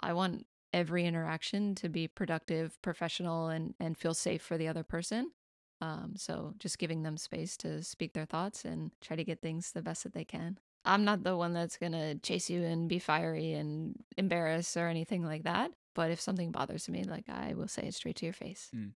I 0.00 0.12
want 0.12 0.46
every 0.72 1.04
interaction 1.04 1.74
to 1.76 1.88
be 1.88 2.08
productive, 2.08 2.80
professional, 2.82 3.48
and 3.48 3.74
and 3.80 3.96
feel 3.96 4.14
safe 4.14 4.42
for 4.42 4.58
the 4.58 4.68
other 4.68 4.82
person. 4.82 5.32
Um, 5.80 6.14
so 6.16 6.54
just 6.58 6.78
giving 6.78 7.02
them 7.02 7.16
space 7.16 7.56
to 7.58 7.82
speak 7.82 8.12
their 8.12 8.24
thoughts 8.24 8.64
and 8.64 8.90
try 9.00 9.16
to 9.16 9.24
get 9.24 9.40
things 9.40 9.70
the 9.70 9.82
best 9.82 10.02
that 10.02 10.12
they 10.12 10.24
can. 10.24 10.58
I'm 10.84 11.04
not 11.04 11.22
the 11.22 11.36
one 11.36 11.52
that's 11.52 11.76
gonna 11.76 12.16
chase 12.16 12.50
you 12.50 12.62
and 12.62 12.88
be 12.88 12.98
fiery 12.98 13.52
and 13.52 13.94
embarrass 14.16 14.76
or 14.76 14.88
anything 14.88 15.24
like 15.24 15.44
that. 15.44 15.70
But 15.94 16.10
if 16.10 16.20
something 16.20 16.52
bothers 16.52 16.88
me, 16.88 17.04
like 17.04 17.28
I 17.28 17.54
will 17.54 17.68
say 17.68 17.82
it 17.82 17.94
straight 17.94 18.16
to 18.16 18.26
your 18.26 18.32
face. 18.32 18.70
Mm. 18.74 18.92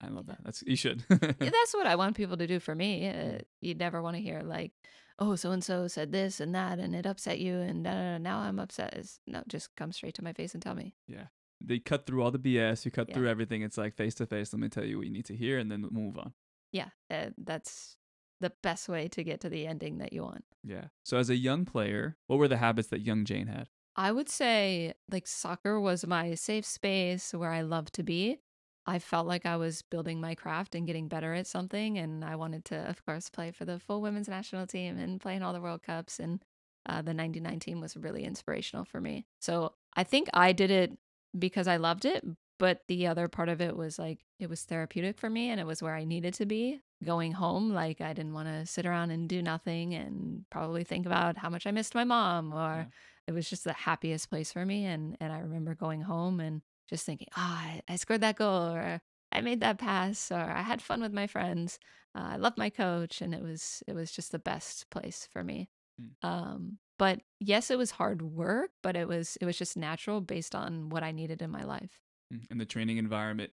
I 0.00 0.08
love 0.08 0.26
that. 0.26 0.38
That's 0.44 0.62
you 0.66 0.76
should. 0.76 1.04
yeah, 1.10 1.16
that's 1.38 1.74
what 1.74 1.86
I 1.86 1.96
want 1.96 2.16
people 2.16 2.36
to 2.36 2.46
do 2.46 2.60
for 2.60 2.74
me. 2.74 3.08
Uh, 3.08 3.38
you'd 3.60 3.78
never 3.78 4.02
want 4.02 4.16
to 4.16 4.22
hear 4.22 4.42
like, 4.42 4.72
"Oh, 5.18 5.36
so 5.36 5.50
and 5.50 5.62
so 5.62 5.88
said 5.88 6.12
this 6.12 6.40
and 6.40 6.54
that, 6.54 6.78
and 6.78 6.94
it 6.94 7.06
upset 7.06 7.38
you, 7.38 7.56
and 7.56 7.86
uh, 7.86 8.18
now 8.18 8.38
I'm 8.38 8.58
upset." 8.58 8.94
It's, 8.94 9.20
no, 9.26 9.42
just 9.48 9.74
come 9.76 9.92
straight 9.92 10.14
to 10.14 10.24
my 10.24 10.32
face 10.32 10.54
and 10.54 10.62
tell 10.62 10.74
me. 10.74 10.94
Yeah, 11.06 11.26
they 11.60 11.78
cut 11.78 12.06
through 12.06 12.22
all 12.22 12.30
the 12.30 12.38
BS. 12.38 12.84
You 12.84 12.90
cut 12.90 13.08
yeah. 13.08 13.14
through 13.14 13.28
everything. 13.28 13.62
It's 13.62 13.78
like 13.78 13.94
face 13.94 14.14
to 14.16 14.26
face. 14.26 14.52
Let 14.52 14.60
me 14.60 14.68
tell 14.68 14.84
you 14.84 14.98
what 14.98 15.06
you 15.06 15.12
need 15.12 15.26
to 15.26 15.36
hear, 15.36 15.58
and 15.58 15.70
then 15.70 15.86
move 15.90 16.18
on. 16.18 16.32
Yeah, 16.72 16.88
uh, 17.10 17.30
that's 17.38 17.96
the 18.40 18.52
best 18.62 18.88
way 18.88 19.08
to 19.08 19.22
get 19.22 19.40
to 19.40 19.48
the 19.48 19.66
ending 19.66 19.98
that 19.98 20.12
you 20.12 20.22
want. 20.22 20.44
Yeah. 20.62 20.86
So 21.04 21.16
as 21.16 21.30
a 21.30 21.36
young 21.36 21.64
player, 21.64 22.16
what 22.26 22.38
were 22.38 22.48
the 22.48 22.56
habits 22.56 22.88
that 22.88 23.00
young 23.00 23.24
Jane 23.24 23.46
had? 23.46 23.68
I 23.96 24.12
would 24.12 24.28
say 24.28 24.94
like 25.10 25.26
soccer 25.26 25.80
was 25.80 26.06
my 26.06 26.34
safe 26.34 26.66
space 26.66 27.32
where 27.32 27.52
I 27.52 27.62
love 27.62 27.90
to 27.92 28.02
be. 28.02 28.40
I 28.86 28.98
felt 28.98 29.26
like 29.26 29.46
I 29.46 29.56
was 29.56 29.82
building 29.82 30.20
my 30.20 30.34
craft 30.34 30.74
and 30.74 30.86
getting 30.86 31.08
better 31.08 31.32
at 31.34 31.46
something. 31.46 31.98
And 31.98 32.24
I 32.24 32.36
wanted 32.36 32.64
to, 32.66 32.88
of 32.88 33.04
course, 33.04 33.30
play 33.30 33.50
for 33.50 33.64
the 33.64 33.78
full 33.78 34.02
women's 34.02 34.28
national 34.28 34.66
team 34.66 34.98
and 34.98 35.20
play 35.20 35.36
in 35.36 35.42
all 35.42 35.52
the 35.52 35.60
World 35.60 35.82
Cups. 35.82 36.20
And 36.20 36.42
uh, 36.86 37.00
the 37.02 37.14
99 37.14 37.60
team 37.60 37.80
was 37.80 37.96
really 37.96 38.24
inspirational 38.24 38.84
for 38.84 39.00
me. 39.00 39.26
So 39.40 39.72
I 39.94 40.04
think 40.04 40.28
I 40.34 40.52
did 40.52 40.70
it 40.70 40.92
because 41.38 41.66
I 41.66 41.76
loved 41.76 42.04
it. 42.04 42.24
But 42.58 42.82
the 42.86 43.06
other 43.06 43.26
part 43.26 43.48
of 43.48 43.60
it 43.60 43.76
was 43.76 43.98
like, 43.98 44.20
it 44.38 44.48
was 44.48 44.62
therapeutic 44.62 45.18
for 45.18 45.28
me 45.28 45.50
and 45.50 45.58
it 45.58 45.66
was 45.66 45.82
where 45.82 45.94
I 45.94 46.04
needed 46.04 46.34
to 46.34 46.46
be 46.46 46.80
going 47.02 47.32
home. 47.32 47.72
Like, 47.72 48.00
I 48.00 48.12
didn't 48.12 48.34
want 48.34 48.48
to 48.48 48.64
sit 48.66 48.86
around 48.86 49.10
and 49.10 49.28
do 49.28 49.42
nothing 49.42 49.94
and 49.94 50.44
probably 50.50 50.84
think 50.84 51.04
about 51.04 51.36
how 51.36 51.50
much 51.50 51.66
I 51.66 51.70
missed 51.70 51.94
my 51.94 52.04
mom 52.04 52.52
or. 52.52 52.76
Yeah. 52.76 52.84
It 53.26 53.32
was 53.32 53.48
just 53.48 53.64
the 53.64 53.72
happiest 53.72 54.28
place 54.28 54.52
for 54.52 54.66
me, 54.66 54.84
and 54.84 55.16
and 55.18 55.32
I 55.32 55.38
remember 55.38 55.74
going 55.74 56.02
home 56.02 56.40
and 56.40 56.60
just 56.88 57.06
thinking, 57.06 57.28
ah, 57.36 57.72
oh, 57.76 57.80
I 57.88 57.96
scored 57.96 58.20
that 58.20 58.36
goal, 58.36 58.74
or 58.74 59.00
I 59.32 59.40
made 59.40 59.60
that 59.60 59.78
pass, 59.78 60.30
or 60.30 60.36
I 60.36 60.62
had 60.62 60.82
fun 60.82 61.00
with 61.00 61.12
my 61.12 61.26
friends. 61.26 61.78
Uh, 62.14 62.30
I 62.32 62.36
love 62.36 62.54
my 62.56 62.70
coach, 62.70 63.20
and 63.20 63.34
it 63.34 63.42
was 63.42 63.82
it 63.86 63.94
was 63.94 64.12
just 64.12 64.32
the 64.32 64.38
best 64.38 64.90
place 64.90 65.28
for 65.32 65.42
me. 65.42 65.68
Mm. 66.00 66.28
Um, 66.28 66.78
but 66.98 67.20
yes, 67.40 67.70
it 67.70 67.78
was 67.78 67.90
hard 67.92 68.22
work, 68.22 68.70
but 68.82 68.96
it 68.96 69.08
was 69.08 69.36
it 69.40 69.44
was 69.44 69.58
just 69.58 69.76
natural 69.76 70.20
based 70.20 70.54
on 70.54 70.88
what 70.88 71.02
I 71.02 71.12
needed 71.12 71.42
in 71.42 71.50
my 71.50 71.64
life. 71.64 72.00
Mm, 72.32 72.46
and 72.50 72.60
the 72.60 72.66
training 72.66 72.98
environment, 72.98 73.50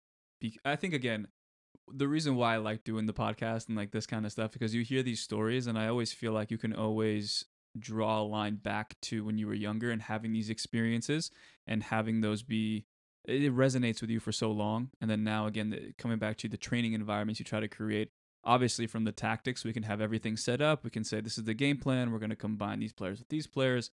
I 0.64 0.76
think 0.76 0.94
again, 0.94 1.28
the 1.88 2.08
reason 2.08 2.36
why 2.36 2.54
I 2.54 2.58
like 2.58 2.84
doing 2.84 3.06
the 3.06 3.12
podcast 3.12 3.68
and 3.68 3.76
like 3.76 3.92
this 3.92 4.06
kind 4.06 4.24
of 4.26 4.32
stuff 4.32 4.52
because 4.52 4.74
you 4.74 4.82
hear 4.82 5.02
these 5.02 5.20
stories, 5.20 5.66
and 5.66 5.78
I 5.78 5.88
always 5.88 6.12
feel 6.12 6.32
like 6.32 6.50
you 6.50 6.58
can 6.58 6.72
always 6.72 7.44
draw 7.78 8.20
a 8.20 8.24
line 8.24 8.56
back 8.56 8.96
to 9.02 9.24
when 9.24 9.36
you 9.36 9.46
were 9.46 9.54
younger 9.54 9.90
and 9.90 10.00
having 10.00 10.32
these 10.32 10.48
experiences 10.48 11.30
and 11.66 11.82
having 11.82 12.22
those 12.22 12.42
be 12.42 12.86
it 13.26 13.54
resonates 13.54 14.00
with 14.00 14.10
you 14.10 14.20
for 14.20 14.32
so 14.32 14.50
long. 14.50 14.90
And 15.00 15.10
then 15.10 15.24
now 15.24 15.46
again 15.46 15.94
coming 15.98 16.18
back 16.18 16.36
to 16.38 16.48
the 16.48 16.56
training 16.56 16.92
environments 16.92 17.40
you 17.40 17.44
try 17.44 17.60
to 17.60 17.68
create 17.68 18.10
obviously 18.44 18.86
from 18.86 19.04
the 19.04 19.12
tactics 19.12 19.64
we 19.64 19.72
can 19.72 19.82
have 19.82 20.00
everything 20.00 20.36
set 20.36 20.60
up. 20.62 20.84
We 20.84 20.90
can 20.90 21.04
say 21.04 21.20
this 21.20 21.36
is 21.36 21.44
the 21.44 21.54
game 21.54 21.78
plan. 21.78 22.12
We're 22.12 22.20
going 22.20 22.30
to 22.30 22.36
combine 22.36 22.78
these 22.78 22.92
players 22.92 23.18
with 23.18 23.28
these 23.28 23.46
players. 23.46 23.90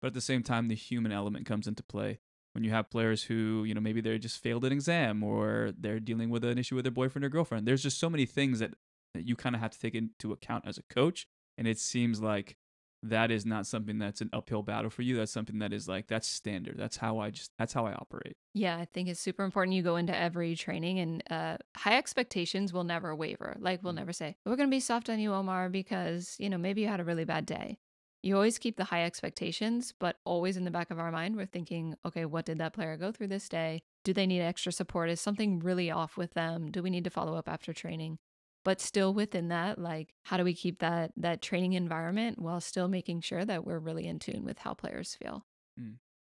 But 0.00 0.08
at 0.08 0.14
the 0.14 0.20
same 0.20 0.42
time 0.42 0.68
the 0.68 0.74
human 0.74 1.12
element 1.12 1.46
comes 1.46 1.66
into 1.66 1.82
play. 1.82 2.20
When 2.52 2.64
you 2.64 2.70
have 2.70 2.90
players 2.90 3.24
who 3.24 3.64
you 3.64 3.74
know 3.74 3.80
maybe 3.80 4.00
they 4.00 4.18
just 4.18 4.42
failed 4.42 4.64
an 4.64 4.72
exam 4.72 5.22
or 5.22 5.72
they're 5.78 6.00
dealing 6.00 6.30
with 6.30 6.44
an 6.44 6.58
issue 6.58 6.74
with 6.74 6.84
their 6.84 6.92
boyfriend 6.92 7.24
or 7.24 7.28
girlfriend 7.28 7.66
there's 7.66 7.82
just 7.82 7.98
so 7.98 8.08
many 8.08 8.24
things 8.24 8.60
that, 8.60 8.74
that 9.14 9.26
you 9.26 9.36
kind 9.36 9.54
of 9.54 9.60
have 9.60 9.72
to 9.72 9.80
take 9.80 9.94
into 9.94 10.32
account 10.32 10.64
as 10.66 10.78
a 10.78 10.82
coach. 10.82 11.26
And 11.58 11.66
it 11.66 11.78
seems 11.78 12.20
like 12.20 12.56
that 13.10 13.30
is 13.30 13.44
not 13.46 13.66
something 13.66 13.98
that's 13.98 14.20
an 14.20 14.30
uphill 14.32 14.62
battle 14.62 14.90
for 14.90 15.02
you 15.02 15.16
that's 15.16 15.32
something 15.32 15.58
that 15.58 15.72
is 15.72 15.88
like 15.88 16.06
that's 16.06 16.26
standard 16.26 16.76
that's 16.76 16.96
how 16.98 17.18
i 17.18 17.30
just 17.30 17.50
that's 17.58 17.72
how 17.72 17.86
i 17.86 17.92
operate 17.92 18.36
Yeah, 18.54 18.78
I 18.78 18.86
think 18.86 19.08
it's 19.08 19.20
super 19.20 19.44
important. 19.44 19.74
You 19.76 19.82
go 19.82 19.96
into 19.96 20.16
every 20.16 20.56
training 20.56 20.98
and 20.98 21.22
uh, 21.30 21.58
high 21.76 21.98
expectations 21.98 22.72
will 22.72 22.84
never 22.84 23.14
waver. 23.14 23.54
Like, 23.58 23.82
we'll 23.82 23.92
Mhm. 23.92 23.96
never 23.96 24.12
say, 24.14 24.36
we're 24.46 24.56
going 24.56 24.70
to 24.70 24.74
be 24.74 24.80
soft 24.80 25.10
on 25.10 25.18
you, 25.18 25.34
Omar, 25.34 25.68
because, 25.68 26.36
you 26.38 26.48
know, 26.48 26.56
maybe 26.56 26.80
you 26.80 26.88
had 26.88 27.00
a 27.00 27.04
really 27.04 27.26
bad 27.26 27.44
day. 27.44 27.76
You 28.22 28.34
always 28.34 28.58
keep 28.58 28.76
the 28.78 28.84
high 28.84 29.04
expectations, 29.04 29.92
but 29.98 30.16
always 30.24 30.56
in 30.56 30.64
the 30.64 30.70
back 30.70 30.90
of 30.90 30.98
our 30.98 31.12
mind, 31.12 31.36
we're 31.36 31.44
thinking, 31.46 31.96
okay, 32.06 32.24
what 32.24 32.46
did 32.46 32.56
that 32.58 32.72
player 32.72 32.96
go 32.96 33.12
through 33.12 33.28
this 33.28 33.48
day? 33.48 33.82
Do 34.04 34.14
they 34.14 34.26
need 34.26 34.40
extra 34.40 34.72
support? 34.72 35.10
Is 35.10 35.20
something 35.20 35.58
really 35.60 35.90
off 35.90 36.16
with 36.16 36.32
them? 36.32 36.70
Do 36.70 36.82
we 36.82 36.88
need 36.90 37.04
to 37.04 37.10
follow 37.10 37.34
up 37.36 37.48
after 37.48 37.74
training? 37.74 38.18
But 38.66 38.80
still 38.80 39.14
within 39.14 39.46
that, 39.48 39.78
like, 39.78 40.12
how 40.24 40.36
do 40.36 40.42
we 40.42 40.52
keep 40.52 40.80
that 40.80 41.12
that 41.16 41.40
training 41.40 41.74
environment 41.74 42.40
while 42.40 42.60
still 42.60 42.88
making 42.88 43.20
sure 43.20 43.44
that 43.44 43.64
we're 43.64 43.78
really 43.78 44.06
in 44.06 44.18
tune 44.18 44.44
with 44.44 44.58
how 44.58 44.74
players 44.74 45.14
feel? 45.14 45.46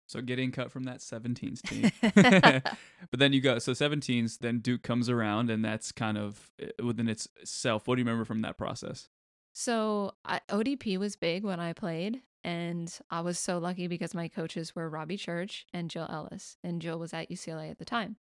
so 0.07 0.21
getting 0.21 0.51
cut 0.51 0.73
from 0.73 0.85
that 0.85 0.99
17s 0.99 1.63
team 1.63 1.91
but 3.11 3.21
then 3.21 3.33
you 3.33 3.41
go 3.41 3.59
so 3.61 3.73
17s 3.73 4.39
then 4.41 4.59
duke 4.59 4.83
comes 4.83 5.09
around 5.09 5.51
and 5.51 5.65
that's 5.65 5.93
kind 5.93 6.19
of 6.19 6.51
uh, 6.61 6.85
within 6.85 7.09
itself 7.09 7.87
what 7.87 7.95
do 7.95 8.01
you 8.01 8.05
remember 8.05 8.25
from 8.25 8.43
that 8.43 8.59
process 8.59 9.09
So 9.53 10.13
I, 10.25 10.41
ODP 10.49 10.99
was 10.99 11.17
big 11.17 11.45
when 11.45 11.61
I 11.61 11.73
played, 11.73 12.23
and 12.45 12.93
I 13.11 13.21
was 13.21 13.39
so 13.39 13.59
lucky 13.59 13.89
because 13.89 14.15
my 14.15 14.29
coaches 14.29 14.75
were 14.75 14.89
Robbie 14.89 15.17
Church 15.17 15.67
and 15.73 15.91
Jill 15.91 16.07
Ellis, 16.11 16.57
and 16.63 16.81
Jill 16.81 16.99
was 16.99 17.13
at 17.13 17.31
UCLA 17.31 17.71
at 17.71 17.79
the 17.79 17.85
time. 17.85 18.17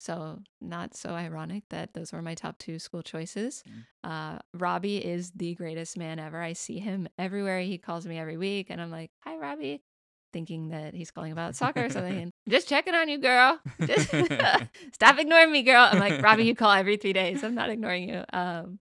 So 0.00 0.38
not 0.62 0.96
so 0.96 1.10
ironic 1.10 1.64
that 1.68 1.92
those 1.92 2.10
were 2.10 2.22
my 2.22 2.34
top 2.34 2.58
two 2.58 2.78
school 2.78 3.02
choices. 3.02 3.62
Mm. 3.68 4.34
Uh, 4.34 4.38
Robbie 4.54 4.96
is 4.96 5.30
the 5.32 5.54
greatest 5.54 5.98
man 5.98 6.18
ever. 6.18 6.40
I 6.40 6.54
see 6.54 6.78
him 6.78 7.06
everywhere. 7.18 7.60
He 7.60 7.76
calls 7.76 8.06
me 8.06 8.18
every 8.18 8.38
week, 8.38 8.68
and 8.70 8.80
I'm 8.80 8.90
like, 8.90 9.10
"Hi, 9.24 9.36
Robbie," 9.36 9.82
thinking 10.32 10.68
that 10.70 10.94
he's 10.94 11.10
calling 11.10 11.32
about 11.32 11.54
soccer 11.54 11.84
or 11.84 11.90
something. 11.90 12.16
And, 12.22 12.32
Just 12.48 12.66
checking 12.66 12.94
on 12.94 13.10
you, 13.10 13.18
girl. 13.18 13.60
Just 13.84 14.10
stop 14.94 15.18
ignoring 15.18 15.52
me, 15.52 15.62
girl. 15.62 15.86
I'm 15.92 15.98
like, 15.98 16.22
Robbie, 16.22 16.44
you 16.44 16.54
call 16.54 16.72
every 16.72 16.96
three 16.96 17.12
days. 17.12 17.44
I'm 17.44 17.54
not 17.54 17.68
ignoring 17.68 18.08
you. 18.08 18.24
Um, 18.32 18.78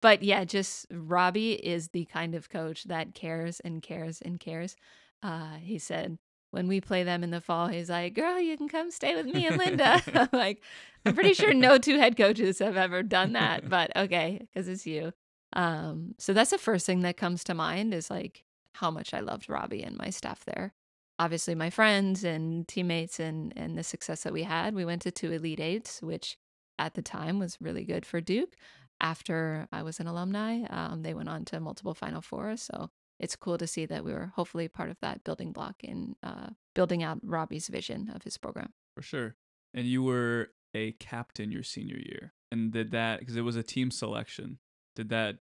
but 0.00 0.22
yeah, 0.22 0.44
just 0.44 0.86
Robbie 0.92 1.54
is 1.54 1.88
the 1.88 2.04
kind 2.04 2.36
of 2.36 2.48
coach 2.48 2.84
that 2.84 3.16
cares 3.16 3.58
and 3.58 3.82
cares 3.82 4.20
and 4.20 4.38
cares. 4.38 4.76
Uh, 5.24 5.54
he 5.56 5.80
said 5.80 6.18
when 6.52 6.68
we 6.68 6.80
play 6.80 7.02
them 7.02 7.24
in 7.24 7.30
the 7.30 7.40
fall, 7.40 7.66
he's 7.68 7.90
like, 7.90 8.14
"Girl, 8.14 8.38
you 8.38 8.56
can 8.56 8.68
come 8.68 8.90
stay 8.90 9.16
with 9.16 9.26
me 9.26 9.46
and 9.46 9.56
Linda." 9.56 10.00
I'm 10.14 10.28
like, 10.32 10.62
I'm 11.04 11.14
pretty 11.14 11.34
sure 11.34 11.52
no 11.52 11.78
two 11.78 11.98
head 11.98 12.16
coaches 12.16 12.60
have 12.60 12.76
ever 12.76 13.02
done 13.02 13.32
that, 13.32 13.68
but 13.68 13.90
okay, 13.96 14.46
because 14.52 14.68
it's 14.68 14.86
you. 14.86 15.12
Um, 15.54 16.14
so 16.18 16.32
that's 16.32 16.50
the 16.50 16.58
first 16.58 16.86
thing 16.86 17.00
that 17.00 17.16
comes 17.16 17.42
to 17.44 17.54
mind 17.54 17.92
is 17.92 18.10
like 18.10 18.44
how 18.74 18.90
much 18.90 19.12
I 19.12 19.20
loved 19.20 19.48
Robbie 19.48 19.82
and 19.82 19.96
my 19.96 20.10
staff 20.10 20.44
there. 20.44 20.74
Obviously, 21.18 21.54
my 21.54 21.70
friends 21.70 22.22
and 22.22 22.68
teammates 22.68 23.18
and 23.18 23.52
and 23.56 23.76
the 23.76 23.82
success 23.82 24.22
that 24.22 24.32
we 24.32 24.42
had. 24.42 24.74
We 24.74 24.84
went 24.84 25.02
to 25.02 25.10
two 25.10 25.32
Elite 25.32 25.60
Eights, 25.60 26.02
which 26.02 26.36
at 26.78 26.94
the 26.94 27.02
time 27.02 27.38
was 27.38 27.58
really 27.60 27.84
good 27.84 28.04
for 28.04 28.20
Duke 28.20 28.56
after 29.00 29.68
I 29.72 29.82
was 29.82 30.00
an 30.00 30.06
alumni. 30.06 30.64
Um, 30.68 31.02
they 31.02 31.14
went 31.14 31.28
on 31.28 31.44
to 31.46 31.60
multiple 31.60 31.94
Final 31.94 32.20
Fours. 32.20 32.62
So 32.62 32.90
it's 33.22 33.36
cool 33.36 33.56
to 33.56 33.66
see 33.66 33.86
that 33.86 34.04
we 34.04 34.12
were 34.12 34.32
hopefully 34.36 34.68
part 34.68 34.90
of 34.90 34.98
that 35.00 35.24
building 35.24 35.52
block 35.52 35.76
in 35.82 36.16
uh, 36.22 36.48
building 36.74 37.02
out 37.02 37.18
Robbie's 37.22 37.68
vision 37.68 38.10
of 38.14 38.24
his 38.24 38.36
program. 38.36 38.72
for 38.94 39.02
sure 39.02 39.36
and 39.72 39.86
you 39.86 40.02
were 40.02 40.50
a 40.74 40.92
captain 40.92 41.50
your 41.50 41.62
senior 41.62 41.96
year 41.96 42.34
and 42.50 42.72
did 42.72 42.90
that 42.90 43.20
because 43.20 43.36
it 43.36 43.42
was 43.42 43.56
a 43.56 43.62
team 43.62 43.90
selection 43.90 44.58
did 44.96 45.08
that 45.08 45.36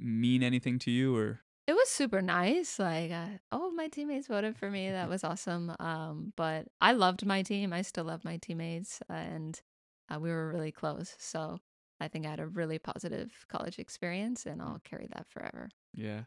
mean 0.00 0.42
anything 0.42 0.78
to 0.80 0.90
you 0.90 1.14
or 1.16 1.40
It 1.68 1.74
was 1.74 1.90
super 1.90 2.22
nice. 2.22 2.78
Like, 2.78 3.10
uh, 3.10 3.38
oh, 3.52 3.70
my 3.72 3.88
teammates 3.88 4.26
voted 4.26 4.56
for 4.56 4.70
me. 4.70 4.90
That 4.90 5.10
was 5.10 5.22
awesome. 5.22 5.74
Um, 5.78 6.32
but 6.34 6.68
I 6.80 6.92
loved 6.92 7.26
my 7.26 7.42
team. 7.42 7.74
I 7.74 7.82
still 7.82 8.04
love 8.04 8.24
my 8.24 8.38
teammates, 8.38 9.02
and 9.10 9.60
uh, 10.08 10.18
we 10.18 10.30
were 10.30 10.48
really 10.48 10.72
close. 10.72 11.14
So 11.18 11.58
I 12.00 12.08
think 12.08 12.24
I 12.24 12.30
had 12.30 12.40
a 12.40 12.46
really 12.46 12.78
positive 12.78 13.44
college 13.48 13.78
experience, 13.78 14.46
and 14.46 14.62
I'll 14.62 14.80
carry 14.82 15.08
that 15.12 15.26
forever. 15.28 15.68
Yeah. 15.92 16.22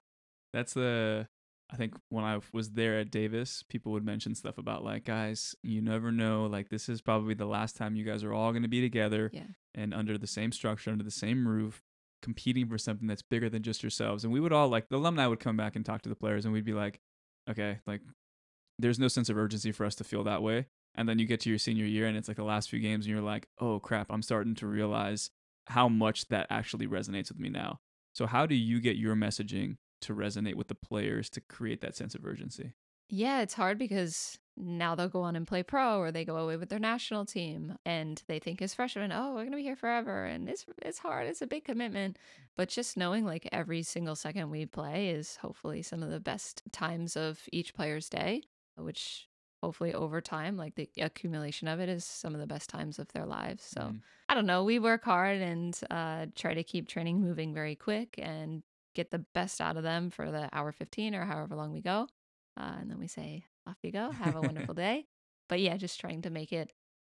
That's 0.53 0.73
the 0.73 1.27
I 1.73 1.77
think 1.77 1.95
when 2.09 2.25
I 2.25 2.39
was 2.51 2.71
there 2.71 2.99
at 2.99 3.11
Davis, 3.11 3.63
people 3.69 3.93
would 3.93 4.03
mention 4.03 4.35
stuff 4.35 4.57
about 4.57 4.83
like, 4.83 5.05
guys, 5.05 5.55
you 5.63 5.81
never 5.81 6.11
know, 6.11 6.45
like 6.45 6.67
this 6.67 6.89
is 6.89 7.01
probably 7.01 7.33
the 7.33 7.45
last 7.45 7.77
time 7.77 7.95
you 7.95 8.03
guys 8.03 8.25
are 8.25 8.33
all 8.33 8.51
going 8.51 8.63
to 8.63 8.67
be 8.67 8.81
together 8.81 9.29
Yeah. 9.33 9.43
and 9.73 9.93
under 9.93 10.17
the 10.17 10.27
same 10.27 10.51
structure, 10.51 10.91
under 10.91 11.05
the 11.05 11.09
same 11.11 11.47
roof, 11.47 11.81
competing 12.21 12.67
for 12.67 12.77
something 12.77 13.07
that's 13.07 13.21
bigger 13.21 13.49
than 13.49 13.63
just 13.63 13.83
yourselves. 13.83 14.25
And 14.25 14.33
we 14.33 14.41
would 14.41 14.51
all 14.51 14.67
like 14.67 14.89
the 14.89 14.97
alumni 14.97 15.27
would 15.27 15.39
come 15.39 15.55
back 15.55 15.77
and 15.77 15.85
talk 15.85 16.01
to 16.01 16.09
the 16.09 16.15
players 16.15 16.43
and 16.43 16.53
we'd 16.53 16.65
be 16.65 16.73
like, 16.73 16.99
okay, 17.49 17.79
like 17.87 18.01
there's 18.77 18.99
no 18.99 19.07
sense 19.07 19.29
of 19.29 19.37
urgency 19.37 19.71
for 19.71 19.85
us 19.85 19.95
to 19.95 20.03
feel 20.03 20.25
that 20.25 20.43
way. 20.43 20.65
And 20.95 21.07
then 21.07 21.19
you 21.19 21.25
get 21.25 21.39
to 21.41 21.49
your 21.49 21.57
senior 21.57 21.85
year 21.85 22.05
and 22.05 22.17
it's 22.17 22.27
like 22.27 22.35
the 22.35 22.43
last 22.43 22.69
few 22.69 22.79
games 22.81 23.05
and 23.05 23.13
you're 23.13 23.23
like, 23.23 23.47
oh 23.59 23.79
crap, 23.79 24.07
I'm 24.11 24.21
starting 24.21 24.55
to 24.55 24.67
realize 24.67 25.31
how 25.67 25.87
much 25.87 26.27
that 26.27 26.47
actually 26.49 26.85
resonates 26.87 27.29
with 27.29 27.39
me 27.39 27.47
now. 27.47 27.79
So 28.13 28.25
how 28.25 28.45
do 28.45 28.55
you 28.55 28.81
get 28.81 28.97
your 28.97 29.15
messaging 29.15 29.77
to 30.01 30.13
resonate 30.15 30.55
with 30.55 30.67
the 30.67 30.75
players 30.75 31.29
to 31.31 31.41
create 31.41 31.81
that 31.81 31.95
sense 31.95 32.15
of 32.15 32.25
urgency? 32.25 32.73
Yeah, 33.09 33.41
it's 33.41 33.53
hard 33.53 33.77
because 33.77 34.39
now 34.55 34.95
they'll 34.95 35.09
go 35.09 35.21
on 35.21 35.35
and 35.35 35.47
play 35.47 35.63
pro 35.63 35.99
or 35.99 36.11
they 36.11 36.23
go 36.23 36.37
away 36.37 36.55
with 36.55 36.69
their 36.69 36.79
national 36.79 37.25
team 37.25 37.77
and 37.85 38.21
they 38.27 38.39
think 38.39 38.61
as 38.61 38.73
freshmen, 38.73 39.11
oh, 39.11 39.33
we're 39.33 39.43
gonna 39.43 39.57
be 39.57 39.63
here 39.63 39.75
forever. 39.75 40.25
And 40.25 40.47
it's 40.47 40.65
it's 40.81 40.99
hard, 40.99 41.27
it's 41.27 41.41
a 41.41 41.47
big 41.47 41.65
commitment. 41.65 42.17
But 42.55 42.69
just 42.69 42.95
knowing 42.97 43.25
like 43.25 43.47
every 43.51 43.83
single 43.83 44.15
second 44.15 44.49
we 44.49 44.65
play 44.65 45.09
is 45.09 45.35
hopefully 45.37 45.81
some 45.81 46.03
of 46.03 46.09
the 46.09 46.19
best 46.21 46.63
times 46.71 47.17
of 47.17 47.41
each 47.51 47.73
player's 47.73 48.07
day, 48.09 48.43
which 48.77 49.27
hopefully 49.61 49.93
over 49.93 50.21
time, 50.21 50.55
like 50.57 50.75
the 50.75 50.89
accumulation 50.99 51.67
of 51.67 51.79
it 51.79 51.89
is 51.89 52.05
some 52.05 52.33
of 52.33 52.39
the 52.39 52.47
best 52.47 52.69
times 52.69 52.97
of 52.97 53.11
their 53.13 53.25
lives. 53.25 53.63
So 53.63 53.81
Mm. 53.81 54.01
I 54.29 54.33
don't 54.35 54.45
know. 54.45 54.63
We 54.63 54.79
work 54.79 55.03
hard 55.03 55.41
and 55.41 55.77
uh, 55.89 56.27
try 56.35 56.53
to 56.53 56.63
keep 56.63 56.87
training 56.87 57.19
moving 57.21 57.53
very 57.53 57.75
quick 57.75 58.15
and 58.17 58.63
get 58.95 59.11
the 59.11 59.25
best 59.33 59.61
out 59.61 59.77
of 59.77 59.83
them 59.83 60.09
for 60.09 60.31
the 60.31 60.49
hour 60.53 60.71
15 60.71 61.15
or 61.15 61.25
however 61.25 61.55
long 61.55 61.71
we 61.71 61.81
go. 61.81 62.07
Uh, 62.59 62.73
and 62.79 62.89
then 62.89 62.99
we 62.99 63.07
say, 63.07 63.45
off 63.67 63.77
you 63.83 63.91
go. 63.91 64.11
Have 64.11 64.35
a 64.35 64.41
wonderful 64.41 64.73
day. 64.75 65.05
But 65.49 65.59
yeah, 65.59 65.77
just 65.77 65.99
trying 65.99 66.21
to 66.23 66.29
make 66.29 66.51
it 66.51 66.71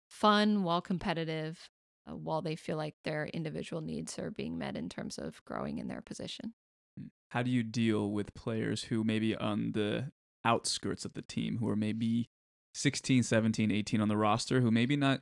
fun 0.10 0.64
while 0.64 0.82
competitive, 0.82 1.70
uh, 2.10 2.16
while 2.16 2.42
they 2.42 2.56
feel 2.56 2.78
like 2.78 2.96
their 3.04 3.28
individual 3.28 3.82
needs 3.82 4.18
are 4.20 4.32
being 4.32 4.58
met 4.58 4.76
in 4.76 4.90
terms 4.90 5.18
of 5.18 5.44
growing 5.46 5.78
in 5.78 5.88
their 5.88 6.02
position. 6.02 6.54
How 7.30 7.44
do 7.44 7.52
you 7.52 7.64
deal 7.64 8.12
with 8.12 8.34
players 8.34 8.84
who 8.84 9.04
maybe 9.04 9.36
on 9.36 9.74
the 9.74 10.12
outskirts 10.46 11.04
of 11.04 11.14
the 11.14 11.22
team 11.22 11.58
who 11.58 11.68
are 11.70 11.76
maybe 11.76 12.30
16, 12.74 13.24
17, 13.24 13.72
18 13.72 14.02
on 14.02 14.08
the 14.08 14.18
roster 14.18 14.62
who 14.62 14.72
maybe 14.72 14.96
not 14.96 15.22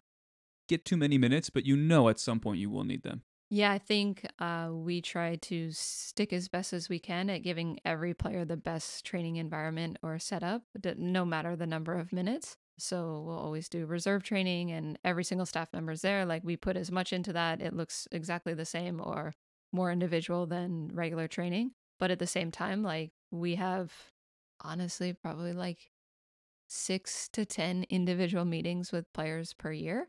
get 0.68 0.86
too 0.86 0.98
many 0.98 1.18
minutes, 1.18 1.50
but 1.50 1.66
you 1.66 1.76
know 1.76 2.10
at 2.10 2.20
some 2.20 2.40
point 2.40 2.60
you 2.60 2.70
will 2.70 2.84
need 2.84 3.04
them? 3.04 3.24
Yeah, 3.50 3.72
I 3.72 3.78
think 3.78 4.26
uh, 4.40 4.70
we 4.74 5.02
try 5.02 5.36
to 5.36 5.72
stick 5.72 6.34
as 6.34 6.48
best 6.48 6.74
as 6.74 6.90
we 6.90 7.00
can 7.00 7.30
at 7.30 7.44
giving 7.44 7.80
every 7.86 8.14
player 8.14 8.44
the 8.44 8.58
best 8.58 9.06
training 9.06 9.36
environment 9.36 9.98
or 10.02 10.18
setup, 10.18 10.64
no 10.98 11.26
matter 11.26 11.56
the 11.56 11.68
number 11.68 11.94
of 11.94 12.12
minutes. 12.12 12.58
So 12.78 13.24
we'll 13.26 13.38
always 13.38 13.70
do 13.70 13.86
reserve 13.86 14.24
training, 14.24 14.72
and 14.72 14.98
every 15.06 15.24
single 15.24 15.46
staff 15.46 15.70
member's 15.74 16.02
there. 16.02 16.26
Like 16.26 16.44
we 16.44 16.58
put 16.58 16.76
as 16.76 16.92
much 16.92 17.14
into 17.14 17.32
that, 17.34 17.62
it 17.62 17.74
looks 17.74 18.08
exactly 18.12 18.54
the 18.54 18.66
same 18.66 19.00
or 19.02 19.34
more 19.72 19.92
individual 19.92 20.46
than 20.48 20.90
regular 20.94 21.28
training. 21.28 21.72
But 22.00 22.12
at 22.12 22.20
the 22.20 22.28
same 22.28 22.52
time, 22.52 22.82
like 22.84 23.12
we 23.32 23.56
have 23.56 23.94
honestly 24.62 25.14
probably 25.14 25.54
like 25.54 25.92
six 26.68 27.30
to 27.30 27.46
10 27.46 27.86
individual 27.90 28.46
meetings 28.46 28.92
with 28.92 29.12
players 29.14 29.54
per 29.54 29.72
year 29.72 30.06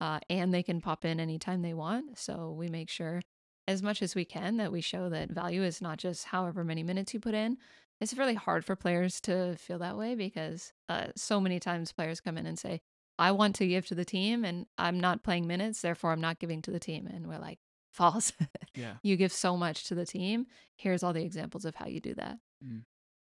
uh, 0.00 0.20
and 0.28 0.52
they 0.52 0.62
can 0.62 0.80
pop 0.80 1.04
in 1.04 1.20
anytime 1.20 1.62
they 1.62 1.74
want. 1.74 2.18
So 2.18 2.54
we 2.56 2.68
make 2.68 2.88
sure, 2.88 3.22
as 3.68 3.82
much 3.82 4.02
as 4.02 4.14
we 4.14 4.24
can, 4.24 4.56
that 4.56 4.72
we 4.72 4.80
show 4.80 5.08
that 5.10 5.30
value 5.30 5.62
is 5.62 5.82
not 5.82 5.98
just 5.98 6.26
however 6.26 6.64
many 6.64 6.82
minutes 6.82 7.12
you 7.14 7.20
put 7.20 7.34
in. 7.34 7.58
It's 8.00 8.16
really 8.16 8.34
hard 8.34 8.64
for 8.64 8.76
players 8.76 9.20
to 9.22 9.56
feel 9.56 9.78
that 9.80 9.98
way 9.98 10.14
because 10.14 10.72
uh, 10.88 11.08
so 11.16 11.40
many 11.40 11.60
times 11.60 11.92
players 11.92 12.20
come 12.20 12.38
in 12.38 12.46
and 12.46 12.58
say, 12.58 12.80
I 13.18 13.32
want 13.32 13.54
to 13.56 13.66
give 13.66 13.86
to 13.88 13.94
the 13.94 14.06
team 14.06 14.44
and 14.46 14.64
I'm 14.78 14.98
not 14.98 15.22
playing 15.22 15.46
minutes, 15.46 15.82
therefore 15.82 16.12
I'm 16.12 16.22
not 16.22 16.38
giving 16.38 16.62
to 16.62 16.70
the 16.70 16.80
team. 16.80 17.06
And 17.06 17.26
we're 17.28 17.38
like, 17.38 17.58
false. 17.92 18.32
Yeah. 18.74 18.94
you 19.02 19.16
give 19.16 19.32
so 19.32 19.56
much 19.56 19.88
to 19.88 19.94
the 19.94 20.06
team. 20.06 20.46
Here's 20.76 21.02
all 21.02 21.12
the 21.12 21.24
examples 21.24 21.64
of 21.64 21.74
how 21.74 21.86
you 21.86 22.00
do 22.00 22.14
that. 22.14 22.38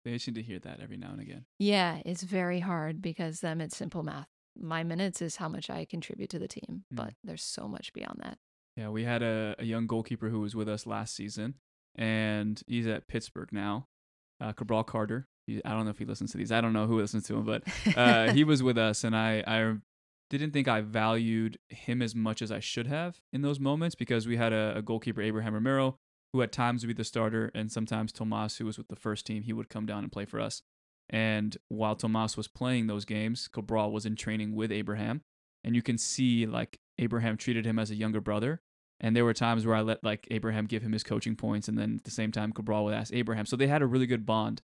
They 0.03 0.13
just 0.13 0.27
need 0.27 0.35
to 0.35 0.41
hear 0.41 0.59
that 0.59 0.79
every 0.81 0.97
now 0.97 1.11
and 1.11 1.21
again. 1.21 1.45
Yeah, 1.59 2.01
it's 2.05 2.23
very 2.23 2.59
hard 2.59 3.01
because 3.01 3.39
then 3.39 3.61
it's 3.61 3.77
simple 3.77 4.03
math. 4.03 4.27
My 4.59 4.83
minutes 4.83 5.21
is 5.21 5.35
how 5.37 5.47
much 5.49 5.69
I 5.69 5.85
contribute 5.85 6.29
to 6.31 6.39
the 6.39 6.47
team, 6.47 6.83
Mm. 6.93 6.95
but 6.97 7.13
there's 7.23 7.43
so 7.43 7.67
much 7.67 7.93
beyond 7.93 8.19
that. 8.23 8.37
Yeah, 8.75 8.89
we 8.89 9.03
had 9.03 9.23
a, 9.23 9.55
a 9.59 9.65
young 9.65 9.87
goalkeeper 9.87 10.29
who 10.29 10.39
was 10.39 10.55
with 10.55 10.69
us 10.69 10.85
last 10.85 11.15
season, 11.15 11.55
and 11.95 12.61
he's 12.67 12.87
at 12.87 13.07
Pittsburgh 13.07 13.49
now. 13.51 13.87
Uh, 14.39 14.51
Cabral 14.53 14.83
Carter. 14.83 15.27
He, 15.47 15.61
I 15.65 15.71
don't 15.71 15.85
know 15.85 15.89
if 15.91 15.97
he 15.97 16.05
listens 16.05 16.31
to 16.33 16.37
these. 16.37 16.51
I 16.51 16.61
don't 16.61 16.73
know 16.73 16.85
who 16.85 16.99
listens 16.99 17.23
to 17.27 17.35
him, 17.37 17.43
but 17.45 17.63
uh, 17.97 18.31
he 18.33 18.43
was 18.51 18.61
with 18.61 18.77
us, 18.77 19.03
and 19.03 19.15
I, 19.15 19.43
I 19.47 19.75
didn't 20.29 20.51
think 20.51 20.67
I 20.67 20.81
valued 20.81 21.57
him 21.69 22.01
as 22.01 22.13
much 22.13 22.41
as 22.41 22.51
I 22.51 22.59
should 22.59 22.85
have 22.87 23.19
in 23.33 23.41
those 23.41 23.59
moments 23.59 23.95
because 23.95 24.27
we 24.27 24.37
had 24.37 24.53
a, 24.53 24.73
a 24.77 24.81
goalkeeper, 24.81 25.21
Abraham 25.21 25.53
Romero, 25.53 25.97
who 26.33 26.41
at 26.41 26.51
times 26.51 26.83
would 26.83 26.89
be 26.89 26.93
the 26.93 27.03
starter, 27.05 27.51
and 27.55 27.71
sometimes 27.71 28.11
Tomas, 28.11 28.57
who 28.57 28.65
was 28.65 28.77
with 28.77 28.89
the 28.89 28.95
first 28.95 29.25
team, 29.25 29.43
he 29.43 29.53
would 29.53 29.69
come 29.69 29.85
down 29.85 30.03
and 30.03 30.11
play 30.11 30.25
for 30.25 30.39
us. 30.39 30.61
And 31.09 31.55
while 31.69 31.95
Tomas 31.95 32.35
was 32.35 32.47
playing 32.47 32.87
those 32.87 33.05
games, 33.05 33.47
Cabral 33.47 33.91
was 33.91 34.05
in 34.05 34.15
training 34.15 34.55
with 34.55 34.71
Abraham, 34.71 35.21
and 35.63 35.75
you 35.75 35.81
can 35.81 35.97
see 35.97 36.45
like 36.45 36.79
Abraham 36.97 37.37
treated 37.37 37.65
him 37.65 37.79
as 37.79 37.91
a 37.91 37.95
younger 37.95 38.21
brother. 38.21 38.61
And 38.99 39.15
there 39.15 39.25
were 39.25 39.33
times 39.33 39.65
where 39.65 39.75
I 39.75 39.81
let 39.81 40.03
like 40.03 40.27
Abraham 40.31 40.65
give 40.65 40.81
him 40.81 40.91
his 40.91 41.03
coaching 41.03 41.35
points, 41.35 41.67
and 41.67 41.77
then 41.77 41.95
at 41.97 42.03
the 42.03 42.11
same 42.11 42.31
time 42.31 42.51
Cabral 42.51 42.85
would 42.85 42.93
ask 42.93 43.13
Abraham. 43.13 43.45
So 43.45 43.55
they 43.55 43.67
had 43.67 43.81
a 43.81 43.87
really 43.87 44.07
good 44.07 44.25
bond. 44.25 44.61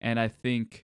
And 0.00 0.18
I 0.18 0.28
think 0.28 0.84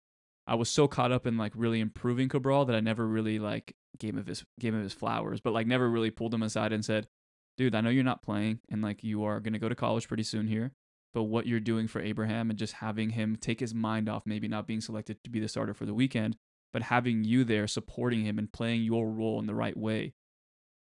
I 0.47 0.55
was 0.55 0.68
so 0.68 0.86
caught 0.86 1.12
up 1.12 1.26
in 1.26 1.36
like 1.36 1.53
really 1.55 1.80
improving 1.80 2.28
Cabral 2.28 2.64
that 2.66 2.76
I 2.76 2.80
never 2.80 3.07
really 3.07 3.38
like 3.38 3.74
gave 3.99 4.16
him 4.16 4.24
his 4.24 4.44
gave 4.61 4.74
him 4.74 4.82
his 4.82 4.92
flowers, 4.92 5.40
but 5.40 5.53
like 5.53 5.66
never 5.66 5.90
really 5.90 6.11
pulled 6.11 6.32
him 6.32 6.42
aside 6.42 6.72
and 6.72 6.84
said, 6.84 7.09
"Dude, 7.57 7.74
I 7.74 7.80
know 7.80 7.90
you're 7.90 8.05
not 8.05 8.22
playing, 8.22 8.61
and 8.70 8.82
like 8.82 9.03
you 9.03 9.24
are 9.24 9.40
gonna 9.40 9.59
go 9.59 9.68
to 9.68 9.74
college 9.74 10.09
pretty 10.09 10.22
soon 10.22 10.47
here, 10.47 10.72
but 11.16 11.22
what 11.22 11.46
you're 11.46 11.60
doing 11.60 11.88
for 11.88 12.02
Abraham 12.02 12.50
and 12.50 12.58
just 12.58 12.74
having 12.74 13.08
him 13.08 13.38
take 13.40 13.58
his 13.58 13.74
mind 13.74 14.06
off 14.06 14.26
maybe 14.26 14.48
not 14.48 14.66
being 14.66 14.82
selected 14.82 15.16
to 15.24 15.30
be 15.30 15.40
the 15.40 15.48
starter 15.48 15.72
for 15.72 15.86
the 15.86 15.94
weekend, 15.94 16.36
but 16.74 16.82
having 16.82 17.24
you 17.24 17.42
there 17.42 17.66
supporting 17.66 18.26
him 18.26 18.38
and 18.38 18.52
playing 18.52 18.82
your 18.82 19.08
role 19.08 19.40
in 19.40 19.46
the 19.46 19.54
right 19.54 19.78
way, 19.78 20.12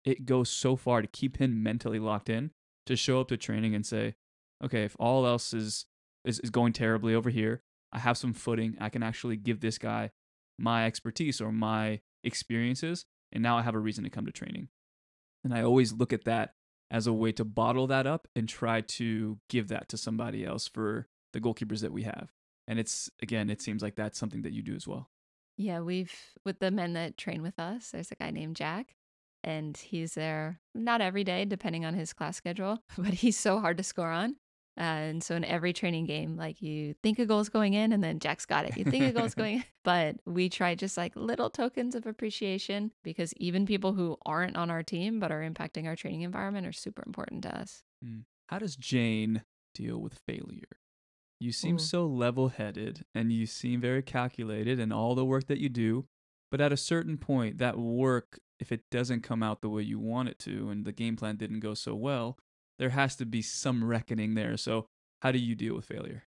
it 0.04 0.26
goes 0.26 0.50
so 0.50 0.76
far 0.76 1.04
to 1.04 1.08
keep 1.08 1.38
him 1.38 1.62
mentally 1.62 2.00
locked 2.00 2.32
in 2.32 2.50
to 2.88 2.96
show 2.96 3.22
up 3.22 3.28
to 3.28 3.38
training 3.38 3.76
and 3.76 3.86
say, 3.86 4.16
okay, 4.64 4.84
if 4.84 4.96
all 5.00 5.28
else 5.28 5.54
is 5.54 5.86
is, 6.26 6.40
is 6.40 6.50
going 6.50 6.74
terribly 6.74 7.14
over 7.14 7.30
here, 7.30 7.62
I 7.92 8.00
have 8.00 8.18
some 8.18 8.34
footing. 8.34 8.76
I 8.82 8.90
can 8.90 9.04
actually 9.04 9.36
give 9.36 9.60
this 9.60 9.78
guy 9.78 10.10
my 10.58 10.88
expertise 10.88 11.42
or 11.42 11.52
my 11.52 12.00
experiences, 12.24 13.06
and 13.32 13.44
now 13.44 13.60
I 13.60 13.62
have 13.62 13.76
a 13.76 13.80
reason 13.80 14.04
to 14.04 14.10
come 14.10 14.26
to 14.26 14.32
training. 14.32 14.70
And 15.44 15.54
I 15.54 15.62
always 15.62 15.94
look 15.94 16.12
at 16.12 16.26
that 16.26 16.56
as 16.92 17.08
a 17.08 17.14
way 17.14 17.32
to 17.34 17.46
bottle 17.46 17.88
that 17.88 18.06
up 18.06 18.28
and 18.36 18.48
try 18.48 18.82
to 18.82 19.40
give 19.50 19.68
that 19.70 19.90
to 19.90 19.98
somebody 19.98 20.46
else 20.46 20.68
for 20.68 21.08
the 21.34 21.42
goalkeepers 21.42 21.82
that 21.82 21.92
we 21.92 22.04
have. 22.04 22.32
And 22.68 22.80
it's 22.80 23.10
again, 23.22 23.50
it 23.50 23.62
seems 23.62 23.82
like 23.82 23.96
that's 23.96 24.18
something 24.18 24.44
that 24.44 24.54
you 24.54 24.62
do 24.62 24.76
as 24.76 24.88
well. 24.88 25.10
Yeah, 25.58 25.82
we've 25.82 26.14
with 26.46 26.60
the 26.60 26.72
men 26.72 26.94
that 26.94 27.18
train 27.18 27.42
with 27.42 27.60
us, 27.60 27.92
there's 27.92 28.12
a 28.12 28.16
guy 28.16 28.32
named 28.32 28.56
Jack, 28.56 28.96
and 29.44 29.76
he's 29.78 30.14
there 30.16 30.60
not 30.74 31.02
every 31.02 31.24
day, 31.24 31.46
depending 31.46 31.86
on 31.86 31.94
his 31.94 32.14
class 32.14 32.38
schedule, 32.38 32.84
but 32.98 33.14
he's 33.14 33.38
so 33.38 33.60
hard 33.60 33.78
to 33.78 33.84
score 33.84 34.12
on. 34.12 34.38
Uh, 34.76 34.82
and 34.82 35.24
so 35.24 35.36
in 35.36 35.46
every 35.46 35.72
training 35.72 36.06
game, 36.06 36.36
like 36.36 36.62
you 36.62 36.96
think 37.04 37.20
a 37.20 37.26
goal's 37.26 37.50
going 37.50 37.74
in 37.74 37.94
and 37.94 38.04
then 38.04 38.20
Jack's 38.20 38.46
got 38.46 38.66
it. 38.66 38.76
You 38.76 38.84
think 38.84 39.06
a 39.06 39.12
goal's 39.12 39.36
going 39.36 39.58
in. 39.58 39.64
But 39.84 40.16
we 40.26 40.50
try 40.50 40.74
just 40.74 40.98
like 40.98 41.16
little 41.16 41.50
tokens 41.50 41.94
of 41.94 42.08
appreciation 42.08 42.92
because 43.04 43.34
even 43.38 43.66
people 43.66 43.94
who 43.94 44.18
aren't 44.26 44.58
on 44.58 44.72
our 44.72 44.82
team 44.82 45.20
but 45.20 45.32
are 45.32 45.42
impacting 45.42 45.86
our 45.86 45.96
training 45.96 46.22
environment 46.22 46.66
are 46.66 46.72
super 46.72 47.04
important 47.06 47.44
to 47.44 47.56
us. 47.56 47.84
Mm. 48.04 48.24
How 48.48 48.60
does 48.60 48.76
Jane 48.76 49.44
deal 49.76 50.00
with 50.00 50.20
failure? 50.28 50.80
You 51.40 51.52
seem 51.52 51.76
Ooh. 51.76 51.80
so 51.80 52.08
level 52.08 52.50
headed 52.50 53.06
and 53.14 53.32
you 53.32 53.46
seem 53.46 53.82
very 53.82 54.02
calculated 54.02 54.80
in 54.80 54.92
all 54.92 55.14
the 55.14 55.26
work 55.26 55.48
that 55.48 55.60
you 55.60 55.70
do. 55.70 56.06
But 56.50 56.62
at 56.62 56.72
a 56.72 56.78
certain 56.78 57.18
point, 57.18 57.58
that 57.58 57.78
work, 57.78 58.40
if 58.60 58.72
it 58.72 58.84
doesn't 58.90 59.24
come 59.24 59.44
out 59.44 59.62
the 59.62 59.70
way 59.70 59.82
you 59.82 60.00
want 60.00 60.30
it 60.30 60.40
to 60.40 60.70
and 60.70 60.86
the 60.86 60.92
game 60.92 61.16
plan 61.16 61.36
didn't 61.36 61.60
go 61.60 61.74
so 61.74 61.96
well, 61.96 62.38
there 62.80 62.90
has 62.90 63.16
to 63.18 63.26
be 63.26 63.42
some 63.42 63.84
reckoning 63.84 64.36
there. 64.36 64.58
So, 64.58 64.88
how 65.22 65.32
do 65.32 65.40
you 65.40 65.56
deal 65.56 65.76
with 65.76 65.86
failure? 65.86 66.24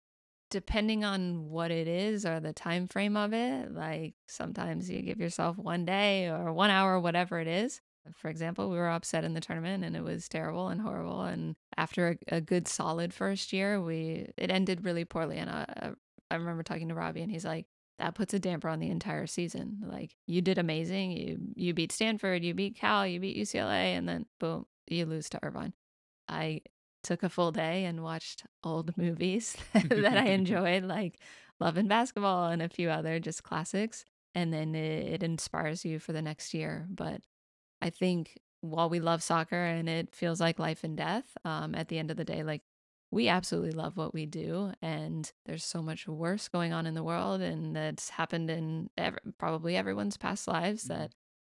Depending 0.50 1.06
on 1.06 1.50
what 1.50 1.72
it 1.72 1.88
is 1.88 2.26
or 2.26 2.40
the 2.40 2.52
time 2.52 2.88
frame 2.88 3.16
of 3.16 3.34
it, 3.34 3.74
like 3.74 4.16
sometimes 4.28 4.90
you 4.90 5.02
give 5.02 5.20
yourself 5.20 5.58
one 5.58 5.86
day 5.86 6.28
or 6.28 6.52
one 6.52 6.70
hour, 6.70 7.00
whatever 7.00 7.40
it 7.40 7.48
is. 7.48 7.80
For 8.18 8.30
example, 8.30 8.70
we 8.70 8.78
were 8.78 8.90
upset 8.90 9.24
in 9.24 9.34
the 9.34 9.40
tournament 9.40 9.86
and 9.86 9.96
it 9.96 10.04
was 10.04 10.28
terrible 10.28 10.68
and 10.68 10.82
horrible. 10.82 11.22
And 11.22 11.56
after 11.78 12.18
a, 12.30 12.36
a 12.36 12.42
good 12.42 12.68
solid 12.68 13.14
first 13.14 13.54
year, 13.54 13.80
we 13.80 14.28
it 14.38 14.52
ended 14.52 14.84
really 14.84 15.06
poorly. 15.06 15.38
And 15.38 15.50
I, 15.50 15.94
I 16.30 16.36
remember 16.36 16.64
talking 16.64 16.90
to 16.90 16.96
Robbie 16.96 17.22
and 17.22 17.32
he's 17.32 17.46
like, 17.46 17.68
that 18.00 18.16
puts 18.16 18.34
a 18.34 18.40
damper 18.40 18.68
on 18.68 18.80
the 18.80 18.90
entire 18.90 19.28
season. 19.28 19.78
Like 19.86 20.16
you 20.26 20.42
did 20.42 20.58
amazing. 20.58 21.12
You 21.12 21.38
you 21.56 21.74
beat 21.74 21.92
Stanford, 21.92 22.44
you 22.44 22.54
beat 22.54 22.76
Cal, 22.76 23.06
you 23.06 23.20
beat 23.20 23.38
UCLA, 23.38 23.96
and 23.98 24.10
then 24.10 24.26
boom, 24.40 24.66
you 24.88 25.06
lose 25.06 25.30
to 25.30 25.40
Irvine. 25.44 25.74
I 26.32 26.62
took 27.04 27.24
a 27.24 27.30
full 27.30 27.52
day 27.52 27.86
and 27.86 28.04
watched 28.04 28.46
old 28.64 28.98
movies 28.98 29.58
that 29.96 30.18
I 30.18 30.26
enjoyed, 30.30 30.84
like 30.86 31.22
Love 31.60 31.78
and 31.78 31.90
Basketball 31.90 32.48
and 32.50 32.62
a 32.62 32.70
few 32.70 32.90
other 32.90 33.20
just 33.20 33.44
classics. 33.44 34.06
And 34.36 34.54
then 34.54 34.76
it, 34.76 35.14
it 35.16 35.24
inspires 35.24 35.86
you 35.86 36.00
for 36.00 36.14
the 36.14 36.22
next 36.22 36.54
year. 36.54 36.88
But 36.90 37.22
I 37.82 37.90
think 37.90 38.38
while 38.62 38.90
we 38.90 39.00
love 39.00 39.24
soccer 39.24 39.64
and 39.64 39.90
it 39.90 40.16
feels 40.16 40.40
like 40.40 40.60
life 40.60 40.84
and 40.84 40.96
death, 40.98 41.36
um, 41.46 41.76
at 41.76 41.88
the 41.88 41.98
end 42.00 42.12
of 42.12 42.18
the 42.18 42.26
day, 42.26 42.44
like 42.44 42.62
we 43.12 43.28
absolutely 43.28 43.72
love 43.72 43.98
what 43.98 44.14
we 44.14 44.26
do. 44.26 44.74
And 44.82 45.32
there's 45.46 45.66
so 45.66 45.82
much 45.82 46.08
worse 46.08 46.48
going 46.48 46.74
on 46.74 46.86
in 46.86 46.94
the 46.94 47.04
world. 47.04 47.42
And 47.42 47.76
that's 47.76 48.10
happened 48.10 48.50
in 48.50 48.90
ev- 48.98 49.18
probably 49.38 49.76
everyone's 49.76 50.18
past 50.18 50.48
lives 50.48 50.84
Mhm. 50.84 50.88
that, 50.88 51.14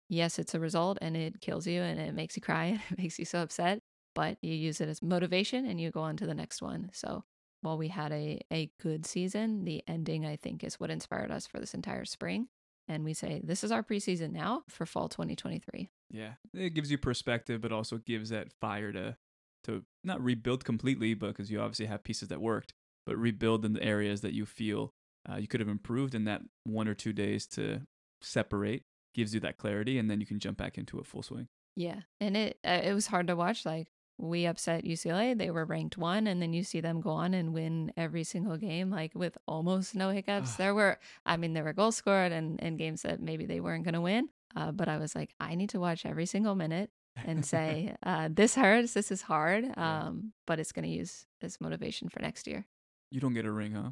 yes, 0.10 0.38
it's 0.40 0.54
a 0.56 0.60
result 0.60 0.98
and 1.02 1.16
it 1.18 1.42
kills 1.42 1.66
you 1.68 1.82
and 1.82 2.00
it 2.00 2.14
makes 2.14 2.36
you 2.36 2.42
cry 2.42 2.66
and 2.66 2.82
it 2.92 2.98
makes 2.98 3.18
you 3.20 3.26
so 3.26 3.42
upset 3.42 3.82
but 4.18 4.38
you 4.42 4.54
use 4.54 4.82
it 4.82 4.90
as 4.90 5.02
motivation 5.02 5.66
and 5.66 5.80
you 5.80 5.92
go 5.92 6.02
on 6.02 6.18
to 6.18 6.26
the 6.26 6.34
next 6.34 6.62
one. 6.62 6.90
So 6.92 7.24
while 7.62 7.78
we 7.78 7.88
had 7.88 8.12
a, 8.12 8.42
a 8.52 8.72
good 8.82 9.06
season, 9.06 9.64
the 9.64 9.84
ending, 9.88 10.26
I 10.26 10.36
think, 10.36 10.64
is 10.64 10.80
what 10.80 10.90
inspired 10.90 11.32
us 11.32 11.46
for 11.46 11.60
this 11.60 11.74
entire 11.74 12.04
spring. 12.04 12.48
And 12.88 13.04
we 13.04 13.14
say, 13.14 13.42
this 13.44 13.64
is 13.64 13.72
our 13.72 13.84
preseason 13.84 14.32
now 14.32 14.64
for 14.70 14.86
fall 14.86 15.08
2023. 15.08 15.90
Yeah, 16.10 16.34
it 16.54 16.74
gives 16.74 16.90
you 16.90 16.98
perspective, 16.98 17.62
but 17.62 17.72
also 17.72 17.98
gives 17.98 18.30
that 18.30 18.52
fire 18.60 18.92
to 18.92 19.18
to 19.66 19.84
not 20.04 20.24
rebuild 20.24 20.64
completely, 20.64 21.14
but 21.14 21.28
because 21.28 21.52
you 21.52 21.60
obviously 21.60 21.88
have 21.88 22.04
pieces 22.04 22.30
that 22.30 22.40
worked, 22.40 22.74
but 23.06 23.18
rebuild 23.18 23.66
in 23.66 23.74
the 23.74 23.84
areas 23.84 24.22
that 24.22 24.34
you 24.34 24.46
feel 24.46 24.94
uh, 25.30 25.36
you 25.36 25.48
could 25.48 25.60
have 25.60 25.70
improved 25.70 26.16
in 26.16 26.24
that 26.26 26.42
one 26.64 26.88
or 26.88 26.94
two 26.94 27.14
days 27.14 27.46
to 27.48 27.82
separate 28.22 28.84
gives 29.14 29.34
you 29.34 29.40
that 29.42 29.58
clarity, 29.58 29.98
and 29.98 30.10
then 30.10 30.20
you 30.20 30.26
can 30.26 30.40
jump 30.40 30.58
back 30.58 30.78
into 30.78 31.00
a 31.00 31.04
full 31.04 31.24
swing. 31.24 31.48
Yeah. 31.76 32.02
And 32.20 32.38
it, 32.38 32.60
uh, 32.66 32.82
it 32.84 32.94
was 32.94 33.08
hard 33.08 33.28
to 33.28 33.36
watch. 33.36 33.66
Like, 33.66 33.88
we 34.18 34.46
upset 34.46 34.84
UCLA. 34.84 35.38
They 35.38 35.52
were 35.52 35.66
ranked 35.66 35.98
one, 35.98 36.28
and 36.28 36.42
then 36.42 36.54
you 36.54 36.64
see 36.64 36.82
them 36.82 37.02
go 37.02 37.12
on 37.12 37.34
and 37.34 37.54
win 37.54 37.94
every 37.96 38.24
single 38.24 38.58
game, 38.58 38.90
like 38.90 39.12
with 39.14 39.38
almost 39.48 39.96
no 39.96 40.10
hiccups. 40.10 40.56
There 40.56 40.74
were, 40.74 41.00
I 41.26 41.38
mean, 41.38 41.54
there 41.54 41.64
were 41.64 41.74
goals 41.74 41.96
scored 41.96 42.32
and, 42.32 42.62
and 42.62 42.78
games 42.78 43.04
that 43.04 43.22
maybe 43.22 43.46
they 43.46 43.60
weren't 43.60 43.84
going 43.84 43.94
to 43.94 44.02
win. 44.02 44.30
Uh, 44.56 44.72
but 44.72 44.88
I 44.88 44.98
was 44.98 45.16
like, 45.16 45.34
I 45.40 45.56
need 45.56 45.70
to 45.70 45.80
watch 45.80 46.06
every 46.06 46.26
single 46.26 46.56
minute 46.56 46.90
and 47.26 47.46
say, 47.54 47.96
uh, 48.04 48.30
this 48.32 48.56
hurts, 48.56 48.94
this 48.94 49.12
is 49.12 49.22
hard, 49.22 49.78
um, 49.78 50.34
but 50.46 50.60
it's 50.60 50.72
going 50.72 50.86
to 50.86 50.92
use 50.92 51.26
as 51.42 51.62
motivation 51.62 52.10
for 52.10 52.20
next 52.22 52.48
year. 52.48 52.66
You 53.12 53.22
don't 53.22 53.34
get 53.34 53.46
a 53.46 53.52
ring, 53.52 53.74
huh? 53.74 53.92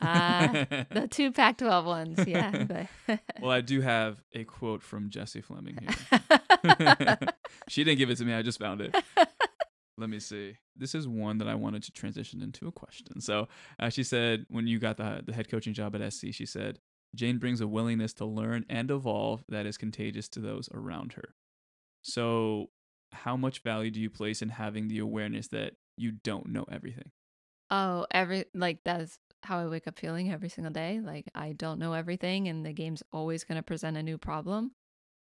Uh, 0.00 0.64
the 0.90 1.06
two 1.08 1.32
Pac 1.32 1.58
12 1.58 1.86
ones, 1.86 2.24
yeah. 2.26 2.64
But 3.06 3.20
well, 3.40 3.50
I 3.50 3.60
do 3.60 3.80
have 3.80 4.22
a 4.32 4.44
quote 4.44 4.82
from 4.82 5.10
Jessie 5.10 5.40
Fleming 5.40 5.78
here. 5.80 7.16
she 7.68 7.84
didn't 7.84 7.98
give 7.98 8.10
it 8.10 8.16
to 8.16 8.24
me. 8.24 8.34
I 8.34 8.42
just 8.42 8.58
found 8.58 8.80
it. 8.80 8.94
Let 9.98 10.08
me 10.08 10.20
see. 10.20 10.56
This 10.76 10.94
is 10.94 11.06
one 11.06 11.38
that 11.38 11.48
I 11.48 11.54
wanted 11.54 11.82
to 11.84 11.92
transition 11.92 12.42
into 12.42 12.66
a 12.66 12.72
question. 12.72 13.20
So 13.20 13.48
uh, 13.78 13.90
she 13.90 14.02
said, 14.02 14.46
when 14.48 14.66
you 14.66 14.78
got 14.78 14.96
the, 14.96 15.22
the 15.24 15.32
head 15.32 15.50
coaching 15.50 15.74
job 15.74 15.94
at 15.94 16.12
SC, 16.12 16.28
she 16.32 16.46
said, 16.46 16.78
Jane 17.14 17.38
brings 17.38 17.60
a 17.60 17.68
willingness 17.68 18.14
to 18.14 18.24
learn 18.24 18.64
and 18.70 18.90
evolve 18.90 19.44
that 19.48 19.66
is 19.66 19.76
contagious 19.76 20.28
to 20.30 20.40
those 20.40 20.68
around 20.72 21.12
her. 21.14 21.34
So, 22.00 22.70
how 23.12 23.36
much 23.36 23.62
value 23.62 23.90
do 23.90 24.00
you 24.00 24.08
place 24.08 24.40
in 24.40 24.48
having 24.48 24.88
the 24.88 24.98
awareness 24.98 25.48
that 25.48 25.74
you 25.98 26.12
don't 26.12 26.48
know 26.48 26.64
everything? 26.72 27.10
Oh, 27.70 28.06
every 28.10 28.46
like 28.54 28.78
that's 28.84 29.18
how 29.42 29.58
I 29.58 29.66
wake 29.66 29.86
up 29.86 29.98
feeling 29.98 30.32
every 30.32 30.48
single 30.48 30.72
day. 30.72 31.00
Like 31.04 31.26
I 31.34 31.52
don't 31.52 31.78
know 31.78 31.92
everything, 31.92 32.48
and 32.48 32.64
the 32.64 32.72
game's 32.72 33.02
always 33.12 33.44
going 33.44 33.56
to 33.56 33.62
present 33.62 33.98
a 33.98 34.02
new 34.02 34.16
problem. 34.16 34.72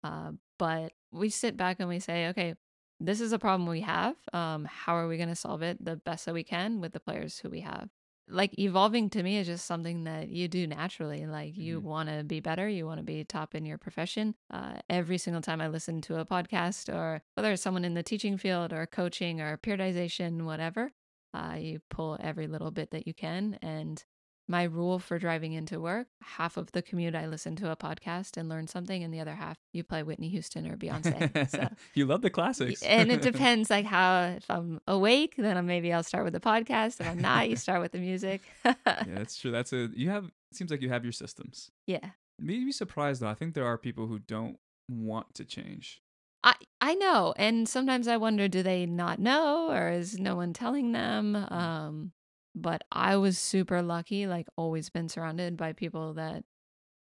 Uh, 0.05 0.33
but 0.59 0.93
we 1.13 1.29
sit 1.29 1.57
back 1.57 1.79
and 1.81 1.89
we 1.89 1.99
say, 1.99 2.29
okay, 2.29 2.55
this 3.01 3.21
is 3.21 3.33
a 3.33 3.39
problem 3.39 3.69
we 3.69 3.81
have. 3.81 4.17
Um, 4.33 4.65
how 4.67 4.95
are 4.95 5.09
we 5.09 5.17
going 5.17 5.29
to 5.31 5.35
solve 5.37 5.63
it 5.63 5.83
the 5.85 5.97
best 5.97 6.27
that 6.27 6.35
we 6.35 6.45
can 6.45 6.81
with 6.81 6.93
the 6.93 7.01
players 7.01 7.39
who 7.39 7.49
we 7.51 7.61
have? 7.61 7.89
Like 8.29 8.57
evolving 8.61 9.11
to 9.11 9.23
me 9.25 9.39
is 9.39 9.47
just 9.49 9.67
something 9.67 10.05
that 10.05 10.29
you 10.29 10.47
do 10.47 10.67
naturally. 10.67 11.27
Like 11.27 11.57
you 11.57 11.81
Mhm. 11.81 11.85
want 11.85 12.09
to 12.11 12.23
be 12.23 12.39
better, 12.39 12.69
you 12.69 12.87
want 12.87 12.99
to 12.99 13.05
be 13.05 13.25
top 13.25 13.55
in 13.57 13.65
your 13.67 13.79
profession. 13.79 14.37
Uh, 14.51 14.81
every 14.89 15.19
single 15.19 15.43
time 15.43 15.61
I 15.61 15.67
listen 15.69 16.01
to 16.03 16.21
a 16.21 16.25
podcast, 16.25 16.93
or 16.95 17.23
whether 17.35 17.51
it's 17.51 17.63
someone 17.63 17.85
in 17.85 17.95
the 17.95 18.05
teaching 18.05 18.37
field 18.37 18.73
or 18.73 18.87
coaching 18.87 19.41
or 19.41 19.57
periodization, 19.59 20.45
whatever, 20.45 20.93
uh, 21.35 21.57
you 21.59 21.81
pull 21.91 22.19
every 22.21 22.47
little 22.47 22.71
bit 22.71 22.91
that 22.93 23.07
you 23.07 23.15
can. 23.15 23.59
And 23.63 24.05
my 24.51 24.65
rule 24.65 24.99
for 24.99 25.17
driving 25.17 25.53
into 25.53 25.79
work 25.79 26.09
half 26.23 26.57
of 26.57 26.73
the 26.73 26.83
commute 26.83 27.15
I 27.15 27.27
listen 27.27 27.55
to 27.57 27.71
a 27.71 27.77
podcast 27.77 28.37
and 28.37 28.49
learn 28.49 28.67
something, 28.67 29.05
and 29.05 29.15
the 29.15 29.21
other 29.21 29.37
half 29.37 29.57
you 29.73 29.85
play 29.85 30.03
Whitney 30.03 30.29
Houston 30.31 30.67
or 30.67 30.77
Beyonce. 30.77 31.49
So, 31.49 31.69
you 31.95 32.05
love 32.05 32.23
the 32.23 32.31
classics. 32.31 32.83
and 32.83 33.13
it 33.13 33.23
depends 33.31 33.71
like 33.71 33.87
how, 33.87 34.35
if 34.37 34.51
I'm 34.51 34.81
awake, 34.89 35.35
then 35.39 35.65
maybe 35.67 35.93
I'll 35.93 36.03
start 36.03 36.25
with 36.25 36.33
the 36.33 36.41
podcast. 36.41 37.01
If 37.01 37.09
I'm 37.09 37.21
not, 37.21 37.49
you 37.49 37.55
start 37.55 37.81
with 37.81 37.93
the 37.93 38.01
music. 38.01 38.43
yeah, 38.65 38.75
that's 38.85 39.39
true. 39.39 39.53
That's 39.53 39.73
a, 39.73 39.89
you 39.95 40.11
have, 40.11 40.25
it 40.25 40.57
seems 40.57 40.73
like 40.73 40.83
you 40.83 40.89
have 40.89 41.05
your 41.05 41.13
systems. 41.13 41.71
yeah. 41.87 42.11
Maybe 42.43 42.65
be 42.65 42.73
surprised 42.73 43.21
though. 43.21 43.29
I 43.29 43.35
think 43.35 43.55
there 43.55 43.67
are 43.67 43.77
people 43.77 44.07
who 44.07 44.19
don't 44.19 44.57
want 44.89 45.35
to 45.35 45.45
change. 45.45 46.01
I 46.43 46.55
I 46.81 46.95
know, 46.95 47.35
and 47.37 47.69
sometimes 47.69 48.09
I 48.09 48.17
wonder, 48.17 48.49
do 48.49 48.63
they 48.63 48.87
not 48.87 49.19
know, 49.19 49.71
or 49.71 49.91
is 49.91 50.19
no 50.19 50.37
one 50.37 50.55
telling 50.55 50.93
them? 50.93 51.37
Um, 51.37 52.13
but 52.55 52.83
I 52.93 53.17
was 53.17 53.39
super 53.39 53.83
lucky, 53.83 54.27
like 54.27 54.49
always 54.57 54.91
been 54.91 55.09
surrounded 55.09 55.57
by 55.57 55.73
people 55.73 56.15
that 56.15 56.45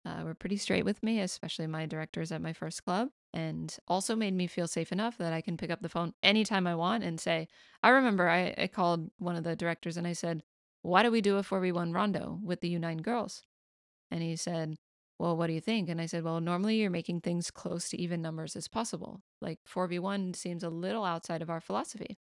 uh, 0.06 0.22
were 0.24 0.36
pretty 0.36 0.58
straight 0.58 0.86
with 0.86 1.04
me, 1.04 1.20
especially 1.20 1.68
my 1.68 1.86
directors 1.86 2.32
at 2.32 2.42
my 2.42 2.54
first 2.54 2.86
club, 2.86 3.10
and 3.34 3.76
also 3.88 4.16
made 4.16 4.34
me 4.34 4.48
feel 4.48 4.68
safe 4.68 4.92
enough 4.92 5.18
that 5.18 5.34
I 5.34 5.42
can 5.42 5.58
pick 5.58 5.72
up 5.72 5.82
the 5.82 5.90
phone 5.90 6.14
anytime 6.24 6.68
I 6.68 6.76
want 6.76 7.04
and 7.04 7.20
say. 7.20 7.48
I 7.84 7.90
remember 7.90 8.30
I, 8.30 8.54
I 8.58 8.68
called 8.68 9.10
one 9.18 9.36
of 9.36 9.44
the 9.44 9.56
directors 9.56 9.98
and 9.98 10.08
I 10.08 10.14
said, 10.14 10.44
"Why 10.82 11.04
do 11.04 11.12
we 11.12 11.22
do 11.22 11.38
a 11.38 11.44
four 11.44 11.60
v 11.62 11.72
one 11.72 11.94
rondo 11.94 12.40
with 12.44 12.62
the 12.62 12.70
U9 12.70 13.02
girls?" 13.02 13.44
And 14.12 14.22
he 14.24 14.36
said, 14.36 14.78
well, 15.20 15.36
what 15.36 15.48
do 15.48 15.54
you 15.54 15.62
think? 15.62 15.90
And 15.90 16.00
I 16.00 16.06
said, 16.06 16.24
well, 16.24 16.40
normally 16.40 16.78
you're 16.78 16.90
making 16.90 17.22
things 17.22 17.52
close 17.52 17.90
to 17.90 18.02
even 18.02 18.22
numbers 18.22 18.56
as 18.56 18.68
possible. 18.70 19.22
Like 19.42 19.60
4v1 19.68 20.36
seems 20.36 20.64
a 20.64 20.70
little 20.70 21.04
outside 21.04 21.42
of 21.42 21.50
our 21.50 21.60
philosophy. 21.60 22.18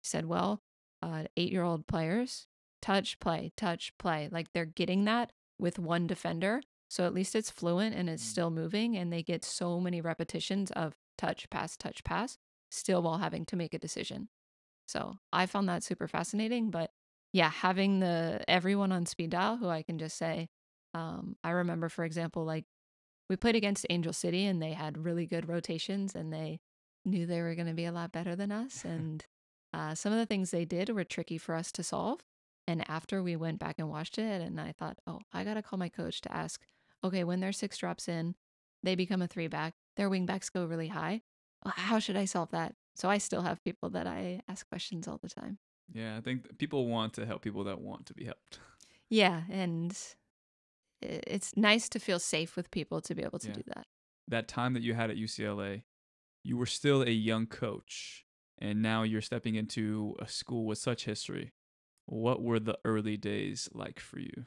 He 0.00 0.04
said, 0.04 0.26
well, 0.26 0.62
uh, 1.02 1.24
eight 1.36 1.50
year 1.50 1.64
old 1.64 1.88
players, 1.88 2.46
touch, 2.82 3.18
play, 3.20 3.52
touch, 3.56 3.92
play. 3.98 4.28
Like 4.30 4.52
they're 4.52 4.64
getting 4.64 5.04
that 5.04 5.32
with 5.58 5.78
one 5.78 6.06
defender. 6.06 6.62
So 6.88 7.04
at 7.04 7.14
least 7.14 7.34
it's 7.34 7.50
fluent 7.50 7.94
and 7.94 8.08
it's 8.08 8.22
still 8.22 8.50
moving. 8.50 8.96
And 8.96 9.12
they 9.12 9.22
get 9.22 9.44
so 9.44 9.80
many 9.80 10.00
repetitions 10.00 10.70
of 10.72 10.94
touch, 11.16 11.50
pass, 11.50 11.76
touch, 11.76 12.04
pass, 12.04 12.38
still 12.70 13.02
while 13.02 13.18
having 13.18 13.44
to 13.46 13.56
make 13.56 13.74
a 13.74 13.78
decision. 13.78 14.28
So 14.86 15.18
I 15.32 15.46
found 15.46 15.68
that 15.68 15.82
super 15.82 16.08
fascinating. 16.08 16.70
But 16.70 16.90
yeah, 17.32 17.50
having 17.50 18.00
the 18.00 18.42
everyone 18.48 18.92
on 18.92 19.04
speed 19.06 19.30
dial 19.30 19.56
who 19.56 19.68
I 19.68 19.82
can 19.82 19.98
just 19.98 20.16
say, 20.16 20.48
um, 20.94 21.36
I 21.44 21.50
remember, 21.50 21.88
for 21.88 22.04
example, 22.04 22.44
like 22.44 22.64
we 23.28 23.36
played 23.36 23.56
against 23.56 23.86
Angel 23.90 24.12
City 24.12 24.46
and 24.46 24.62
they 24.62 24.72
had 24.72 25.04
really 25.04 25.26
good 25.26 25.48
rotations 25.48 26.14
and 26.14 26.32
they 26.32 26.60
knew 27.04 27.26
they 27.26 27.42
were 27.42 27.54
going 27.54 27.68
to 27.68 27.74
be 27.74 27.84
a 27.84 27.92
lot 27.92 28.12
better 28.12 28.34
than 28.34 28.50
us. 28.50 28.84
And 28.84 29.24
uh, 29.74 29.94
some 29.94 30.12
of 30.14 30.18
the 30.18 30.24
things 30.24 30.50
they 30.50 30.64
did 30.64 30.88
were 30.88 31.04
tricky 31.04 31.36
for 31.36 31.54
us 31.54 31.70
to 31.72 31.82
solve. 31.82 32.20
And 32.68 32.84
after 32.86 33.22
we 33.22 33.34
went 33.34 33.58
back 33.58 33.76
and 33.78 33.88
watched 33.88 34.18
it, 34.18 34.42
and 34.42 34.60
I 34.60 34.72
thought, 34.72 34.98
oh, 35.06 35.20
I 35.32 35.42
got 35.42 35.54
to 35.54 35.62
call 35.62 35.78
my 35.78 35.88
coach 35.88 36.20
to 36.20 36.30
ask, 36.32 36.66
okay, 37.02 37.24
when 37.24 37.40
their 37.40 37.50
six 37.50 37.78
drops 37.78 38.08
in, 38.08 38.34
they 38.82 38.94
become 38.94 39.22
a 39.22 39.26
three 39.26 39.46
back, 39.48 39.72
their 39.96 40.10
wing 40.10 40.26
backs 40.26 40.50
go 40.50 40.66
really 40.66 40.88
high. 40.88 41.22
How 41.64 41.98
should 41.98 42.14
I 42.16 42.26
solve 42.26 42.50
that? 42.50 42.74
So 42.94 43.08
I 43.08 43.16
still 43.16 43.40
have 43.40 43.64
people 43.64 43.88
that 43.90 44.06
I 44.06 44.42
ask 44.48 44.68
questions 44.68 45.08
all 45.08 45.16
the 45.16 45.30
time. 45.30 45.56
Yeah, 45.90 46.18
I 46.18 46.20
think 46.20 46.58
people 46.58 46.86
want 46.86 47.14
to 47.14 47.24
help 47.24 47.40
people 47.40 47.64
that 47.64 47.80
want 47.80 48.04
to 48.06 48.14
be 48.14 48.24
helped. 48.26 48.60
Yeah. 49.10 49.44
And 49.48 49.98
it's 51.00 51.56
nice 51.56 51.88
to 51.88 51.98
feel 51.98 52.18
safe 52.18 52.54
with 52.54 52.70
people 52.70 53.00
to 53.00 53.14
be 53.14 53.22
able 53.22 53.38
to 53.38 53.48
Yeah. 53.48 53.54
do 53.54 53.62
that. 53.74 53.86
That 54.28 54.48
time 54.48 54.74
that 54.74 54.82
you 54.82 54.92
had 54.92 55.08
at 55.08 55.16
UCLA, 55.16 55.84
you 56.42 56.58
were 56.58 56.66
still 56.66 57.00
a 57.00 57.10
young 57.10 57.46
coach, 57.46 58.26
and 58.58 58.82
now 58.82 59.04
you're 59.04 59.22
stepping 59.22 59.54
into 59.54 60.14
a 60.18 60.28
school 60.28 60.66
with 60.66 60.76
such 60.76 61.06
history. 61.06 61.52
What 62.08 62.42
were 62.42 62.58
the 62.58 62.78
early 62.84 63.16
days 63.18 63.68
like 63.72 64.00
for 64.00 64.18
you? 64.18 64.46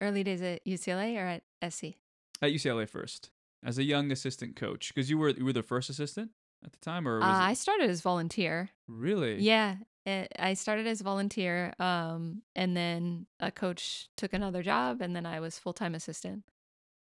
Early 0.00 0.22
days 0.22 0.42
at 0.42 0.64
UCLA 0.66 1.16
or 1.16 1.26
at 1.26 1.42
SC? 1.60 1.96
At 2.40 2.52
UCLA 2.52 2.86
first, 2.86 3.30
as 3.64 3.78
a 3.78 3.82
young 3.84 4.12
assistant 4.12 4.54
coach, 4.56 4.94
because 4.94 5.10
you 5.10 5.18
were 5.18 5.30
you 5.30 5.44
were 5.44 5.52
the 5.52 5.62
first 5.62 5.90
assistant 5.90 6.30
at 6.64 6.72
the 6.72 6.78
time, 6.78 7.08
or 7.08 7.20
Uh, 7.22 7.46
I 7.50 7.54
started 7.54 7.90
as 7.90 8.00
volunteer. 8.00 8.70
really? 8.86 9.40
Yeah, 9.40 9.78
it, 10.06 10.30
I 10.38 10.54
started 10.54 10.86
as 10.86 11.00
volunteer, 11.00 11.72
um, 11.78 12.42
and 12.54 12.76
then 12.76 13.26
a 13.40 13.50
coach 13.50 14.08
took 14.16 14.32
another 14.32 14.62
job, 14.62 15.00
and 15.00 15.16
then 15.16 15.26
I 15.26 15.40
was 15.40 15.58
full 15.58 15.72
time 15.72 15.94
assistant. 15.94 16.44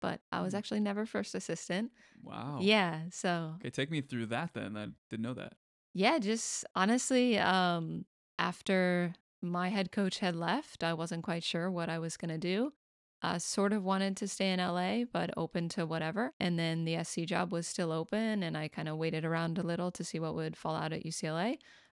But 0.02 0.22
I 0.32 0.42
was 0.42 0.54
Mm. 0.54 0.58
actually 0.58 0.80
never 0.82 1.06
first 1.06 1.36
assistant. 1.36 1.92
Wow. 2.22 2.60
Yeah, 2.62 3.10
so 3.12 3.56
Okay, 3.60 3.70
take 3.70 3.92
me 3.92 4.02
through 4.02 4.28
that 4.28 4.54
then. 4.54 4.76
I 4.78 4.88
didn't 5.10 5.24
know 5.24 5.34
that. 5.36 5.54
yeah, 5.94 6.20
just 6.20 6.66
honestly, 6.76 7.38
um, 7.38 8.06
after 8.40 9.14
my 9.44 9.70
head 9.70 9.92
coach 9.92 10.20
had 10.20 10.36
left, 10.36 10.84
I 10.84 10.94
wasn't 10.94 11.24
quite 11.24 11.44
sure 11.44 11.70
what 11.70 11.90
I 11.90 12.00
was 12.00 12.18
gonna 12.18 12.38
do. 12.38 12.74
I 13.22 13.38
sort 13.38 13.72
of 13.74 13.84
wanted 13.84 14.18
to 14.18 14.28
stay 14.28 14.52
in 14.52 14.60
LA, 14.60 15.06
but 15.06 15.30
open 15.38 15.70
to 15.70 15.86
whatever. 15.86 16.34
And 16.40 16.58
then 16.60 16.86
the 16.86 17.04
SC 17.04 17.22
job 17.22 17.52
was 17.52 17.68
still 17.68 17.92
open, 17.92 18.44
and 18.44 18.58
I 18.58 18.68
kind 18.68 18.90
of 18.90 18.98
waited 18.98 19.24
around 19.24 19.58
a 19.58 19.64
little 19.64 19.92
to 19.92 20.04
see 20.04 20.20
what 20.20 20.36
would 20.36 20.58
fall 20.58 20.76
out 20.76 20.92
at 20.92 21.06
UCLA. 21.06 21.58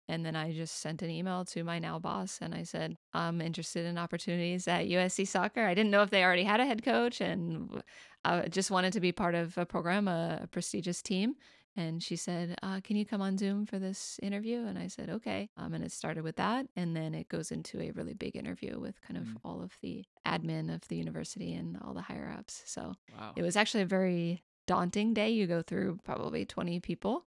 And 0.08 0.24
then 0.24 0.36
I 0.36 0.52
just 0.52 0.80
sent 0.80 1.02
an 1.02 1.10
email 1.10 1.44
to 1.46 1.64
my 1.64 1.78
now 1.78 1.98
boss 1.98 2.38
and 2.42 2.54
I 2.54 2.64
said, 2.64 2.96
I'm 3.14 3.40
interested 3.40 3.86
in 3.86 3.96
opportunities 3.96 4.68
at 4.68 4.86
USC 4.86 5.26
soccer. 5.26 5.64
I 5.64 5.72
didn't 5.72 5.90
know 5.90 6.02
if 6.02 6.10
they 6.10 6.22
already 6.22 6.44
had 6.44 6.60
a 6.60 6.66
head 6.66 6.82
coach 6.84 7.22
and 7.22 7.82
I 8.24 8.48
just 8.48 8.70
wanted 8.70 8.92
to 8.94 9.00
be 9.00 9.12
part 9.12 9.34
of 9.34 9.56
a 9.56 9.64
program, 9.64 10.06
a 10.06 10.46
prestigious 10.50 11.00
team. 11.00 11.36
And 11.76 12.02
she 12.02 12.14
said, 12.16 12.56
uh, 12.62 12.80
Can 12.84 12.96
you 12.96 13.04
come 13.04 13.20
on 13.20 13.36
Zoom 13.36 13.66
for 13.66 13.78
this 13.78 14.18
interview? 14.22 14.64
And 14.64 14.78
I 14.78 14.86
said, 14.86 15.10
Okay. 15.10 15.48
Um, 15.56 15.74
and 15.74 15.82
it 15.84 15.90
started 15.92 16.22
with 16.24 16.36
that. 16.36 16.66
And 16.76 16.96
then 16.96 17.14
it 17.14 17.28
goes 17.28 17.50
into 17.50 17.80
a 17.80 17.90
really 17.90 18.14
big 18.14 18.36
interview 18.36 18.78
with 18.78 19.00
kind 19.02 19.16
of 19.18 19.24
Mm. 19.24 19.36
all 19.44 19.62
of 19.62 19.72
the 19.82 20.04
admin 20.26 20.72
of 20.74 20.86
the 20.88 20.96
university 20.96 21.52
and 21.54 21.76
all 21.82 21.94
the 21.94 22.02
higher 22.02 22.34
ups. 22.38 22.62
So 22.66 22.94
Wow. 23.18 23.32
it 23.36 23.42
was 23.42 23.56
actually 23.56 23.82
a 23.82 23.86
very 23.86 24.44
daunting 24.66 25.14
day. 25.14 25.30
You 25.30 25.46
go 25.46 25.62
through 25.62 25.98
probably 26.04 26.44
20 26.44 26.78
people. 26.80 27.26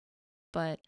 But 0.53 0.79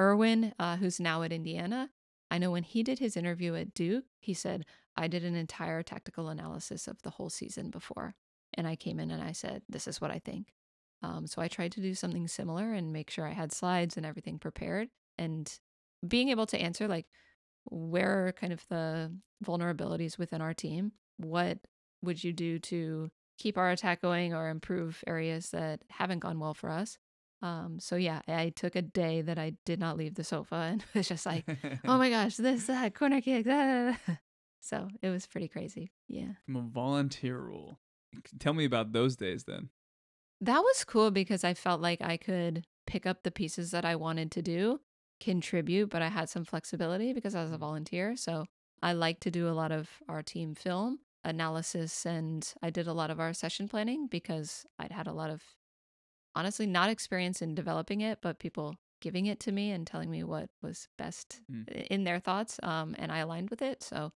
Erwin, 0.00 0.54
uh, 0.58 0.76
who's 0.76 0.98
now 0.98 1.22
at 1.22 1.32
Indiana, 1.32 1.90
I 2.30 2.38
know 2.38 2.50
when 2.50 2.64
he 2.64 2.82
did 2.82 2.98
his 2.98 3.16
interview 3.16 3.54
at 3.54 3.74
Duke, 3.74 4.04
he 4.18 4.34
said, 4.34 4.64
I 4.96 5.08
did 5.08 5.24
an 5.24 5.36
entire 5.36 5.82
tactical 5.82 6.28
analysis 6.28 6.88
of 6.88 7.02
the 7.02 7.10
whole 7.10 7.30
season 7.30 7.70
before. 7.70 8.14
And 8.54 8.66
I 8.66 8.76
came 8.76 8.98
in 8.98 9.10
and 9.10 9.22
I 9.22 9.32
said, 9.32 9.62
This 9.68 9.86
is 9.86 10.00
what 10.00 10.10
I 10.10 10.18
think. 10.20 10.54
Um, 11.02 11.26
so 11.26 11.42
I 11.42 11.48
tried 11.48 11.72
to 11.72 11.80
do 11.80 11.94
something 11.94 12.28
similar 12.28 12.72
and 12.72 12.92
make 12.92 13.10
sure 13.10 13.26
I 13.26 13.32
had 13.32 13.52
slides 13.52 13.96
and 13.96 14.06
everything 14.06 14.38
prepared 14.38 14.88
and 15.18 15.52
being 16.06 16.30
able 16.30 16.46
to 16.46 16.58
answer, 16.58 16.88
like, 16.88 17.06
where 17.64 18.26
are 18.26 18.32
kind 18.32 18.52
of 18.52 18.64
the 18.68 19.14
vulnerabilities 19.44 20.18
within 20.18 20.40
our 20.40 20.54
team? 20.54 20.92
What 21.16 21.58
would 22.02 22.22
you 22.22 22.32
do 22.32 22.58
to 22.60 23.10
keep 23.38 23.58
our 23.58 23.70
attack 23.70 24.02
going 24.02 24.34
or 24.34 24.48
improve 24.48 25.02
areas 25.06 25.50
that 25.50 25.80
haven't 25.90 26.20
gone 26.20 26.38
well 26.38 26.54
for 26.54 26.70
us? 26.70 26.98
Um, 27.42 27.78
so 27.78 27.96
yeah, 27.96 28.22
I 28.26 28.52
took 28.56 28.74
a 28.74 28.82
day 28.82 29.20
that 29.20 29.38
I 29.38 29.54
did 29.66 29.78
not 29.78 29.98
leave 29.98 30.14
the 30.14 30.24
sofa 30.24 30.54
and 30.54 30.84
was 30.94 31.08
just 31.08 31.26
like, 31.26 31.44
oh 31.86 31.98
my 31.98 32.08
gosh, 32.08 32.36
this, 32.36 32.66
that, 32.66 32.94
corner 32.94 33.20
kick. 33.20 33.46
So 34.60 34.88
it 35.02 35.10
was 35.10 35.26
pretty 35.26 35.48
crazy. 35.48 35.92
Yeah. 36.08 36.32
From 36.46 36.56
a 36.56 36.62
volunteer 36.62 37.38
role. 37.38 37.76
Tell 38.38 38.54
me 38.54 38.64
about 38.64 38.92
those 38.92 39.14
days 39.14 39.44
then. 39.44 39.68
That 40.44 40.60
was 40.60 40.84
cool 40.84 41.10
because 41.10 41.42
I 41.42 41.54
felt 41.54 41.80
like 41.80 42.02
I 42.02 42.18
could 42.18 42.66
pick 42.86 43.06
up 43.06 43.22
the 43.22 43.30
pieces 43.30 43.70
that 43.70 43.86
I 43.86 43.96
wanted 43.96 44.30
to 44.32 44.42
do, 44.42 44.80
contribute, 45.18 45.88
but 45.88 46.02
I 46.02 46.08
had 46.08 46.28
some 46.28 46.44
flexibility 46.44 47.14
because 47.14 47.34
I 47.34 47.42
was 47.42 47.50
a 47.50 47.56
volunteer. 47.56 48.14
So 48.14 48.44
I 48.82 48.92
like 48.92 49.20
to 49.20 49.30
do 49.30 49.48
a 49.48 49.56
lot 49.56 49.72
of 49.72 49.88
our 50.06 50.22
team 50.22 50.54
film 50.54 50.98
analysis 51.24 52.04
and 52.04 52.46
I 52.62 52.68
did 52.68 52.86
a 52.86 52.92
lot 52.92 53.10
of 53.10 53.18
our 53.20 53.32
session 53.32 53.68
planning 53.68 54.06
because 54.06 54.66
I'd 54.78 54.92
had 54.92 55.06
a 55.06 55.14
lot 55.14 55.30
of 55.30 55.42
honestly 56.34 56.66
not 56.66 56.90
experience 56.90 57.40
in 57.40 57.54
developing 57.54 58.02
it, 58.02 58.18
but 58.20 58.38
people 58.38 58.76
giving 59.00 59.24
it 59.24 59.40
to 59.40 59.52
me 59.52 59.70
and 59.70 59.86
telling 59.86 60.10
me 60.10 60.24
what 60.24 60.50
was 60.60 60.88
best 60.98 61.40
Mm. 61.50 61.86
in 61.86 62.04
their 62.04 62.20
thoughts. 62.20 62.60
Um, 62.62 62.94
and 62.98 63.10
I 63.10 63.20
aligned 63.20 63.48
with 63.48 63.62
it. 63.62 63.82
So 63.82 64.12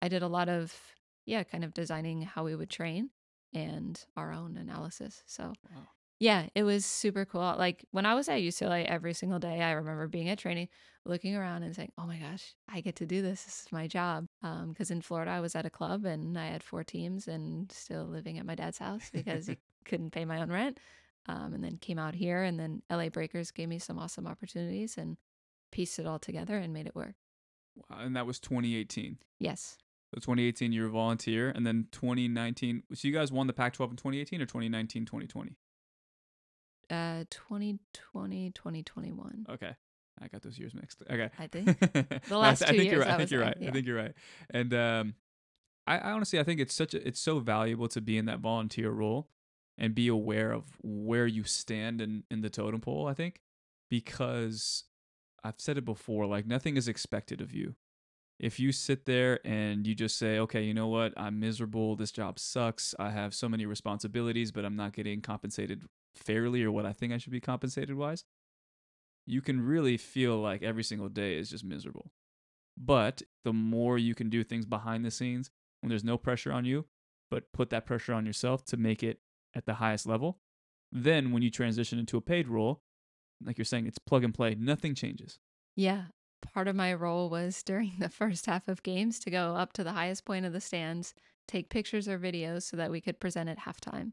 I 0.00 0.06
did 0.06 0.22
a 0.22 0.28
lot 0.28 0.48
of, 0.48 0.94
yeah, 1.24 1.42
kind 1.42 1.64
of 1.64 1.74
designing 1.74 2.22
how 2.22 2.44
we 2.44 2.54
would 2.54 2.70
train 2.70 3.10
and 3.56 4.04
our 4.16 4.32
own 4.32 4.56
analysis. 4.56 5.22
So 5.26 5.52
Wow. 5.70 5.88
yeah, 6.18 6.48
it 6.54 6.62
was 6.62 6.84
super 6.86 7.24
cool. 7.24 7.54
Like 7.58 7.84
when 7.90 8.06
I 8.06 8.14
was 8.14 8.28
at 8.28 8.40
UCLA 8.40 8.84
every 8.84 9.14
single 9.14 9.38
day, 9.38 9.62
I 9.62 9.72
remember 9.72 10.06
being 10.08 10.28
at 10.28 10.38
training, 10.38 10.68
looking 11.04 11.36
around 11.36 11.62
and 11.62 11.74
saying, 11.74 11.92
"Oh 11.98 12.06
my 12.06 12.18
gosh, 12.18 12.54
I 12.68 12.80
get 12.80 12.96
to 12.96 13.06
do 13.06 13.22
this. 13.22 13.44
This 13.44 13.60
is 13.66 13.72
my 13.72 13.86
job." 13.86 14.26
Because 14.68 14.90
in 14.90 15.02
Florida, 15.02 15.30
I 15.30 15.40
was 15.40 15.54
at 15.54 15.66
a 15.66 15.70
club 15.70 16.04
and 16.04 16.38
I 16.38 16.46
had 16.46 16.62
four 16.62 16.84
teams 16.84 17.28
and 17.28 17.70
still 17.72 18.04
living 18.04 18.38
at 18.38 18.46
my 18.46 18.54
dad's 18.54 18.78
house 18.78 19.10
because 19.12 19.46
he 19.46 19.58
couldn't 19.84 20.10
pay 20.12 20.24
my 20.24 20.40
own 20.40 20.50
rent. 20.50 20.78
Um, 21.28 21.54
and 21.54 21.64
then 21.64 21.76
came 21.78 21.98
out 21.98 22.14
here, 22.14 22.44
and 22.44 22.56
then 22.58 22.82
LA 22.88 23.08
Breakers 23.08 23.50
gave 23.50 23.68
me 23.68 23.80
some 23.80 23.98
awesome 23.98 24.28
opportunities 24.28 24.96
and 24.96 25.16
pieced 25.72 25.98
it 25.98 26.06
all 26.06 26.20
together 26.20 26.56
and 26.56 26.72
made 26.72 26.86
it 26.86 26.94
work. 26.94 27.16
Wow. 27.76 27.98
And 27.98 28.14
that 28.14 28.26
was 28.26 28.38
2018. 28.38 29.18
Yes, 29.40 29.76
2018, 30.20 30.72
you 30.72 30.82
were 30.82 30.88
a 30.88 30.90
volunteer, 30.90 31.50
and 31.50 31.66
then 31.66 31.86
2019. 31.92 32.82
So 32.94 33.08
you 33.08 33.14
guys 33.14 33.30
won 33.32 33.46
the 33.46 33.52
Pac-12 33.52 33.90
in 33.90 33.96
2018 33.96 34.40
or 34.40 34.46
2019, 34.46 35.04
2020? 35.04 35.56
uh, 36.90 37.24
2020, 37.30 38.50
2021. 38.52 39.46
Okay, 39.50 39.70
I 40.20 40.28
got 40.28 40.42
those 40.42 40.58
years 40.58 40.74
mixed. 40.74 41.02
Okay, 41.10 41.30
I 41.38 41.46
think. 41.52 41.66
the 42.28 42.38
last 42.38 42.62
I 42.62 42.70
two 42.70 42.78
think 42.78 42.90
you're 42.90 43.00
years, 43.00 43.06
right. 43.06 43.10
I 43.10 43.14
I 43.14 43.18
think 43.18 43.30
you're 43.30 43.40
right, 43.40 43.56
right. 43.60 43.68
I 43.68 43.72
think 43.72 43.86
you're 43.86 43.96
right. 43.96 44.12
And 44.50 44.74
um, 44.74 45.14
I, 45.86 45.98
I 45.98 46.10
honestly 46.12 46.38
I 46.38 46.44
think 46.44 46.60
it's 46.60 46.74
such 46.74 46.94
a 46.94 47.06
it's 47.06 47.20
so 47.20 47.38
valuable 47.40 47.88
to 47.88 48.00
be 48.00 48.16
in 48.16 48.26
that 48.26 48.40
volunteer 48.40 48.90
role 48.90 49.28
and 49.78 49.94
be 49.94 50.08
aware 50.08 50.52
of 50.52 50.64
where 50.82 51.26
you 51.26 51.44
stand 51.44 52.00
in 52.00 52.24
in 52.30 52.40
the 52.40 52.50
totem 52.50 52.80
pole. 52.80 53.06
I 53.06 53.14
think 53.14 53.40
because 53.90 54.84
I've 55.44 55.58
said 55.60 55.78
it 55.78 55.84
before, 55.84 56.26
like 56.26 56.46
nothing 56.46 56.76
is 56.76 56.88
expected 56.88 57.40
of 57.40 57.52
you. 57.52 57.74
If 58.38 58.60
you 58.60 58.70
sit 58.70 59.06
there 59.06 59.40
and 59.46 59.86
you 59.86 59.94
just 59.94 60.18
say, 60.18 60.38
okay, 60.40 60.62
you 60.62 60.74
know 60.74 60.88
what, 60.88 61.14
I'm 61.16 61.40
miserable, 61.40 61.96
this 61.96 62.12
job 62.12 62.38
sucks, 62.38 62.94
I 62.98 63.10
have 63.10 63.34
so 63.34 63.48
many 63.48 63.64
responsibilities, 63.64 64.52
but 64.52 64.64
I'm 64.64 64.76
not 64.76 64.92
getting 64.92 65.22
compensated 65.22 65.84
fairly 66.14 66.62
or 66.62 66.70
what 66.70 66.86
I 66.86 66.92
think 66.92 67.12
I 67.12 67.18
should 67.18 67.32
be 67.32 67.40
compensated 67.40 67.96
wise, 67.96 68.24
you 69.26 69.40
can 69.40 69.60
really 69.60 69.96
feel 69.96 70.38
like 70.38 70.62
every 70.62 70.84
single 70.84 71.08
day 71.08 71.36
is 71.36 71.50
just 71.50 71.64
miserable. 71.64 72.10
But 72.76 73.22
the 73.44 73.52
more 73.54 73.96
you 73.96 74.14
can 74.14 74.28
do 74.28 74.44
things 74.44 74.66
behind 74.66 75.04
the 75.04 75.10
scenes 75.10 75.50
when 75.80 75.88
there's 75.88 76.04
no 76.04 76.18
pressure 76.18 76.52
on 76.52 76.64
you, 76.64 76.86
but 77.30 77.52
put 77.52 77.70
that 77.70 77.86
pressure 77.86 78.12
on 78.12 78.26
yourself 78.26 78.64
to 78.66 78.76
make 78.76 79.02
it 79.02 79.20
at 79.54 79.64
the 79.64 79.74
highest 79.74 80.06
level, 80.06 80.38
then 80.92 81.32
when 81.32 81.42
you 81.42 81.50
transition 81.50 81.98
into 81.98 82.16
a 82.16 82.20
paid 82.20 82.48
role, 82.48 82.82
like 83.44 83.58
you're 83.58 83.64
saying, 83.64 83.86
it's 83.86 83.98
plug 83.98 84.24
and 84.24 84.34
play, 84.34 84.54
nothing 84.54 84.94
changes. 84.94 85.38
Yeah. 85.74 86.04
Part 86.52 86.68
of 86.68 86.76
my 86.76 86.94
role 86.94 87.28
was 87.28 87.62
during 87.62 87.92
the 87.98 88.08
first 88.08 88.46
half 88.46 88.68
of 88.68 88.82
games 88.82 89.18
to 89.20 89.30
go 89.30 89.54
up 89.56 89.72
to 89.74 89.84
the 89.84 89.92
highest 89.92 90.24
point 90.24 90.46
of 90.46 90.52
the 90.52 90.60
stands, 90.60 91.14
take 91.48 91.70
pictures 91.70 92.08
or 92.08 92.18
videos 92.18 92.62
so 92.62 92.76
that 92.76 92.90
we 92.90 93.00
could 93.00 93.20
present 93.20 93.48
at 93.48 93.58
halftime. 93.58 94.12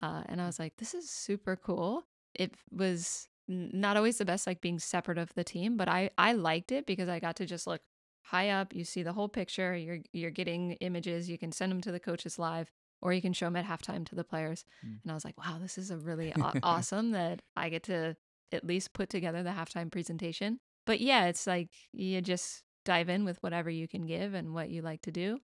Uh, 0.00 0.22
and 0.26 0.40
I 0.40 0.46
was 0.46 0.58
like, 0.58 0.76
this 0.78 0.94
is 0.94 1.08
super 1.08 1.56
cool. 1.56 2.04
It 2.34 2.54
was 2.70 3.28
not 3.48 3.96
always 3.96 4.18
the 4.18 4.24
best, 4.24 4.46
like 4.46 4.60
being 4.60 4.78
separate 4.78 5.18
of 5.18 5.32
the 5.34 5.44
team, 5.44 5.76
but 5.76 5.88
I, 5.88 6.10
I 6.18 6.32
liked 6.32 6.72
it 6.72 6.86
because 6.86 7.08
I 7.08 7.20
got 7.20 7.36
to 7.36 7.46
just 7.46 7.66
look 7.66 7.82
high 8.22 8.50
up. 8.50 8.74
You 8.74 8.84
see 8.84 9.02
the 9.02 9.12
whole 9.12 9.28
picture. 9.28 9.76
You're 9.76 9.98
you're 10.12 10.30
getting 10.30 10.72
images. 10.74 11.28
You 11.28 11.38
can 11.38 11.52
send 11.52 11.70
them 11.70 11.80
to 11.82 11.92
the 11.92 12.00
coaches 12.00 12.38
live, 12.38 12.70
or 13.00 13.12
you 13.12 13.20
can 13.20 13.32
show 13.32 13.46
them 13.46 13.56
at 13.56 13.66
halftime 13.66 14.06
to 14.08 14.14
the 14.14 14.24
players. 14.24 14.64
Mm. 14.84 15.02
And 15.02 15.12
I 15.12 15.14
was 15.14 15.24
like, 15.24 15.38
wow, 15.38 15.58
this 15.60 15.78
is 15.78 15.90
a 15.90 15.96
really 15.96 16.32
awesome 16.62 17.12
that 17.12 17.42
I 17.56 17.68
get 17.68 17.84
to 17.84 18.16
at 18.52 18.66
least 18.66 18.92
put 18.92 19.08
together 19.08 19.42
the 19.42 19.50
halftime 19.50 19.90
presentation. 19.90 20.60
But 20.86 21.00
yeah, 21.00 21.26
it's 21.26 21.46
like 21.46 21.70
you 21.92 22.20
just 22.20 22.62
dive 22.84 23.08
in 23.08 23.24
with 23.24 23.42
whatever 23.42 23.70
you 23.70 23.86
can 23.86 24.06
give 24.06 24.34
and 24.34 24.54
what 24.54 24.70
you 24.70 24.82
like 24.82 25.02
to 25.02 25.12
do. 25.12 25.38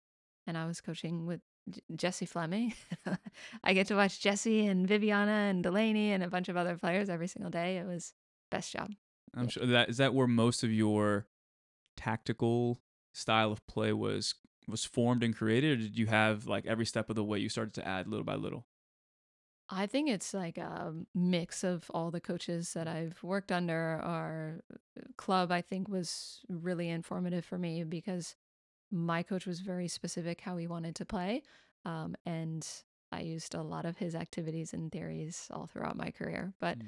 And 0.46 0.58
I 0.58 0.66
was 0.66 0.82
coaching 0.82 1.26
with 1.26 1.42
J- 1.70 1.82
Jessie 1.96 2.26
Fleming. 2.26 2.74
I 3.64 3.74
get 3.74 3.88
to 3.88 3.96
watch 3.96 4.20
Jessie 4.20 4.66
and 4.66 4.88
Viviana 4.88 5.50
and 5.50 5.62
Delaney 5.64 6.12
and 6.12 6.24
a 6.24 6.30
bunch 6.30 6.50
of 6.50 6.58
other 6.58 6.78
players 6.78 7.10
every 7.10 7.28
single 7.28 7.52
day. 7.52 7.78
It 7.78 7.86
was 7.86 8.14
best 8.50 8.72
job. 8.72 8.92
I'm 9.36 9.44
yeah. 9.44 9.50
sure 9.50 9.66
that 9.68 9.90
is 9.90 9.98
that 9.98 10.14
where 10.14 10.28
most 10.28 10.64
of 10.64 10.72
your 10.72 11.28
tactical 11.96 12.80
style 13.14 13.52
of 13.52 13.66
play 13.68 13.94
was 13.94 14.36
was 14.68 14.86
formed 14.86 15.24
and 15.24 15.36
created, 15.36 15.80
or 15.80 15.82
did 15.84 15.98
you 15.98 16.08
have 16.08 16.48
like 16.48 16.66
every 16.66 16.86
step 16.86 17.10
of 17.10 17.16
the 17.16 17.24
way 17.24 17.40
you 17.40 17.50
started 17.50 17.74
to 17.76 17.88
add 17.88 18.08
little 18.08 18.26
by 18.26 18.36
little? 18.36 18.66
I 19.70 19.86
think 19.86 20.10
it's 20.10 20.34
like 20.34 20.58
a 20.58 20.94
mix 21.14 21.64
of 21.64 21.92
all 21.94 22.10
the 22.10 22.22
coaches 22.22 22.74
that 22.74 22.88
I've 22.88 23.22
worked 23.22 23.52
under. 23.52 24.00
Our 24.02 24.64
uh, 24.74 25.02
club, 25.18 25.52
I 25.52 25.62
think, 25.62 25.90
was 25.90 26.40
really 26.48 26.90
informative 26.90 27.44
for 27.44 27.58
me 27.58 27.84
because 27.84 28.36
my 28.92 29.24
coach 29.24 29.46
was 29.46 29.60
very 29.60 29.88
specific 29.90 30.42
how 30.42 30.56
he 30.58 30.68
wanted 30.68 30.96
to 30.96 31.06
play. 31.06 31.44
Um, 31.84 32.16
and 32.26 32.66
I 33.12 33.22
used 33.22 33.56
a 33.56 33.62
lot 33.62 33.86
of 33.86 33.98
his 33.98 34.16
activities 34.16 34.74
and 34.74 34.92
theories 34.92 35.48
all 35.52 35.68
throughout 35.68 35.98
my 35.98 36.12
career. 36.12 36.54
But 36.60 36.80
mm. 36.80 36.88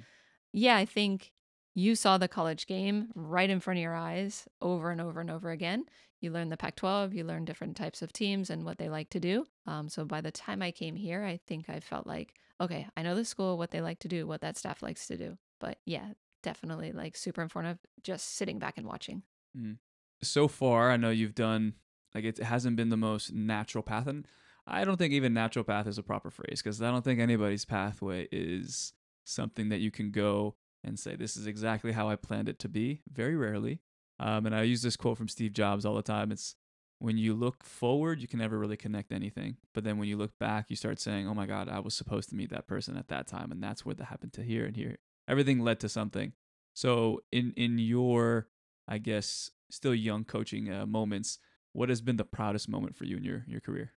yeah, 0.54 0.78
I 0.78 0.86
think 0.86 1.34
you 1.80 1.96
saw 1.96 2.18
the 2.18 2.28
college 2.28 2.68
game 2.68 3.08
right 3.16 3.50
in 3.50 3.60
front 3.60 3.80
of 3.80 3.84
your 3.84 3.96
eyes 3.96 4.48
over 4.62 4.92
and 4.92 5.00
over 5.00 5.22
and 5.22 5.32
over 5.32 5.50
again. 5.50 5.86
You 6.20 6.32
learn 6.32 6.50
the 6.50 6.58
Pac 6.58 6.76
12, 6.76 7.14
you 7.14 7.24
learn 7.24 7.46
different 7.46 7.78
types 7.78 8.02
of 8.02 8.12
teams 8.12 8.50
and 8.50 8.66
what 8.66 8.78
they 8.78 8.90
like 8.90 9.10
to 9.12 9.20
do. 9.20 9.46
Um, 9.66 9.88
so 9.88 10.04
by 10.04 10.20
the 10.20 10.32
time 10.32 10.62
I 10.62 10.72
came 10.72 10.98
here, 10.98 11.24
I 11.24 11.40
think 11.48 11.70
I 11.70 11.80
felt 11.80 12.06
like, 12.06 12.34
okay, 12.60 12.88
I 12.98 13.04
know 13.04 13.16
the 13.16 13.24
school, 13.24 13.58
what 13.58 13.72
they 13.72 13.80
like 13.80 14.00
to 14.00 14.10
do, 14.10 14.28
what 14.28 14.42
that 14.42 14.58
staff 14.58 14.82
likes 14.82 15.08
to 15.08 15.18
do. 15.18 15.38
But 15.62 15.78
yeah, 15.86 16.10
definitely 16.44 16.92
like 16.92 17.16
super 17.16 17.42
informative 17.42 17.80
just 18.04 18.36
sitting 18.36 18.60
back 18.60 18.78
and 18.78 18.86
watching. 18.86 19.24
Mm. 19.58 19.78
So 20.22 20.50
far, 20.50 20.92
I 20.92 20.98
know 20.98 21.12
you've 21.12 21.36
done, 21.36 21.76
like, 22.14 22.26
it 22.26 22.40
hasn't 22.40 22.76
been 22.76 22.90
the 22.90 22.98
most 22.98 23.32
natural 23.32 23.84
path. 23.84 24.08
And 24.08 24.28
I 24.68 24.84
don't 24.84 24.98
think 24.98 25.14
even 25.14 25.34
natural 25.34 25.64
path 25.64 25.88
is 25.88 25.98
a 25.98 26.04
proper 26.04 26.30
phrase 26.30 26.62
because 26.62 26.82
I 26.82 26.92
don't 26.92 27.06
think 27.06 27.22
anybody's 27.22 27.64
pathway 27.64 28.28
is 28.34 28.92
something 29.24 29.70
that 29.70 29.80
you 29.80 29.92
can 29.92 30.12
go 30.12 30.56
and 30.84 31.00
say, 31.00 31.16
This 31.16 31.38
is 31.38 31.48
exactly 31.48 31.92
how 31.92 32.10
I 32.10 32.16
planned 32.16 32.50
it 32.50 32.60
to 32.60 32.70
be. 32.70 33.02
Very 33.12 33.36
rarely. 33.36 33.80
Um, 34.20 34.46
and 34.46 34.56
I 34.56 34.64
use 34.64 34.82
this 34.82 34.98
quote 34.98 35.18
from 35.18 35.28
Steve 35.28 35.54
Jobs 35.54 35.86
all 35.86 35.96
the 35.96 36.02
time. 36.02 36.32
It's 36.32 36.56
when 37.00 37.18
you 37.18 37.34
look 37.34 37.64
forward, 37.64 38.22
you 38.22 38.28
can 38.28 38.40
never 38.40 38.60
really 38.60 38.76
connect 38.76 39.14
anything. 39.14 39.56
But 39.74 39.86
then 39.86 39.98
when 39.98 40.10
you 40.10 40.18
look 40.18 40.38
back, 40.38 40.66
you 40.70 40.76
start 40.76 41.00
saying, 41.00 41.28
Oh 41.28 41.34
my 41.34 41.46
God, 41.46 41.70
I 41.70 41.80
was 41.80 41.96
supposed 41.96 42.30
to 42.30 42.36
meet 42.36 42.50
that 42.52 42.68
person 42.68 42.98
at 42.98 43.08
that 43.08 43.28
time. 43.28 43.52
And 43.52 43.64
that's 43.64 43.86
what 43.86 43.98
that 43.98 44.06
happened 44.06 44.34
to 44.34 44.44
here 44.44 44.66
and 44.66 44.76
here. 44.76 44.98
Everything 45.28 45.60
led 45.60 45.80
to 45.82 45.90
something. 45.90 46.34
So, 46.74 47.22
in, 47.32 47.54
in 47.56 47.80
your, 47.80 48.48
I 48.88 49.00
guess, 49.00 49.52
still 49.70 49.96
young 49.96 50.24
coaching 50.24 50.72
uh, 50.72 50.86
moments, 50.86 51.40
what 51.74 51.90
has 51.90 52.02
been 52.02 52.18
the 52.18 52.26
proudest 52.26 52.70
moment 52.70 52.96
for 52.96 53.06
you 53.06 53.18
in 53.18 53.24
your, 53.24 53.44
your 53.48 53.60
career? 53.60 53.92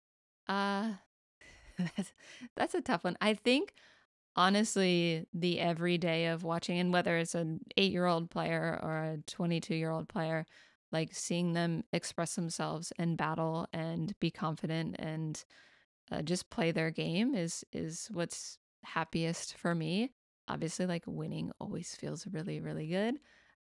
Uh, 0.48 0.94
that's, 1.98 2.14
that's 2.56 2.74
a 2.74 2.82
tough 2.82 3.04
one. 3.04 3.18
I 3.22 3.34
think 3.34 3.74
honestly 4.40 5.28
the 5.34 5.60
everyday 5.60 6.28
of 6.28 6.46
watching 6.46 6.80
and 6.80 6.94
whether 6.94 7.18
it's 7.18 7.36
an 7.36 7.60
8-year-old 7.78 8.30
player 8.32 8.80
or 8.82 8.98
a 9.04 9.18
22-year-old 9.28 10.08
player 10.08 10.46
like 10.94 11.14
seeing 11.14 11.52
them 11.54 11.84
express 11.92 12.36
themselves 12.36 12.94
and 12.98 13.18
battle 13.18 13.68
and 13.74 14.18
be 14.22 14.32
confident 14.32 14.96
and 14.98 15.44
uh, 16.10 16.22
just 16.22 16.50
play 16.50 16.72
their 16.72 16.90
game 16.90 17.36
is 17.36 17.66
is 17.74 18.08
what's 18.14 18.58
happiest 18.84 19.58
for 19.58 19.76
me. 19.76 20.12
Obviously 20.48 20.86
like 20.86 21.04
winning 21.06 21.52
always 21.60 21.94
feels 21.96 22.26
really 22.32 22.62
really 22.62 22.88
good. 22.88 23.16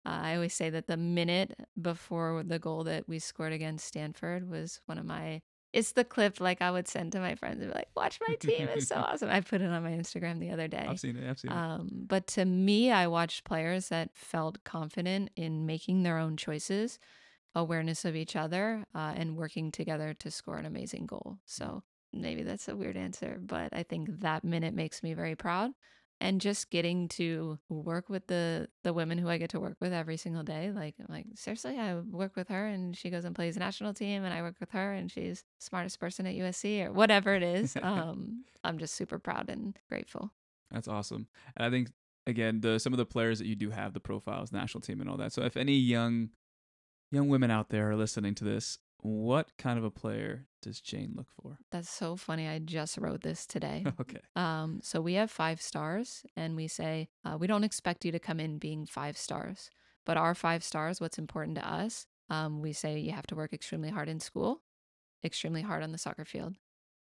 Uh, 0.05 0.20
i 0.22 0.35
always 0.35 0.55
say 0.55 0.70
that 0.70 0.87
the 0.87 0.97
minute 0.97 1.55
before 1.81 2.45
the 2.45 2.59
goal 2.59 2.85
that 2.85 3.09
we 3.09 3.18
scored 3.18 3.53
against 3.53 3.87
stanford 3.87 4.49
was 4.49 4.81
one 4.87 4.99
of 4.99 5.07
my 5.07 5.41
it's 5.77 5.93
the 5.93 6.05
clip 6.05 6.41
like 6.41 6.62
I 6.62 6.70
would 6.70 6.89
send 6.89 7.12
to 7.12 7.20
my 7.20 7.35
friends 7.35 7.61
and 7.61 7.70
be 7.70 7.74
like, 7.74 7.89
"Watch 7.95 8.18
my 8.27 8.35
team, 8.37 8.66
it's 8.74 8.89
so 8.89 8.97
awesome." 9.07 9.29
I 9.29 9.43
put 9.43 9.61
it 9.61 9.70
on 9.70 9.83
my 9.83 9.91
Instagram 9.91 10.41
the 10.41 10.51
other 10.51 10.68
day. 10.68 10.87
I've 10.89 10.99
seen 10.99 11.16
it. 11.16 11.29
I've 11.29 11.39
seen 11.39 11.53
um, 11.53 11.89
it. 11.93 12.09
But 12.09 12.27
to 12.29 12.47
me, 12.47 12.91
I 12.91 13.07
watched 13.09 13.45
players 13.45 13.91
that 13.91 14.09
felt 14.14 14.64
confident 14.64 15.31
in 15.37 15.66
making 15.66 16.03
their 16.03 16.16
own 16.16 16.39
choices, 16.39 16.99
awareness 17.55 18.07
of 18.07 18.16
each 18.16 18.37
other, 18.37 18.87
uh, 18.95 19.12
and 19.14 19.37
working 19.37 19.70
together 19.70 20.14
to 20.14 20.31
score 20.31 20.57
an 20.57 20.64
amazing 20.64 21.05
goal. 21.05 21.41
So 21.45 21.83
maybe 22.11 22.43
that's 22.43 22.68
a 22.68 22.77
weird 22.77 22.97
answer, 22.97 23.39
but 23.39 23.68
I 23.74 23.83
think 23.83 24.09
that 24.20 24.45
minute 24.45 24.72
makes 24.72 25.03
me 25.03 25.12
very 25.12 25.37
proud 25.37 25.72
and 26.20 26.40
just 26.40 26.70
getting 26.70 27.08
to 27.08 27.58
work 27.68 28.08
with 28.08 28.26
the 28.26 28.68
the 28.84 28.92
women 28.92 29.18
who 29.18 29.28
I 29.28 29.38
get 29.38 29.50
to 29.50 29.60
work 29.60 29.76
with 29.80 29.92
every 29.92 30.16
single 30.16 30.42
day. 30.42 30.72
Like 30.74 30.94
like 31.08 31.26
seriously, 31.34 31.78
I 31.78 31.96
work 31.96 32.36
with 32.36 32.48
her 32.48 32.66
and 32.66 32.96
she 32.96 33.10
goes 33.10 33.24
and 33.24 33.34
plays 33.34 33.56
national 33.56 33.94
team, 33.94 34.24
and 34.24 34.32
I 34.32 34.42
work 34.42 34.56
with 34.60 34.70
her 34.70 34.92
and 34.92 35.10
she's 35.10 35.44
smartest 35.58 36.00
person 36.00 36.26
at 36.26 36.34
USC 36.34 36.86
or 36.86 36.92
whatever 36.92 37.34
it 37.34 37.42
is. 37.42 37.76
um, 37.82 38.44
I'm 38.64 38.78
just 38.78 38.94
super 38.94 39.18
proud 39.18 39.50
and 39.50 39.78
grateful. 39.88 40.32
That's 40.70 40.88
awesome, 40.88 41.28
and 41.56 41.66
I 41.66 41.70
think 41.70 41.90
again 42.26 42.60
the 42.60 42.78
some 42.78 42.92
of 42.92 42.98
the 42.98 43.06
players 43.06 43.38
that 43.38 43.46
you 43.46 43.56
do 43.56 43.70
have 43.70 43.92
the 43.92 44.00
profiles, 44.00 44.52
national 44.52 44.80
team, 44.80 45.00
and 45.00 45.10
all 45.10 45.16
that. 45.18 45.32
So 45.32 45.42
if 45.42 45.56
any 45.56 45.74
young 45.74 46.30
young 47.12 47.28
women 47.28 47.50
out 47.50 47.68
there 47.68 47.90
are 47.90 47.96
listening 47.96 48.34
to 48.36 48.44
this, 48.44 48.78
what 49.07 49.57
kind 49.57 49.78
of 49.78 49.84
a 49.84 49.90
player 49.90 50.46
does 50.62 50.80
Jane 50.80 51.12
look 51.14 51.28
for? 51.40 51.59
That's 51.70 51.88
so 51.88 52.16
funny. 52.16 52.48
I 52.48 52.59
just 52.59 52.98
wrote 52.98 53.22
this 53.22 53.46
today. 53.46 53.84
okay. 54.00 54.18
Um, 54.34 54.80
so 54.82 55.00
we 55.00 55.14
have 55.14 55.30
five 55.30 55.62
stars, 55.62 56.24
and 56.36 56.57
we 56.57 56.66
say 56.66 57.09
uh, 57.24 57.36
we 57.38 57.46
don't 57.46 57.62
expect 57.62 58.04
you 58.04 58.11
to 58.11 58.18
come 58.18 58.40
in 58.40 58.59
being 58.59 58.84
five 58.84 59.16
stars, 59.16 59.70
but 60.04 60.16
our 60.16 60.34
five 60.34 60.64
stars, 60.64 61.00
what's 61.00 61.18
important 61.18 61.57
to 61.57 61.68
us, 61.68 62.07
um, 62.30 62.61
we 62.61 62.72
say 62.72 62.98
you 62.98 63.12
have 63.12 63.28
to 63.28 63.36
work 63.36 63.52
extremely 63.52 63.90
hard 63.90 64.09
in 64.09 64.18
school, 64.18 64.62
extremely 65.22 65.62
hard 65.62 65.84
on 65.84 65.92
the 65.92 65.98
soccer 65.98 66.24
field. 66.24 66.57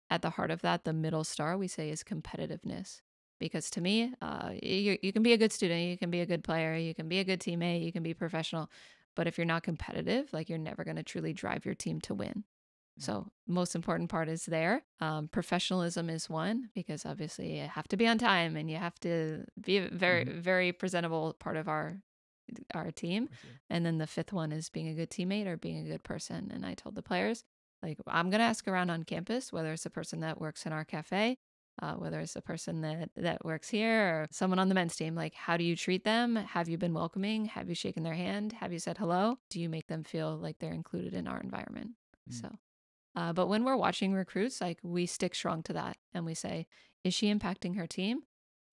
At 0.09 0.21
the 0.21 0.31
heart 0.31 0.51
of 0.51 0.61
that, 0.61 0.83
the 0.83 0.93
middle 0.93 1.23
star 1.23 1.57
we 1.57 1.69
say 1.69 1.89
is 1.89 2.03
competitiveness. 2.03 2.99
Because 3.39 3.69
to 3.71 3.81
me, 3.81 4.13
uh, 4.21 4.51
you, 4.61 4.97
you 5.01 5.11
can 5.11 5.23
be 5.23 5.33
a 5.33 5.37
good 5.37 5.51
student, 5.51 5.81
you 5.81 5.97
can 5.97 6.11
be 6.11 6.21
a 6.21 6.25
good 6.25 6.43
player, 6.43 6.75
you 6.75 6.93
can 6.93 7.07
be 7.07 7.19
a 7.19 7.23
good 7.23 7.39
teammate, 7.39 7.83
you 7.83 7.91
can 7.91 8.03
be 8.03 8.13
professional, 8.13 8.69
but 9.15 9.27
if 9.27 9.37
you're 9.37 9.45
not 9.45 9.63
competitive, 9.63 10.31
like 10.33 10.49
you're 10.49 10.57
never 10.57 10.83
going 10.83 10.97
to 10.97 11.03
truly 11.03 11.33
drive 11.33 11.65
your 11.65 11.75
team 11.75 12.01
to 12.01 12.13
win. 12.13 12.43
So, 12.99 13.27
most 13.47 13.73
important 13.73 14.09
part 14.09 14.29
is 14.29 14.45
there. 14.45 14.83
Um, 14.99 15.27
professionalism 15.27 16.09
is 16.09 16.29
one 16.29 16.69
because 16.75 17.05
obviously 17.05 17.59
you 17.59 17.67
have 17.67 17.87
to 17.87 17.97
be 17.97 18.07
on 18.07 18.19
time 18.19 18.55
and 18.55 18.69
you 18.69 18.77
have 18.77 18.99
to 18.99 19.45
be 19.59 19.77
a 19.77 19.89
very, 19.89 20.25
mm-hmm. 20.25 20.39
very 20.39 20.71
presentable 20.71 21.35
part 21.39 21.57
of 21.57 21.67
our 21.67 21.97
our 22.75 22.91
team. 22.91 23.29
And 23.69 23.85
then 23.85 23.97
the 23.97 24.05
fifth 24.05 24.31
one 24.33 24.51
is 24.51 24.69
being 24.69 24.89
a 24.89 24.93
good 24.93 25.09
teammate 25.09 25.47
or 25.47 25.57
being 25.57 25.79
a 25.79 25.89
good 25.89 26.03
person. 26.03 26.51
And 26.53 26.65
I 26.65 26.73
told 26.75 26.93
the 26.93 27.01
players, 27.01 27.43
like, 27.81 27.97
I'm 28.05 28.29
gonna 28.29 28.43
ask 28.43 28.67
around 28.67 28.91
on 28.91 29.03
campus 29.03 29.51
whether 29.51 29.71
it's 29.73 29.85
a 29.85 29.89
person 29.89 30.19
that 30.19 30.39
works 30.39 30.65
in 30.65 30.73
our 30.73 30.85
cafe, 30.85 31.37
uh, 31.81 31.93
whether 31.93 32.19
it's 32.19 32.35
a 32.35 32.41
person 32.41 32.81
that 32.81 33.09
that 33.15 33.43
works 33.43 33.69
here 33.69 34.01
or 34.01 34.27
someone 34.31 34.59
on 34.59 34.69
the 34.69 34.75
men's 34.75 34.95
team 34.95 35.15
like 35.15 35.33
how 35.33 35.57
do 35.57 35.63
you 35.63 35.75
treat 35.75 36.03
them 36.03 36.35
have 36.35 36.69
you 36.69 36.77
been 36.77 36.93
welcoming 36.93 37.45
have 37.45 37.67
you 37.67 37.75
shaken 37.75 38.03
their 38.03 38.13
hand 38.13 38.53
have 38.53 38.71
you 38.71 38.79
said 38.79 38.97
hello 38.97 39.37
do 39.49 39.59
you 39.59 39.69
make 39.69 39.87
them 39.87 40.03
feel 40.03 40.37
like 40.37 40.57
they're 40.59 40.71
included 40.73 41.13
in 41.13 41.27
our 41.27 41.39
environment 41.39 41.91
mm. 42.29 42.33
so 42.41 42.49
Uh, 43.15 43.31
but 43.31 43.47
when 43.47 43.63
we're 43.63 43.77
watching 43.77 44.13
recruits, 44.13 44.59
like 44.59 44.79
we 44.81 45.05
stick 45.05 45.35
strong 45.35 45.61
to 45.63 45.73
that 45.73 45.97
and 46.13 46.25
we 46.25 46.33
say, 46.33 46.65
is 47.03 47.13
she 47.13 47.31
impacting 47.33 47.77
her 47.77 47.85
team? 47.87 48.23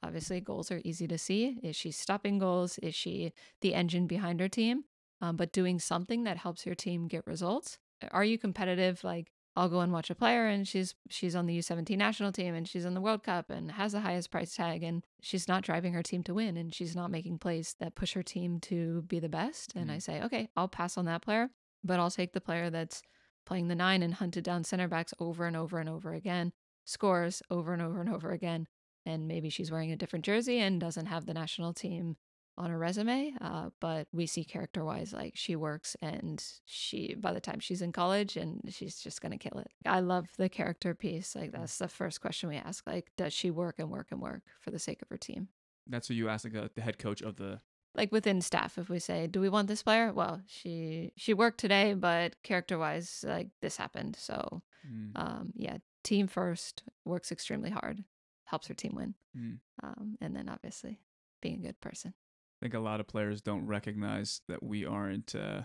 Obviously, 0.02 0.40
goals 0.40 0.70
are 0.70 0.80
easy 0.82 1.06
to 1.06 1.18
see. 1.18 1.58
Is 1.62 1.76
she 1.76 1.90
stopping 1.90 2.38
goals? 2.38 2.78
Is 2.78 2.94
she 2.94 3.32
the 3.60 3.74
engine 3.74 4.06
behind 4.06 4.40
her 4.40 4.48
team? 4.48 4.84
Um, 5.20 5.36
but 5.36 5.52
doing 5.52 5.78
something 5.78 6.24
that 6.24 6.38
helps 6.38 6.64
your 6.64 6.74
team 6.74 7.06
get 7.06 7.26
results. 7.26 7.78
Are 8.10 8.24
you 8.24 8.38
competitive? 8.38 9.04
Like 9.04 9.30
I'll 9.56 9.68
go 9.68 9.80
and 9.80 9.92
watch 9.92 10.10
a 10.10 10.14
player 10.14 10.46
and 10.46 10.66
she's 10.66 10.94
she's 11.08 11.34
on 11.34 11.46
the 11.46 11.58
U17 11.58 11.96
national 11.96 12.32
team 12.32 12.54
and 12.54 12.68
she's 12.68 12.84
in 12.84 12.94
the 12.94 13.00
World 13.00 13.24
Cup 13.24 13.50
and 13.50 13.72
has 13.72 13.92
the 13.92 14.00
highest 14.00 14.30
price 14.30 14.54
tag 14.54 14.82
and 14.82 15.02
she's 15.20 15.48
not 15.48 15.64
driving 15.64 15.92
her 15.92 16.02
team 16.02 16.22
to 16.24 16.34
win 16.34 16.56
and 16.56 16.74
she's 16.74 16.94
not 16.94 17.10
making 17.10 17.38
plays 17.38 17.74
that 17.80 17.96
push 17.96 18.14
her 18.14 18.22
team 18.22 18.60
to 18.60 19.02
be 19.02 19.18
the 19.18 19.28
best. 19.28 19.72
And 19.74 19.90
I 19.90 19.94
mm-hmm. 19.94 20.00
say, 20.00 20.22
okay, 20.22 20.48
I'll 20.56 20.68
pass 20.68 20.96
on 20.96 21.04
that 21.06 21.22
player, 21.22 21.50
but 21.82 21.98
I'll 21.98 22.10
take 22.10 22.32
the 22.32 22.40
player 22.40 22.70
that's 22.70 23.02
playing 23.44 23.68
the 23.68 23.74
nine 23.74 24.02
and 24.02 24.14
hunted 24.14 24.44
down 24.44 24.62
center 24.62 24.86
backs 24.86 25.14
over 25.18 25.46
and 25.46 25.56
over 25.56 25.78
and 25.78 25.88
over 25.88 26.14
again, 26.14 26.52
scores 26.84 27.42
over 27.50 27.72
and 27.72 27.82
over 27.82 28.00
and 28.00 28.08
over 28.08 28.30
again. 28.30 28.68
And 29.04 29.26
maybe 29.26 29.48
she's 29.48 29.72
wearing 29.72 29.90
a 29.90 29.96
different 29.96 30.24
jersey 30.24 30.60
and 30.60 30.80
doesn't 30.80 31.06
have 31.06 31.26
the 31.26 31.34
national 31.34 31.72
team 31.72 32.16
on 32.56 32.70
her 32.70 32.78
resume. 32.78 33.32
Uh, 33.40 33.70
but 33.80 34.06
we 34.12 34.26
see 34.26 34.44
character 34.44 34.84
wise, 34.84 35.12
like 35.12 35.32
she 35.34 35.56
works 35.56 35.96
and 36.02 36.44
she, 36.64 37.14
by 37.18 37.32
the 37.32 37.40
time 37.40 37.60
she's 37.60 37.82
in 37.82 37.92
college, 37.92 38.36
and 38.36 38.60
she's 38.68 38.98
just 39.00 39.20
going 39.20 39.32
to 39.32 39.38
kill 39.38 39.60
it. 39.60 39.70
I 39.86 40.00
love 40.00 40.28
the 40.36 40.48
character 40.48 40.94
piece. 40.94 41.34
Like, 41.34 41.52
that's 41.52 41.78
the 41.78 41.88
first 41.88 42.20
question 42.20 42.48
we 42.48 42.56
ask. 42.56 42.86
Like, 42.86 43.10
does 43.16 43.32
she 43.32 43.50
work 43.50 43.76
and 43.78 43.90
work 43.90 44.08
and 44.10 44.20
work 44.20 44.42
for 44.60 44.70
the 44.70 44.78
sake 44.78 45.02
of 45.02 45.08
her 45.08 45.16
team? 45.16 45.48
That's 45.86 46.08
what 46.08 46.16
you 46.16 46.28
ask 46.28 46.44
like, 46.44 46.54
uh, 46.54 46.68
the 46.74 46.82
head 46.82 46.98
coach 46.98 47.22
of 47.22 47.36
the 47.36 47.60
like 47.94 48.12
within 48.12 48.40
staff 48.40 48.78
if 48.78 48.88
we 48.88 48.98
say 48.98 49.26
do 49.26 49.40
we 49.40 49.48
want 49.48 49.66
this 49.66 49.82
player 49.82 50.12
well 50.12 50.40
she 50.46 51.12
she 51.16 51.34
worked 51.34 51.58
today 51.58 51.94
but 51.94 52.40
character 52.42 52.78
wise 52.78 53.24
like 53.26 53.48
this 53.60 53.76
happened 53.76 54.16
so 54.16 54.62
mm. 54.88 55.10
um 55.16 55.52
yeah 55.56 55.78
team 56.04 56.26
first 56.26 56.82
works 57.04 57.32
extremely 57.32 57.70
hard 57.70 58.04
helps 58.44 58.68
her 58.68 58.74
team 58.74 58.92
win 58.94 59.14
mm. 59.36 59.58
um 59.82 60.16
and 60.20 60.36
then 60.36 60.48
obviously 60.48 61.00
being 61.40 61.56
a 61.56 61.66
good 61.66 61.80
person 61.80 62.14
I 62.60 62.66
think 62.66 62.74
a 62.74 62.80
lot 62.80 63.00
of 63.00 63.08
players 63.08 63.40
don't 63.40 63.66
recognize 63.66 64.42
that 64.48 64.62
we 64.62 64.84
aren't 64.84 65.34
uh, 65.34 65.62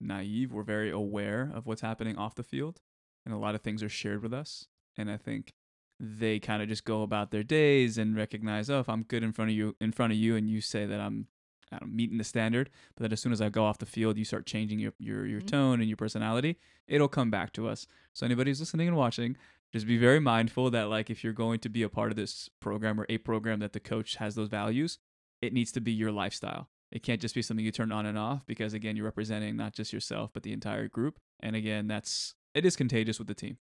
naive. 0.00 0.52
We're 0.52 0.62
very 0.62 0.90
aware 0.90 1.50
of 1.54 1.66
what's 1.66 1.82
happening 1.82 2.16
off 2.16 2.34
the 2.34 2.42
field, 2.42 2.80
and 3.26 3.34
a 3.34 3.38
lot 3.38 3.54
of 3.54 3.60
things 3.60 3.82
are 3.82 3.88
shared 3.88 4.22
with 4.22 4.32
us. 4.32 4.66
And 4.96 5.10
I 5.10 5.18
think 5.18 5.52
they 6.00 6.38
kind 6.38 6.62
of 6.62 6.68
just 6.68 6.84
go 6.84 7.02
about 7.02 7.30
their 7.30 7.42
days 7.42 7.98
and 7.98 8.16
recognize, 8.16 8.70
oh, 8.70 8.80
if 8.80 8.88
I'm 8.88 9.02
good 9.02 9.22
in 9.22 9.32
front 9.32 9.50
of 9.50 9.56
you, 9.56 9.76
in 9.80 9.92
front 9.92 10.12
of 10.12 10.18
you, 10.18 10.36
and 10.36 10.48
you 10.48 10.60
say 10.60 10.86
that 10.86 11.00
I'm, 11.00 11.26
I 11.70 11.78
don't 11.78 11.94
meeting 11.94 12.16
the 12.16 12.24
standard, 12.24 12.70
but 12.96 13.02
then 13.02 13.12
as 13.12 13.20
soon 13.20 13.32
as 13.32 13.42
I 13.42 13.50
go 13.50 13.64
off 13.64 13.78
the 13.78 13.84
field, 13.86 14.16
you 14.16 14.24
start 14.24 14.46
changing 14.46 14.78
your 14.78 14.92
your 14.98 15.26
your 15.26 15.40
mm-hmm. 15.40 15.48
tone 15.48 15.80
and 15.80 15.88
your 15.88 15.96
personality, 15.96 16.58
it'll 16.86 17.08
come 17.08 17.30
back 17.30 17.52
to 17.54 17.68
us. 17.68 17.86
So 18.14 18.24
anybody 18.24 18.50
who's 18.50 18.60
listening 18.60 18.88
and 18.88 18.96
watching, 18.96 19.36
just 19.72 19.86
be 19.86 19.98
very 19.98 20.20
mindful 20.20 20.70
that 20.70 20.88
like 20.88 21.10
if 21.10 21.22
you're 21.22 21.34
going 21.34 21.58
to 21.60 21.68
be 21.68 21.82
a 21.82 21.90
part 21.90 22.10
of 22.10 22.16
this 22.16 22.48
program 22.60 22.98
or 22.98 23.06
a 23.10 23.18
program 23.18 23.58
that 23.58 23.74
the 23.74 23.80
coach 23.80 24.16
has 24.16 24.34
those 24.34 24.48
values, 24.48 24.98
it 25.40 25.52
needs 25.52 25.72
to 25.72 25.80
be 25.80 25.92
your 25.92 26.12
lifestyle. 26.12 26.68
It 26.90 27.02
can't 27.02 27.20
just 27.20 27.34
be 27.34 27.42
something 27.42 27.64
you 27.64 27.72
turn 27.72 27.92
on 27.92 28.06
and 28.06 28.18
off 28.18 28.46
because 28.46 28.72
again, 28.72 28.96
you're 28.96 29.04
representing 29.04 29.56
not 29.56 29.74
just 29.74 29.92
yourself 29.92 30.30
but 30.32 30.42
the 30.42 30.52
entire 30.52 30.88
group. 30.88 31.18
And 31.40 31.54
again, 31.54 31.86
that's 31.86 32.34
it 32.54 32.64
is 32.64 32.76
contagious 32.76 33.18
with 33.18 33.28
the 33.28 33.34
team. 33.34 33.58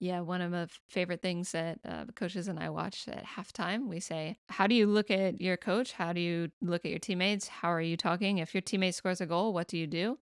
Yeah, 0.00 0.20
one 0.20 0.40
of 0.40 0.52
my 0.52 0.68
favorite 0.88 1.22
things 1.22 1.50
that 1.52 1.80
uh, 1.84 2.04
coaches 2.14 2.46
and 2.46 2.60
I 2.60 2.70
watch 2.70 3.08
at 3.08 3.24
halftime, 3.24 3.88
we 3.88 3.98
say, 3.98 4.38
How 4.48 4.68
do 4.68 4.74
you 4.76 4.86
look 4.86 5.10
at 5.10 5.40
your 5.40 5.56
coach? 5.56 5.92
How 5.92 6.12
do 6.12 6.20
you 6.20 6.50
look 6.60 6.84
at 6.84 6.90
your 6.90 7.00
teammates? 7.00 7.48
How 7.48 7.72
are 7.72 7.80
you 7.80 7.96
talking? 7.96 8.38
If 8.38 8.54
your 8.54 8.62
teammate 8.62 8.94
scores 8.94 9.20
a 9.20 9.26
goal, 9.26 9.52
what 9.52 9.66
do 9.66 9.76
you 9.76 9.88
do? 9.88 10.18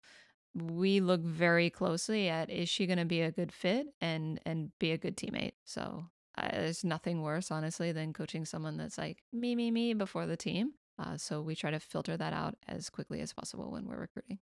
We 0.53 1.01
look 1.01 1.21
very 1.21 1.69
closely 1.69 2.29
at 2.29 2.49
is 2.49 2.69
she 2.69 2.87
going 2.87 2.99
to 2.99 3.05
be 3.05 3.21
a 3.21 3.31
good 3.31 3.51
fit 3.51 3.87
and 3.99 4.39
and 4.45 4.71
be 4.79 4.91
a 4.91 4.97
good 4.97 5.17
teammate. 5.17 5.55
So 5.65 6.05
uh, 6.37 6.49
there's 6.51 6.85
nothing 6.85 7.21
worse, 7.21 7.51
honestly, 7.51 7.91
than 7.91 8.13
coaching 8.13 8.45
someone 8.45 8.77
that's 8.77 8.97
like 8.97 9.23
me, 9.33 9.55
me, 9.55 9.71
me 9.71 9.93
before 9.93 10.25
the 10.25 10.37
team. 10.37 10.71
Uh, 10.97 11.17
so 11.17 11.41
we 11.41 11.55
try 11.55 11.71
to 11.71 11.79
filter 11.79 12.15
that 12.17 12.33
out 12.33 12.55
as 12.67 12.89
quickly 12.89 13.21
as 13.21 13.33
possible 13.33 13.71
when 13.71 13.85
we're 13.85 13.99
recruiting. 13.99 14.39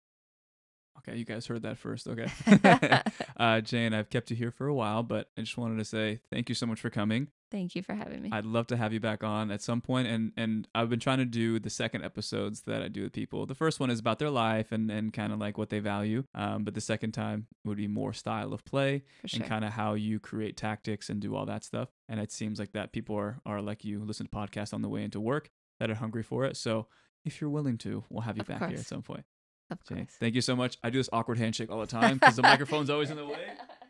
Okay, 0.99 1.17
you 1.17 1.25
guys 1.25 1.47
heard 1.47 1.63
that 1.63 1.77
first. 1.77 2.07
Okay. 2.07 2.27
uh, 3.37 3.61
Jane, 3.61 3.93
I've 3.93 4.09
kept 4.09 4.29
you 4.29 4.37
here 4.37 4.51
for 4.51 4.67
a 4.67 4.73
while, 4.73 5.03
but 5.03 5.29
I 5.37 5.41
just 5.41 5.57
wanted 5.57 5.77
to 5.77 5.85
say 5.85 6.19
thank 6.31 6.49
you 6.49 6.55
so 6.55 6.65
much 6.65 6.79
for 6.79 6.89
coming. 6.89 7.29
Thank 7.51 7.75
you 7.75 7.83
for 7.83 7.93
having 7.93 8.21
me. 8.21 8.29
I'd 8.31 8.45
love 8.45 8.67
to 8.67 8.77
have 8.77 8.93
you 8.93 8.99
back 8.99 9.23
on 9.23 9.51
at 9.51 9.61
some 9.61 9.81
point. 9.81 10.07
and 10.07 10.31
and 10.37 10.67
I've 10.73 10.89
been 10.89 10.99
trying 10.99 11.17
to 11.19 11.25
do 11.25 11.59
the 11.59 11.69
second 11.69 12.03
episodes 12.03 12.61
that 12.61 12.81
I 12.81 12.87
do 12.87 13.03
with 13.03 13.13
people. 13.13 13.45
The 13.45 13.55
first 13.55 13.79
one 13.79 13.89
is 13.89 13.99
about 13.99 14.19
their 14.19 14.29
life 14.29 14.71
and 14.71 14.89
and 14.89 15.11
kind 15.11 15.33
of 15.33 15.39
like 15.39 15.57
what 15.57 15.69
they 15.69 15.79
value, 15.79 16.23
um, 16.35 16.63
but 16.63 16.73
the 16.73 16.81
second 16.81 17.11
time 17.11 17.47
would 17.65 17.77
be 17.77 17.87
more 17.87 18.13
style 18.13 18.53
of 18.53 18.63
play 18.63 19.03
sure. 19.25 19.41
and 19.41 19.49
kind 19.49 19.65
of 19.65 19.73
how 19.73 19.93
you 19.95 20.19
create 20.19 20.57
tactics 20.57 21.09
and 21.09 21.19
do 21.19 21.35
all 21.35 21.45
that 21.45 21.63
stuff. 21.63 21.89
And 22.07 22.19
it 22.19 22.31
seems 22.31 22.59
like 22.59 22.73
that 22.73 22.91
people 22.91 23.15
are 23.15 23.39
are 23.45 23.61
like 23.61 23.83
you, 23.83 24.03
listen 24.03 24.27
to 24.27 24.35
podcasts 24.35 24.73
on 24.73 24.81
the 24.81 24.89
way 24.89 25.03
into 25.03 25.19
work 25.19 25.49
that 25.83 25.91
are 25.91 25.95
hungry 25.95 26.23
for 26.23 26.45
it. 26.45 26.55
So 26.55 26.87
if 27.25 27.41
you're 27.41 27.49
willing 27.49 27.77
to, 27.79 28.05
we'll 28.09 28.21
have 28.21 28.37
you 28.37 28.41
of 28.41 28.47
back 28.47 28.59
course. 28.59 28.71
here 28.71 28.79
at 28.79 28.85
some 28.85 29.01
point. 29.01 29.25
Of 29.69 29.83
course. 29.85 30.07
thank 30.17 30.33
you 30.33 30.39
so 30.39 30.55
much. 30.55 30.77
I 30.81 30.89
do 30.89 30.97
this 30.97 31.09
awkward 31.11 31.37
handshake 31.37 31.69
all 31.69 31.81
the 31.81 31.87
time 31.99 32.15
because 32.19 32.37
the 32.37 32.41
microphone's 32.41 32.89
always 32.89 33.11
in 33.11 33.17
the 33.17 33.25
way. 33.25 33.47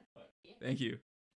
Thank 0.62 0.80
you. 0.80 0.98